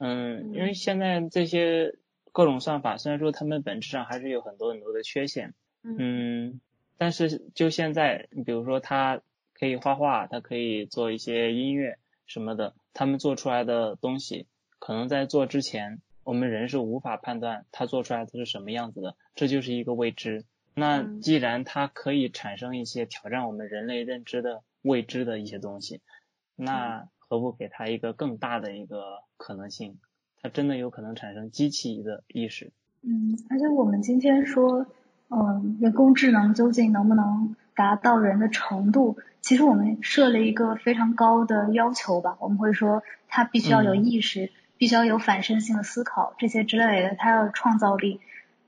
[0.04, 1.94] 嗯，因为现在这些
[2.32, 5.54] 各种算法，虽然说他们本质上还是有很多很多的缺陷，
[5.84, 6.60] 嗯，
[6.98, 9.20] 但是就现在，你比如说它
[9.54, 14.48] 可以画画，它可以做一些音乐什么的，他们做出来的东西。
[14.80, 20.44] 可能在做之前，我们人是无法判断它做出来的是什么样子的，这就是一个未知。
[20.74, 26.00] 那既然它可以产生一些挑战我们人类认知的未知的一些东西，
[26.56, 29.96] 那何不给他一个更大的一个可能性？
[30.42, 32.72] 他真的有可能产生机器的意识。
[33.00, 34.84] 嗯，而且我们今天说，
[35.30, 39.16] 嗯，人工智能究竟能不能达到人的程度？
[39.40, 44.50] 其实我们设了一个非常高的要求吧，我们会说它必须要有意识。
[44.76, 48.20] 必须要有反身性的思考，这些之类的，他要有创造力。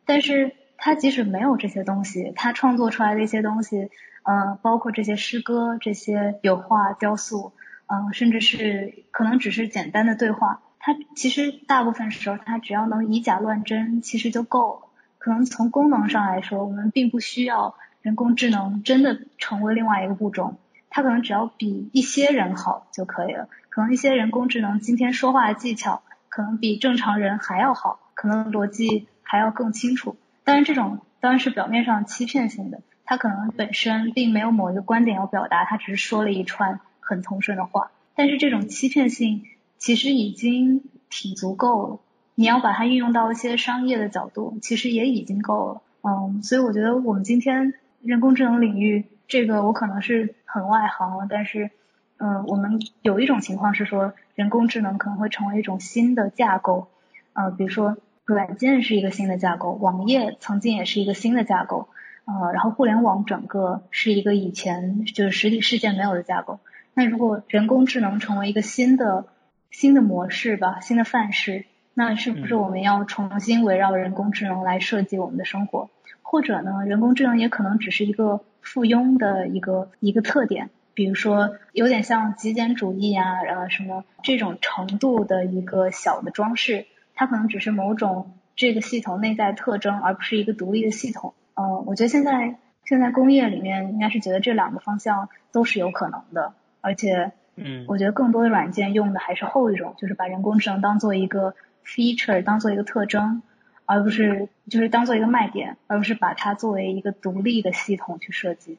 [0.06, 3.90] 但是他即使没有这些东西，他创作出来的一些东西，
[4.22, 7.52] 呃，包括这些诗歌、这些油画、雕塑，
[7.86, 14.88] 嗯，甚至是可能只是简单的对话，他其实大部分时候，他只要能以假乱真，其实就够了。
[15.18, 20.58] 可能从功能上来说，我们并不需要人工智能真的成为另外一个物种，
[20.90, 23.48] 它可能只要比一些人好就可以了。
[23.70, 30.16] 可能一些人工智能今天说话的技巧可能比正常人还要好，可能逻辑还要更清楚。
[30.44, 37.92] 当然，这种当然是表面上欺骗性的，它可能本身并没有某一个观点要表达，它只是说了一串很通顺的话。
[38.16, 39.44] 但是这种欺骗性
[39.78, 42.00] 其实已经挺足够了。
[42.34, 45.82] 你要把它运用到一些商业的角度，其实也已经够了。
[46.02, 51.70] 嗯，所以我觉得我们今天人工智能领域这个我可能是很外行了，但是。
[52.16, 56.86] 嗯，我们有一种情况是说，人工智能可能会成为一种新的架构，
[57.32, 61.88] 呃，比如说软件是一个新的架构，网页曾经也是一个新的架构，
[62.24, 66.60] 呃，然后互联网整个是一个以前就是实体世界没有的架构。
[66.94, 69.26] 那如果人工智能成为一个新的
[69.70, 75.90] 新的模式吧，新的范式，那是不是我们要重新围绕人工智能来设计我们的生活？
[76.22, 80.70] 或者呢，人工智能也可能只是一个附庸的一个一个特点。
[80.94, 91.34] 比如说，有点像极简主义啊，然后什么这种程度的一个小的装饰，它可能只是某种这个系统内在特征，而不是一个独立的系统。
[91.54, 96.54] 嗯，我觉得现在现在工业里面应该是觉得这两个方向都是有可能的，
[96.84, 103.42] 而且，嗯，我觉得更多的软件用的还是后一种，就是把人工智能当做一个 feature，当做一个特征，
[103.86, 108.76] 而不是就是当做一个卖点，而不是把它作为一个独立的系统去设计。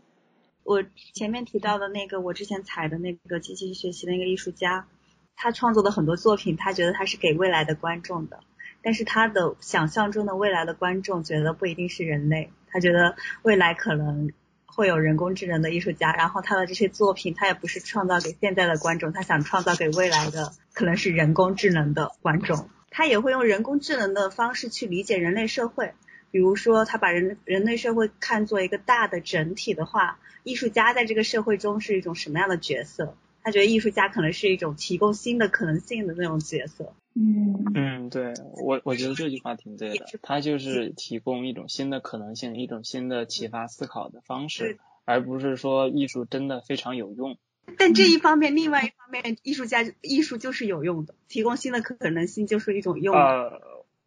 [0.64, 0.84] 我
[1.14, 4.86] 前面提到的那个，我之前采的那个机器学习的那个艺术家，
[5.36, 8.40] 他创作的很多作品，他觉得他是给未来的观众的，
[8.84, 14.32] 但是他的想象中的未来的观众觉得不一定是人类，他觉得未来可能
[14.76, 25.93] 会有人工智能的艺术家，然后他的这些作品，他也不是创造给现在的观众，他想创造给未来的可能是人工智能的观众，他也会用人工智能的方式去理解人类社会。
[26.31, 33.15] 比如说，他把人人类社会看作一个大的整体的话，艺术家在这个社会中是一种什么样的角色？
[33.41, 36.93] 他觉得艺术家可能是一种提供新的可能性的那种角色。
[37.17, 47.37] 嗯嗯，对我我觉得这句话挺对的，它就是提供一种新的可能性，一种新的启发思考的方式，而不是说艺术真的非常有用。
[47.77, 53.15] 但这一方面，另外一方面，艺术家艺术就是有用的，提供新的可能性就是一种用。
[53.15, 53.61] 呃，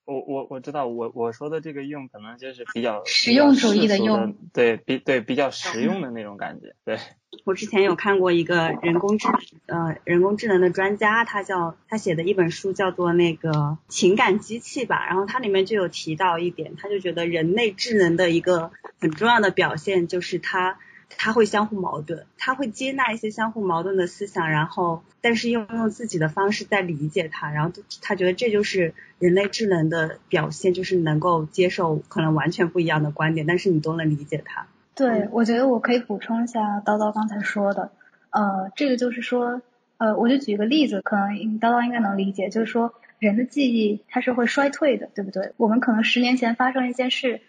[0.09, 6.75] 我我我知道，我我说的这个用可能就是比较实用主义的用，对比对比较实用的那种感觉。
[6.85, 6.99] 对，
[7.45, 9.29] 我之前有看过一个人工智
[9.67, 20.79] 呃人工智能的专家，他叫他写的一本书叫做那个情感机器吧，然后它里面就有提到一点，他就觉得人类智能的一个很重要的表现就是它。
[21.17, 27.73] 他会相互矛盾，他会接纳一些相互矛盾的思想，然后但是又用自己的方式在理解它，然后
[28.03, 34.67] 他觉得这就是人类智能的表现，就是能够接受可能完全不一样的观点，但是你都能理解它。
[34.95, 37.91] 对，我觉得我可以补充一下叨叨刚才说的，
[38.31, 39.63] 呃，这个就是说，
[39.97, 45.53] 呃，我就举一个例子，可能叨叨应该能理解，就是说人的记忆它是会衰退的，对不对？
[45.57, 47.41] 我们可能十年前发生一件事。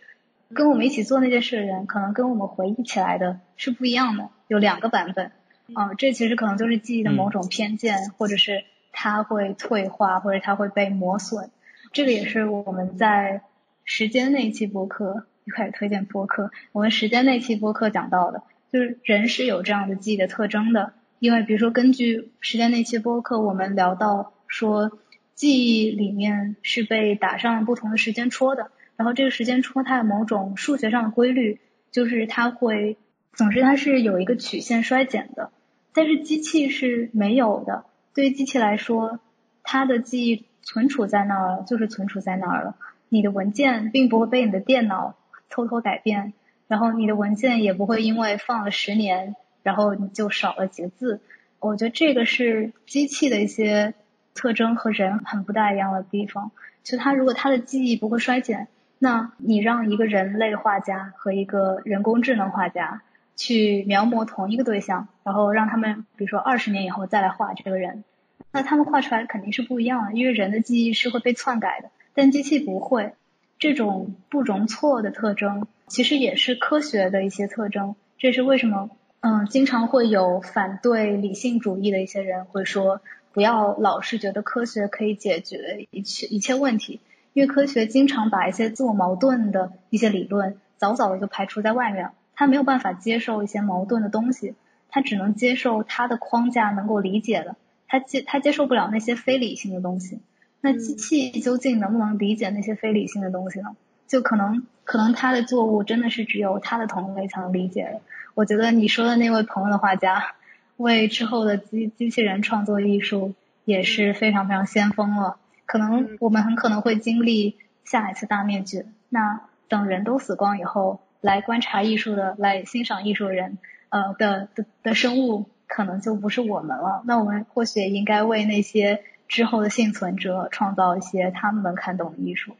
[0.53, 5.31] 跟我们一起做那件事的人，可能跟我们回忆起来的是不一样的，有两个版本。
[5.73, 11.51] 啊，这其实可能就是记忆的某种偏见，或者是它会退化，或者它会被磨损。
[11.93, 13.41] 这个也是我们在
[13.83, 20.93] 时间那一期播客一开始推荐播客，我们时间那期播客讲到的，就是人是有这样的记忆的特征的。
[21.19, 24.97] 因为比如说根据时间那期播客，我们聊到说
[25.35, 28.71] 记忆里面是被打上不同的时间戳的。
[28.99, 32.97] 然后这个时间戳它的某种数学上的规律，就是它会，
[33.31, 35.51] 总之它是有一个曲线衰减的，
[35.93, 37.85] 但是机器是没有的。
[38.13, 39.21] 对于机器来说，
[39.63, 42.75] 它的记忆存储在那儿，就是存储在那儿了。
[43.07, 45.15] 你的文件并不会被你的电脑
[45.49, 46.33] 偷偷改变，
[46.67, 51.21] 然后你的文件也不会因为放了十年，然后你就少了几个字。
[51.61, 53.93] 我觉得这个是机器的一些
[54.33, 56.51] 特征和人很不大一样的地方，
[56.83, 58.67] 就它如果它的记忆不会衰减。
[58.99, 63.01] 那你让一个人类画家和一个人工智能画家
[63.35, 68.03] 去描摹同一个对象，然后让他们比如说二十年以后再来画这个人，
[68.51, 73.13] 那他们画出来肯定是不一样的，因为人的记忆是会被篡改的，但机器不会。
[73.57, 78.89] 这种不容错的特征其实也是科学的一些特征，这是为什么？
[79.19, 83.01] 嗯，经常会有反对理性主义的一些人会说，
[83.33, 87.01] 不要老是觉得科学可以解决一切一切问题。
[87.33, 94.55] 因为科学经常把一些自我矛盾的一些理论早早的就排除在外面，他没有办法接受一些矛盾的东西，
[94.89, 97.55] 他只能接受他的框架能够理解的，
[97.87, 100.19] 他接他接受不了那些非理性的东西。
[100.61, 103.75] 那机器究竟能不能理解那些非理性的东西呢？
[104.07, 108.01] 就可能可能他的作物真的是只有他的同类才能理解的。
[108.33, 110.33] 我觉得你说的那位朋友的画家
[110.77, 113.35] 为之后的机机器人创作艺术
[113.65, 115.37] 也是非常非常先锋了。
[115.69, 118.87] 可能我们很可能会经历下一次大灭绝。
[119.07, 123.59] 那等人都死光以后，来观察艺术的、来欣赏艺术的人，
[123.89, 127.03] 呃的的的生物，可能就不是我们了。
[127.05, 132.55] 那我们或许也应该为那些之后的幸存者创造一些他们能看懂的艺术。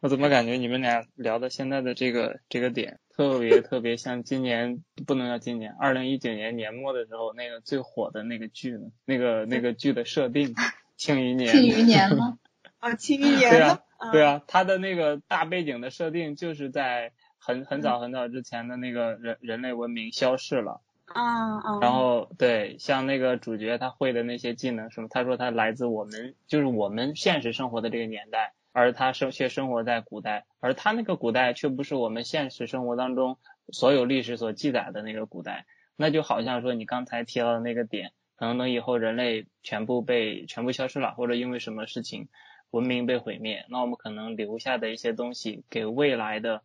[0.00, 8.88] 我怎么感觉你们俩聊的现在的这个这个点，特别特别像今年不能叫今年，二零一九年年末的时候那个最火的那个剧呢？
[9.04, 10.52] 那个那个剧的设定。
[11.00, 12.38] 庆余年，庆余年吗？
[12.78, 13.50] 啊，庆余年。
[13.50, 13.80] 对啊，
[14.12, 20.82] 对啊，它的那个大背景的设定就是在很很早很早之前的那个人人类文明消逝了。
[21.06, 21.78] 啊啊。
[21.80, 33.38] 然后对，像那个主角他会的那些技能什么，他说他来自我们就是我们现实生活的这个年代，而他生却生活在古代，而他那个古代却不是我们现实生活当中
[33.72, 35.64] 所有历史所记载的那个古代，
[35.96, 38.12] 那就好像说你刚才提到的那个点。
[38.40, 42.28] 可能等以后人类全部被全部消失了，或者因为什么事情
[42.70, 46.62] 文明被毁灭，那我们可能留下的一些东西，给未来的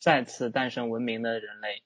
[0.00, 1.82] 再次诞生文明的人类，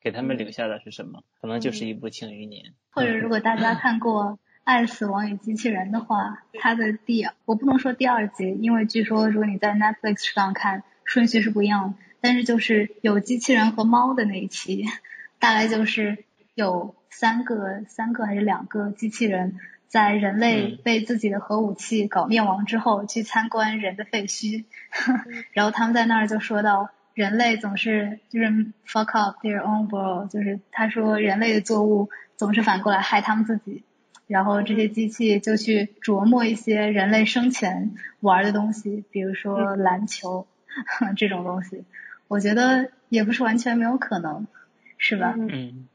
[0.00, 1.24] 给他们留下的是什么？
[1.42, 2.64] 可能就是一部《庆余年》。
[2.90, 4.24] 或者如果大家看过
[4.64, 14.86] 《爱死亡与机器人》的话，它的第我不能说第二集，因为据说如果你在 Netflix 上看顺序是不一样的，但是就是有机器人和猫的那一期，
[15.38, 16.24] 大概就是
[16.54, 16.94] 有。
[17.18, 24.64] 三个三个还是两个机器人，在人类被自己的核武器搞灭亡之后，去参观人的废墟，
[25.52, 28.46] 然后他们在那儿就说到，人类总是就是
[28.86, 33.82] fuck up their own world，就是他说人类的作物总是反过来害他们自己，
[34.26, 40.46] 然后这些机器就去琢磨一些人类生前玩的东西，比如说篮球
[41.16, 41.84] 这种东西，
[42.28, 44.46] 我觉得也不是完全没有可能，
[44.98, 45.34] 是吧？
[45.38, 45.88] 嗯，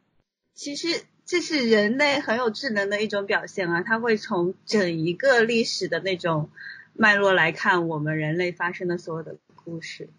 [0.56, 0.88] 其实。
[1.32, 6.50] 这是人类很有智能的一种表现啊，它会从整一个历史的那种
[6.92, 10.10] 脉络来看我们人类发生的所有的故事，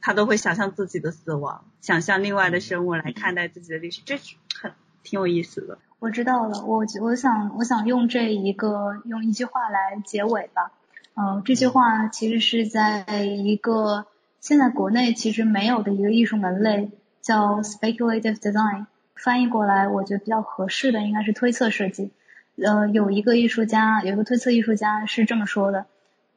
[0.00, 4.70] 他都会想象自己的死亡，想象另外的生物来看待自己的历史，这是很
[5.02, 5.78] 挺有意思的。
[5.98, 10.70] 我知道了，我我想我想用这一个用一句话来结尾吧。
[11.14, 14.06] 嗯，这句话其实是在一个
[14.38, 18.86] 现在国内其实没有的一个艺术门类，叫 speculative design。
[19.22, 22.10] 翻译过来，我觉得比较合适的应该是推测设计。
[22.56, 25.86] 呃，有一个艺术家，有一个推测艺术家是这么说的：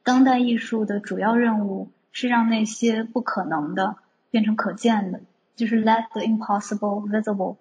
[0.02, 3.96] 当代艺术的主要任务是让那些不可能的
[4.30, 5.20] 变成可见的，
[5.56, 7.56] 就是 let the impossible visible。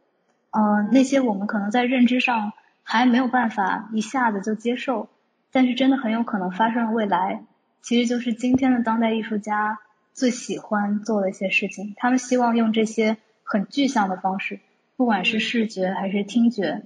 [0.51, 2.51] 呃，那些我们可能在认知上
[2.83, 5.07] 还没有办法一下子就接受，
[5.51, 7.43] 但是真的很有可能发生的未来，
[7.81, 9.79] 其实就是今天的当代艺术家
[10.13, 11.93] 最喜欢做的一些事情。
[11.95, 14.59] 他们希望用这些很具象的方式，
[14.97, 16.83] 不管是视觉还是听觉，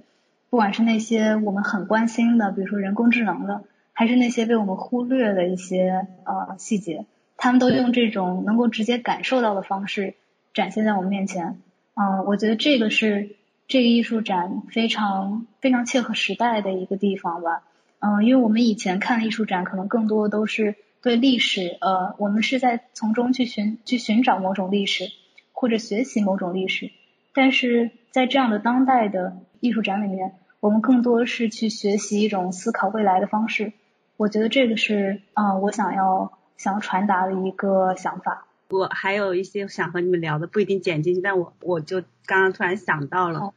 [0.50, 7.06] 不管是那些我们很关心的，比如说人工智能的，还是那些被我们忽略的一些呃细节，
[7.36, 10.14] 他们都用这种能够直接感受到的方式
[10.54, 11.60] 展现在我们面前。
[11.94, 13.36] 嗯，我觉得这个是。
[13.70, 17.64] 这个艺术展非常非常切合时代的一个地方吧，
[17.98, 25.10] 嗯，因为我们以前看艺术展可能更多都是对历史，呃，我们是在从中去寻去寻找某种历史
[25.52, 26.90] 或者学习某种历史，
[27.38, 33.74] 但是在这样的当代的艺术展里面，我们更多是去学习一种思考未来的方式，
[34.16, 38.48] 我觉得这个是啊，我想要想要传达的一个想法。
[38.70, 43.54] 我还有一些想和你们聊的，不一定剪进去，但我我就刚刚突然想到了，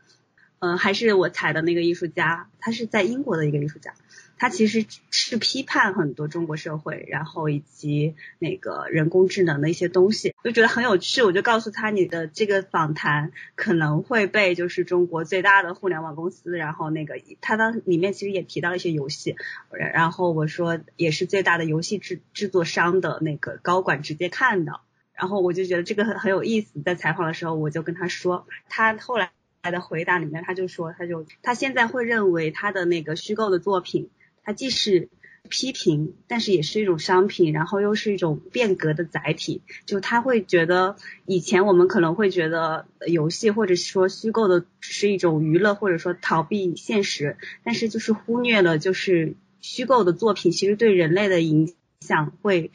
[0.60, 3.96] 嗯，还是我采的那个艺术家，他是在英国的一个艺术家，
[4.42, 19.36] 他其实是批判很多中国社会，然后以及那个人工智能的一些东西，我就觉得很有趣，我就告诉他你的这个访谈可能会被就是中国最大的互联网公司，然后那个他当里面其实也提到了一些游戏，
[19.70, 24.82] 然后我说也是最大的游戏制制作商的那个高管直接看到。
[25.14, 29.30] 然后我就觉得这个很很有意思，在采访的时候我就跟他说，他后来
[29.62, 34.10] 的回答里面他就说，他就他现在会认为他的那个虚构的作品，
[34.44, 35.10] 它既是
[35.50, 39.62] 批评，但是也是一种商品，然后又是一种变革的载体。
[39.86, 40.96] 就他会觉得
[41.26, 52.72] 以前我们可能会觉得游戏或者说虚构的是一种娱乐，或者说逃避现实，但是就是忽略了就是虚构的作品其实对人类的影响会。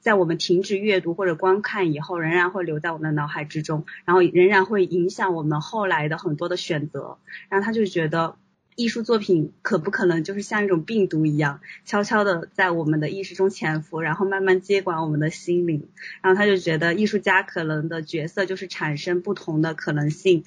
[0.00, 7.18] 在我们停止阅读或者观看以后，仍然会留在我们的脑海之中，然后仍然会影响我们后来的很多的选择。
[7.50, 8.36] 然后他就觉得，
[8.78, 15.88] 艺术作品可不可能就是像一种病毒一样，悄悄的在我们的意识中潜伏，然后慢慢接管我们的心灵。
[16.22, 20.44] 然后他就觉得，艺术家可能的角色就是产生不同的可能性。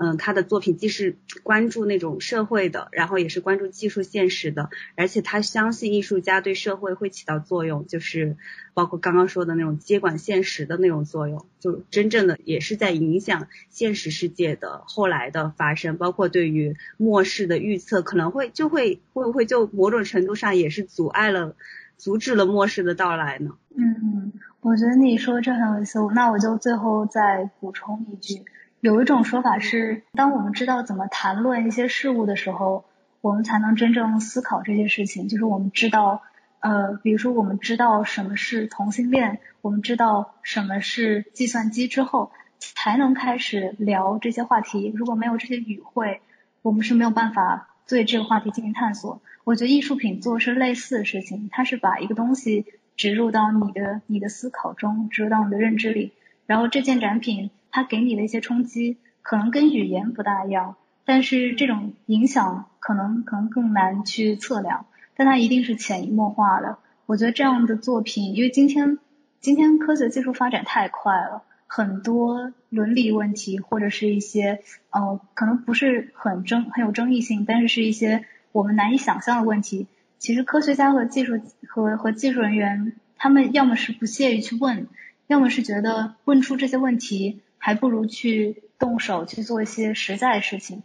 [0.00, 8.36] 嗯，他的作品既是关注那种社会的，然后也是关注技术现实的，而且他相信艺术家对社会会起到作用，就是
[8.74, 21.56] 包括刚刚说的那种接管现实的那种作用，就真正的也是在影响现实世界的后来的发生，包括对于末世的预测，可能会就会会不会就某种程度上也是阻碍了、
[21.96, 23.56] 阻止了末世的到来呢？
[23.76, 28.44] 嗯，我觉得你说这很有意思，那我就最后再补充一句。
[28.80, 32.84] 有一种说法是，当我们知道怎么谈论一些事物的时候，
[33.20, 35.26] 我们才能真正思考这些事情。
[35.26, 36.22] 就是我们知道，
[36.60, 42.30] 呃，比如说我们知道什么是同性恋，我们知道什么是计算机之后，
[42.60, 44.92] 才能开始聊这些话题。
[44.94, 46.20] 如果没有这些语汇，
[46.62, 49.20] 我们是没有办法对这个话题进行探索。
[49.42, 52.64] 我觉得艺术品做是类似的事情，它是把一个东西
[52.96, 56.12] 植入到你的你的思考中，植入到你的认知里，
[56.46, 57.50] 然后这件展品。
[57.70, 64.86] 它给你的一些冲击，可能跟语言不大一样，但是这种影响可能可能更难去测量，
[65.16, 66.78] 但它一定是潜移默化的。
[67.06, 68.98] 我觉得这样的作品，因为今天
[69.40, 79.86] 今天科学技术发展太快了，很多伦理问题或者是一些呃可能不是很争很有争议性，但是是一些我们难以想象的问题，
[80.18, 84.88] 其实科学家和技术和和技术人员，他们要么是不屑于去问，
[85.26, 87.40] 要么是觉得问出这些问题。
[87.58, 90.82] 还不如去动手去做一些实在的事情，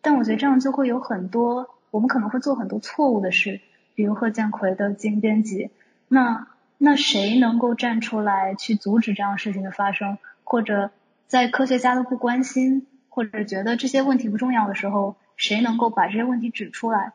[0.00, 3.60] 但我觉得这样就会有很多，我们可能会做很多错误的事，
[3.94, 5.70] 比如贺建奎的基因编辑，
[6.08, 6.48] 那
[6.78, 10.18] 那谁能够站出来去阻止这样事情的发生？
[10.42, 10.90] 或者
[11.26, 17.12] 在科学家都不关心，或者觉得这些问题不重要的时候，谁能够把这些问题指出来？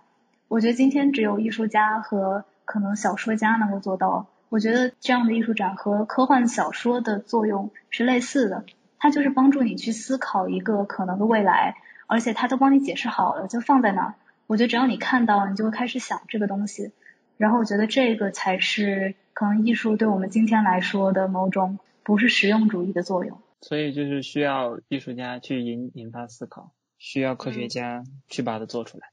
[0.47, 4.27] 我觉得今天只有艺术家和可能小说家能够做到。
[4.49, 8.65] 我觉得这样的艺术展和科幻小说的作用是类似的。
[8.99, 14.13] 它就是帮助你去思考一个可能的未来，而且它都帮你解释好了，就放在那儿。
[14.45, 16.91] 我觉得只要你看到，你就会开始想这个东西。
[17.37, 23.39] 然后我觉得这个才是可能艺术对我们今天来说的某种不是实用主义的作用。
[23.61, 29.07] 所以就是需要艺术家去引引发思考，需要科学家去把它做出来。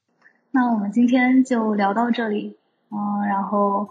[0.50, 2.56] 那我们今天就聊到这里，
[2.90, 3.90] 嗯，然后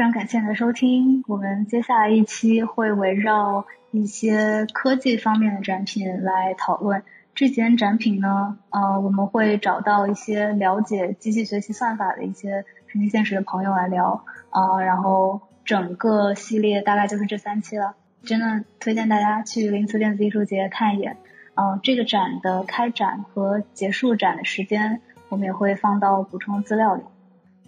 [0.00, 1.22] 非常感谢你的收听。
[1.28, 7.02] 我们接下来一期会围绕一些科技方面的展品来讨论。
[7.34, 17.94] 这几件展品呢，呃，我们会找到一些了解机器学习算法的一些神经现实的朋友来聊，啊，然后整个系列大概就是这三期了。
[18.22, 21.18] 真的推荐大家去零次电子艺术节看一眼。
[21.56, 25.02] 呃，这个展的开展和结束展的时间。
[25.28, 27.02] 我们也会放到补充资料里。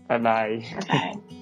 [0.07, 0.49] 拜拜。
[0.81, 1.42] 拜拜。